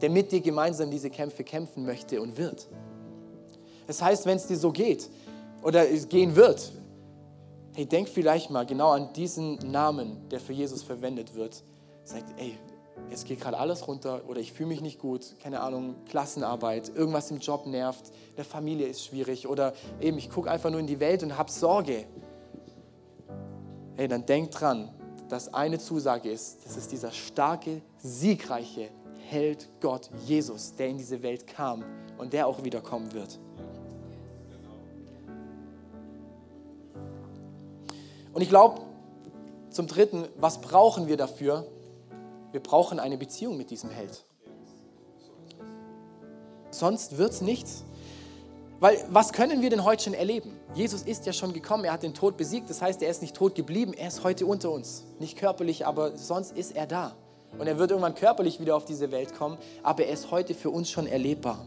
der 0.00 0.10
mit 0.10 0.32
dir 0.32 0.40
gemeinsam 0.40 0.90
diese 0.90 1.10
Kämpfe 1.10 1.44
kämpfen 1.44 1.84
möchte 1.84 2.20
und 2.20 2.36
wird. 2.36 2.68
Das 3.86 4.02
heißt, 4.02 4.26
wenn 4.26 4.36
es 4.36 4.46
dir 4.46 4.56
so 4.56 4.70
geht 4.70 5.08
oder 5.62 5.90
es 5.90 6.08
gehen 6.08 6.36
wird, 6.36 6.72
hey, 7.74 7.86
denk 7.86 8.08
vielleicht 8.08 8.50
mal 8.50 8.66
genau 8.66 8.90
an 8.90 9.12
diesen 9.12 9.56
Namen, 9.70 10.28
der 10.30 10.40
für 10.40 10.52
Jesus 10.52 10.82
verwendet 10.82 11.34
wird. 11.34 11.62
Sagt, 12.04 12.38
ey, 12.38 12.56
es 13.10 13.24
geht 13.24 13.40
gerade 13.40 13.56
alles 13.56 13.86
runter 13.86 14.22
oder 14.28 14.40
ich 14.40 14.52
fühle 14.52 14.68
mich 14.68 14.80
nicht 14.80 14.98
gut, 14.98 15.36
keine 15.40 15.60
Ahnung, 15.60 15.94
Klassenarbeit, 16.08 16.90
irgendwas 16.94 17.30
im 17.30 17.38
Job 17.38 17.66
nervt, 17.66 18.10
der 18.36 18.44
Familie 18.44 18.86
ist 18.86 19.04
schwierig 19.04 19.46
oder 19.48 19.72
eben 20.00 20.18
ich 20.18 20.30
gucke 20.30 20.50
einfach 20.50 20.70
nur 20.70 20.80
in 20.80 20.86
die 20.86 21.00
Welt 21.00 21.22
und 21.22 21.36
habe 21.38 21.50
Sorge. 21.50 22.04
Hey, 23.96 24.08
dann 24.08 24.26
denk 24.26 24.50
dran, 24.50 24.90
dass 25.28 25.52
eine 25.54 25.78
Zusage 25.78 26.30
ist, 26.30 26.64
das 26.64 26.76
ist 26.76 26.92
dieser 26.92 27.12
starke, 27.12 27.82
siegreiche 27.98 28.90
Held 29.30 29.68
Gott 29.80 30.08
Jesus, 30.24 30.74
der 30.74 30.88
in 30.88 30.96
diese 30.96 31.22
Welt 31.22 31.46
kam 31.46 31.84
und 32.16 32.32
der 32.32 32.46
auch 32.46 32.64
wiederkommen 32.64 33.12
wird. 33.12 33.38
Und 38.32 38.40
ich 38.40 38.48
glaube, 38.48 38.80
zum 39.68 39.86
Dritten, 39.86 40.26
was 40.38 40.62
brauchen 40.62 41.08
wir 41.08 41.18
dafür? 41.18 41.66
Wir 42.52 42.62
brauchen 42.62 42.98
eine 42.98 43.18
Beziehung 43.18 43.58
mit 43.58 43.70
diesem 43.70 43.90
Held. 43.90 44.24
Sonst 46.70 47.18
wird 47.18 47.32
es 47.32 47.42
nichts. 47.42 47.84
Weil 48.80 49.04
was 49.10 49.32
können 49.34 49.60
wir 49.60 49.68
denn 49.68 49.84
heute 49.84 50.04
schon 50.04 50.14
erleben? 50.14 50.56
Jesus 50.72 51.02
ist 51.02 51.26
ja 51.26 51.34
schon 51.34 51.52
gekommen, 51.52 51.84
er 51.84 51.92
hat 51.92 52.02
den 52.02 52.14
Tod 52.14 52.38
besiegt, 52.38 52.70
das 52.70 52.80
heißt, 52.80 53.02
er 53.02 53.10
ist 53.10 53.20
nicht 53.20 53.36
tot 53.36 53.54
geblieben, 53.54 53.92
er 53.92 54.08
ist 54.08 54.24
heute 54.24 54.46
unter 54.46 54.70
uns. 54.70 55.04
Nicht 55.18 55.36
körperlich, 55.36 55.86
aber 55.86 56.16
sonst 56.16 56.56
ist 56.56 56.74
er 56.74 56.86
da. 56.86 57.16
Und 57.56 57.66
er 57.66 57.78
wird 57.78 57.90
irgendwann 57.90 58.14
körperlich 58.14 58.60
wieder 58.60 58.76
auf 58.76 58.84
diese 58.84 59.10
Welt 59.10 59.34
kommen, 59.34 59.58
aber 59.82 60.04
er 60.04 60.12
ist 60.12 60.30
heute 60.30 60.54
für 60.54 60.70
uns 60.70 60.90
schon 60.90 61.06
erlebbar. 61.06 61.64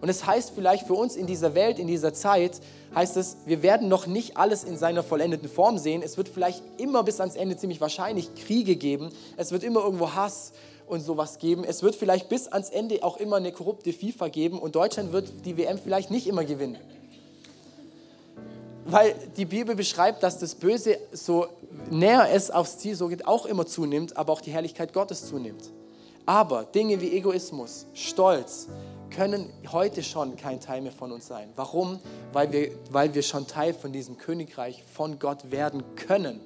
Und 0.00 0.08
es 0.08 0.26
heißt 0.26 0.52
vielleicht 0.54 0.86
für 0.86 0.94
uns 0.94 1.16
in 1.16 1.26
dieser 1.26 1.54
Welt, 1.54 1.78
in 1.78 1.86
dieser 1.86 2.14
Zeit, 2.14 2.60
heißt 2.94 3.16
es, 3.16 3.36
wir 3.44 3.62
werden 3.62 3.88
noch 3.88 4.06
nicht 4.06 4.36
alles 4.36 4.64
in 4.64 4.78
seiner 4.78 5.02
vollendeten 5.02 5.48
Form 5.48 5.78
sehen. 5.78 6.02
Es 6.02 6.16
wird 6.16 6.28
vielleicht 6.28 6.62
immer 6.78 7.02
bis 7.02 7.20
ans 7.20 7.36
Ende 7.36 7.56
ziemlich 7.56 7.80
wahrscheinlich 7.80 8.34
Kriege 8.34 8.76
geben. 8.76 9.10
Es 9.36 9.52
wird 9.52 9.62
immer 9.62 9.80
irgendwo 9.84 10.14
Hass 10.14 10.52
und 10.86 11.00
sowas 11.00 11.38
geben. 11.38 11.64
Es 11.64 11.82
wird 11.82 11.94
vielleicht 11.94 12.28
bis 12.28 12.48
ans 12.48 12.70
Ende 12.70 13.02
auch 13.02 13.18
immer 13.18 13.36
eine 13.36 13.52
korrupte 13.52 13.92
FIFA 13.92 14.28
geben 14.28 14.58
und 14.58 14.74
Deutschland 14.74 15.12
wird 15.12 15.44
die 15.44 15.56
WM 15.56 15.78
vielleicht 15.78 16.10
nicht 16.10 16.26
immer 16.26 16.44
gewinnen. 16.44 16.78
Weil 18.86 19.14
die 19.36 19.44
Bibel 19.44 19.74
beschreibt, 19.74 20.22
dass 20.22 20.38
das 20.38 20.54
Böse, 20.54 20.98
so 21.12 21.46
näher 21.90 22.28
es 22.32 22.50
aufs 22.50 22.78
Ziel 22.78 22.94
so 22.94 23.08
geht, 23.08 23.26
auch 23.26 23.46
immer 23.46 23.66
zunimmt, 23.66 24.16
aber 24.16 24.32
auch 24.32 24.40
die 24.40 24.50
Herrlichkeit 24.50 24.92
Gottes 24.92 25.28
zunimmt. 25.28 25.70
Aber 26.26 26.64
Dinge 26.64 27.00
wie 27.00 27.12
Egoismus, 27.16 27.86
Stolz, 27.92 28.68
können 29.10 29.52
heute 29.72 30.02
schon 30.02 30.36
kein 30.36 30.60
Teil 30.60 30.80
mehr 30.80 30.92
von 30.92 31.12
uns 31.12 31.26
sein. 31.26 31.50
Warum? 31.56 31.98
Weil 32.32 32.52
wir, 32.52 32.70
weil 32.90 33.14
wir 33.14 33.22
schon 33.22 33.46
Teil 33.46 33.74
von 33.74 33.92
diesem 33.92 34.16
Königreich 34.16 34.84
von 34.94 35.18
Gott 35.18 35.50
werden 35.50 35.82
können 35.96 36.40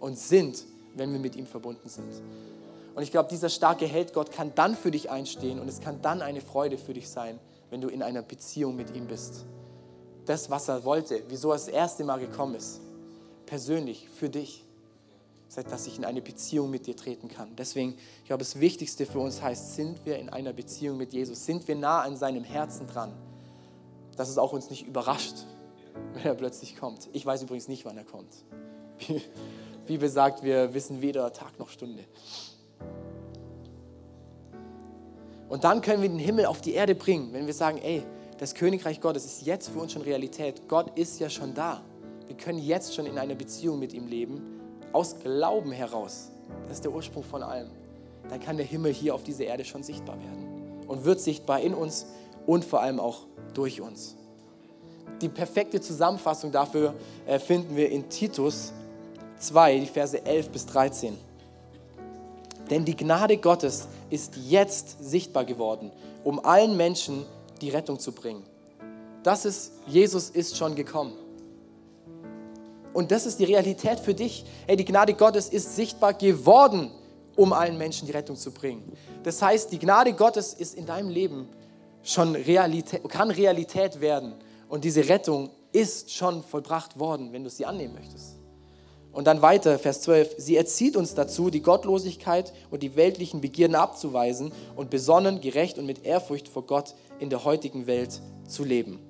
und 0.00 0.18
sind, 0.18 0.64
wenn 0.96 1.12
wir 1.12 1.20
mit 1.20 1.36
ihm 1.36 1.46
verbunden 1.46 1.88
sind. 1.88 2.10
Und 2.94 3.02
ich 3.02 3.12
glaube, 3.12 3.28
dieser 3.28 3.48
starke 3.48 3.86
Held 3.86 4.12
Gott 4.12 4.32
kann 4.32 4.52
dann 4.54 4.74
für 4.74 4.90
dich 4.90 5.10
einstehen 5.10 5.60
und 5.60 5.68
es 5.68 5.80
kann 5.80 6.02
dann 6.02 6.22
eine 6.22 6.40
Freude 6.40 6.76
für 6.76 6.92
dich 6.92 7.08
sein, 7.08 7.38
wenn 7.70 7.80
du 7.80 7.88
in 7.88 8.02
einer 8.02 8.22
Beziehung 8.22 8.74
mit 8.74 8.94
ihm 8.96 9.06
bist. 9.06 9.44
Das, 10.26 10.50
was 10.50 10.68
er 10.68 10.84
wollte, 10.84 11.22
wieso 11.28 11.50
er 11.50 11.54
das 11.54 11.68
erste 11.68 12.04
Mal 12.04 12.18
gekommen 12.18 12.54
ist, 12.54 12.80
persönlich 13.46 14.08
für 14.08 14.28
dich 14.28 14.64
dass 15.54 15.86
ich 15.86 15.98
in 15.98 16.04
eine 16.04 16.22
Beziehung 16.22 16.70
mit 16.70 16.86
dir 16.86 16.96
treten 16.96 17.28
kann. 17.28 17.56
Deswegen, 17.56 17.96
ich 18.20 18.26
glaube, 18.26 18.44
das 18.44 18.60
Wichtigste 18.60 19.04
für 19.04 19.18
uns 19.18 19.42
heißt, 19.42 19.74
sind 19.74 20.04
wir 20.06 20.18
in 20.18 20.28
einer 20.28 20.52
Beziehung 20.52 20.96
mit 20.96 21.12
Jesus? 21.12 21.44
Sind 21.44 21.66
wir 21.66 21.74
nah 21.74 22.02
an 22.02 22.16
seinem 22.16 22.44
Herzen 22.44 22.86
dran? 22.86 23.12
Dass 24.16 24.28
es 24.28 24.38
auch 24.38 24.52
uns 24.52 24.70
nicht 24.70 24.86
überrascht, 24.86 25.34
wenn 26.14 26.24
er 26.24 26.34
plötzlich 26.34 26.76
kommt. 26.76 27.08
Ich 27.12 27.26
weiß 27.26 27.42
übrigens 27.42 27.66
nicht, 27.66 27.84
wann 27.84 27.96
er 27.96 28.04
kommt. 28.04 28.32
Wie 29.08 29.22
Bibel 29.86 30.08
sagt, 30.08 30.44
wir 30.44 30.72
wissen 30.72 31.00
weder 31.00 31.32
Tag 31.32 31.58
noch 31.58 31.68
Stunde. 31.68 32.04
Und 35.48 35.64
dann 35.64 35.80
können 35.80 36.00
wir 36.00 36.08
den 36.08 36.20
Himmel 36.20 36.46
auf 36.46 36.60
die 36.60 36.74
Erde 36.74 36.94
bringen, 36.94 37.32
wenn 37.32 37.46
wir 37.46 37.54
sagen, 37.54 37.78
ey, 37.78 38.04
das 38.40 38.54
Königreich 38.54 39.02
Gottes 39.02 39.26
ist 39.26 39.42
jetzt 39.42 39.68
für 39.68 39.80
uns 39.80 39.92
schon 39.92 40.00
Realität. 40.00 40.66
Gott 40.66 40.98
ist 40.98 41.20
ja 41.20 41.28
schon 41.28 41.52
da. 41.52 41.82
Wir 42.26 42.36
können 42.38 42.58
jetzt 42.58 42.94
schon 42.94 43.04
in 43.04 43.18
einer 43.18 43.34
Beziehung 43.34 43.78
mit 43.78 43.92
ihm 43.92 44.06
leben 44.06 44.40
aus 44.94 45.18
Glauben 45.20 45.72
heraus, 45.72 46.30
das 46.62 46.78
ist 46.78 46.84
der 46.84 46.92
Ursprung 46.92 47.22
von 47.22 47.42
allem, 47.42 47.68
dann 48.28 48.40
kann 48.40 48.56
der 48.56 48.64
Himmel 48.64 48.94
hier 48.94 49.14
auf 49.14 49.22
dieser 49.22 49.44
Erde 49.44 49.64
schon 49.64 49.82
sichtbar 49.82 50.18
werden 50.18 50.82
und 50.88 51.04
wird 51.04 51.20
sichtbar 51.20 51.60
in 51.60 51.74
uns 51.74 52.06
und 52.46 52.64
vor 52.64 52.80
allem 52.80 52.98
auch 52.98 53.26
durch 53.52 53.82
uns. 53.82 54.16
Die 55.20 55.28
perfekte 55.28 55.80
Zusammenfassung 55.80 56.50
dafür 56.50 56.94
äh, 57.26 57.38
finden 57.38 57.76
wir 57.76 57.90
in 57.90 58.08
Titus 58.08 58.72
2, 59.38 59.80
die 59.80 59.86
Verse 59.86 60.24
11 60.24 60.48
bis 60.48 60.64
13. 60.64 61.16
Denn 62.70 62.86
die 62.86 62.96
Gnade 62.96 63.36
Gottes 63.36 63.86
ist 64.08 64.36
jetzt 64.36 65.04
sichtbar 65.04 65.44
geworden, 65.44 65.92
um 66.24 66.42
allen 66.42 66.76
Menschen 66.76 67.26
die 67.62 67.70
Rettung 67.70 67.98
zu 67.98 68.12
bringen. 68.12 68.42
Das 69.22 69.44
ist, 69.44 69.72
Jesus 69.86 70.30
ist 70.30 70.56
schon 70.56 70.74
gekommen. 70.74 71.12
Und 72.92 73.12
das 73.12 73.26
ist 73.26 73.38
die 73.38 73.44
Realität 73.44 74.00
für 74.00 74.14
dich. 74.14 74.44
Hey, 74.66 74.76
die 74.76 74.84
Gnade 74.84 75.14
Gottes 75.14 75.48
ist 75.48 75.76
sichtbar 75.76 76.14
geworden, 76.14 76.90
um 77.36 77.52
allen 77.52 77.78
Menschen 77.78 78.06
die 78.06 78.12
Rettung 78.12 78.36
zu 78.36 78.50
bringen. 78.50 78.92
Das 79.22 79.40
heißt, 79.40 79.70
die 79.70 79.78
Gnade 79.78 80.12
Gottes 80.12 80.54
ist 80.54 80.74
in 80.74 80.86
deinem 80.86 81.08
Leben 81.08 81.48
schon 82.02 82.34
Realität, 82.34 83.08
kann 83.08 83.30
Realität 83.30 84.00
werden. 84.00 84.34
Und 84.68 84.84
diese 84.84 85.08
Rettung 85.08 85.50
ist 85.72 86.10
schon 86.10 86.42
vollbracht 86.42 86.98
worden, 86.98 87.32
wenn 87.32 87.44
du 87.44 87.50
sie 87.50 87.64
annehmen 87.64 87.94
möchtest. 87.94 88.39
Und 89.12 89.26
dann 89.26 89.42
weiter, 89.42 89.78
Vers 89.78 90.02
12. 90.02 90.36
Sie 90.38 90.56
erzieht 90.56 90.96
uns 90.96 91.14
dazu, 91.14 91.50
die 91.50 91.62
Gottlosigkeit 91.62 92.52
und 92.70 92.82
die 92.82 92.94
weltlichen 92.94 93.40
Begierden 93.40 93.74
abzuweisen 93.74 94.52
und 94.76 94.90
besonnen, 94.90 95.40
gerecht 95.40 95.78
und 95.78 95.86
mit 95.86 96.04
Ehrfurcht 96.04 96.48
vor 96.48 96.66
Gott 96.66 96.94
in 97.18 97.30
der 97.30 97.44
heutigen 97.44 97.86
Welt 97.86 98.20
zu 98.46 98.64
leben. 98.64 99.00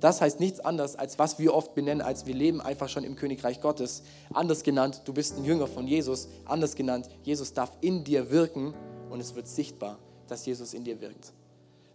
Das 0.00 0.22
heißt 0.22 0.40
nichts 0.40 0.60
anderes, 0.60 0.96
als 0.96 1.18
was 1.18 1.38
wir 1.38 1.54
oft 1.54 1.74
benennen, 1.74 2.00
als 2.00 2.24
wir 2.24 2.34
leben 2.34 2.62
einfach 2.62 2.88
schon 2.88 3.04
im 3.04 3.16
Königreich 3.16 3.60
Gottes. 3.60 4.02
Anders 4.32 4.62
genannt, 4.62 5.02
du 5.04 5.12
bist 5.12 5.36
ein 5.36 5.44
Jünger 5.44 5.66
von 5.66 5.86
Jesus. 5.86 6.28
Anders 6.46 6.74
genannt, 6.74 7.08
Jesus 7.22 7.52
darf 7.52 7.70
in 7.82 8.02
dir 8.02 8.30
wirken 8.30 8.72
und 9.10 9.20
es 9.20 9.34
wird 9.34 9.46
sichtbar, 9.46 9.98
dass 10.26 10.46
Jesus 10.46 10.72
in 10.72 10.84
dir 10.84 11.02
wirkt. 11.02 11.34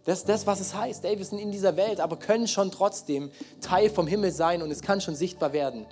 Das 0.04 0.20
ist 0.20 0.28
das, 0.28 0.46
was 0.46 0.60
es 0.60 0.72
heißt. 0.72 1.04
Ey, 1.04 1.18
wir 1.18 1.24
sind 1.24 1.40
in 1.40 1.50
dieser 1.50 1.76
Welt, 1.76 1.98
aber 1.98 2.16
können 2.16 2.46
schon 2.46 2.70
trotzdem 2.70 3.32
Teil 3.60 3.90
vom 3.90 4.06
Himmel 4.06 4.30
sein 4.30 4.62
und 4.62 4.70
es 4.70 4.82
kann 4.82 5.00
schon 5.00 5.16
sichtbar 5.16 5.52
werden. 5.52 5.84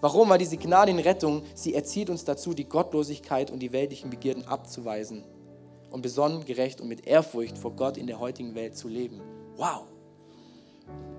Warum? 0.00 0.30
Weil 0.30 0.38
diese 0.38 0.56
Gnade 0.56 0.90
in 0.90 0.98
Rettung, 0.98 1.42
sie 1.54 1.74
erzieht 1.74 2.08
uns 2.08 2.24
dazu, 2.24 2.54
die 2.54 2.68
Gottlosigkeit 2.68 3.50
und 3.50 3.60
die 3.60 3.72
weltlichen 3.72 4.10
Begierden 4.10 4.46
abzuweisen 4.46 5.24
und 5.90 6.02
besonnen, 6.02 6.44
gerecht 6.44 6.80
und 6.80 6.88
mit 6.88 7.06
Ehrfurcht 7.06 7.58
vor 7.58 7.72
Gott 7.72 7.96
in 7.96 8.06
der 8.06 8.18
heutigen 8.18 8.54
Welt 8.54 8.76
zu 8.76 8.88
leben. 8.88 9.20
Wow! 9.56 9.82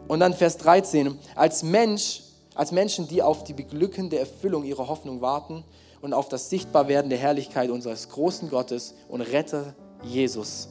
Und 0.07 0.19
dann 0.19 0.33
Vers 0.33 0.57
13, 0.57 1.17
als 1.35 1.63
Mensch, 1.63 2.23
als 2.55 2.71
Menschen, 2.71 3.07
die 3.07 3.21
auf 3.21 3.43
die 3.43 3.53
beglückende 3.53 4.17
Erfüllung 4.17 4.63
ihrer 4.63 4.87
Hoffnung 4.87 5.21
warten 5.21 5.63
und 6.01 6.13
auf 6.13 6.27
das 6.27 6.49
Sichtbarwerden 6.49 7.09
der 7.09 7.19
Herrlichkeit 7.19 7.69
unseres 7.69 8.09
großen 8.09 8.49
Gottes 8.49 8.95
und 9.07 9.21
Retter 9.21 9.75
Jesus. 10.03 10.69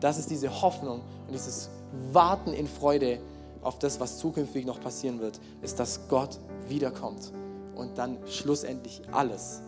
Das 0.00 0.16
ist 0.16 0.30
diese 0.30 0.62
Hoffnung 0.62 1.00
und 1.26 1.32
dieses 1.32 1.70
Warten 2.12 2.52
in 2.52 2.68
Freude 2.68 3.18
auf 3.62 3.80
das, 3.80 3.98
was 3.98 4.18
zukünftig 4.18 4.64
noch 4.64 4.80
passieren 4.80 5.18
wird, 5.18 5.40
ist, 5.60 5.80
dass 5.80 6.08
Gott 6.08 6.38
wiederkommt 6.68 7.32
und 7.78 7.96
dann 7.96 8.18
schlussendlich 8.26 9.00
alles 9.12 9.62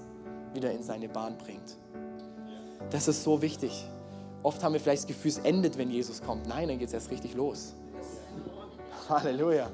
wieder 0.53 0.71
in 0.73 0.83
seine 0.83 1.09
Bahn 1.09 1.39
bringt. 1.39 1.79
Das 2.91 3.09
ist 3.09 3.23
so 3.23 3.41
wichtig. 3.41 3.89
Oft 4.43 4.63
haben 4.63 4.73
wir 4.73 4.81
vielleicht 4.81 5.03
das 5.03 5.07
Gefühl, 5.07 5.31
es 5.31 5.39
endet, 5.39 5.79
wenn 5.79 5.91
Jesus 5.91 6.21
kommt. 6.21 6.47
Nein, 6.47 6.69
dann 6.69 6.79
geht 6.79 6.89
es 6.89 6.95
erst 6.95 7.11
richtig 7.11 7.35
los. 7.35 7.75
Halleluja. 9.09 9.71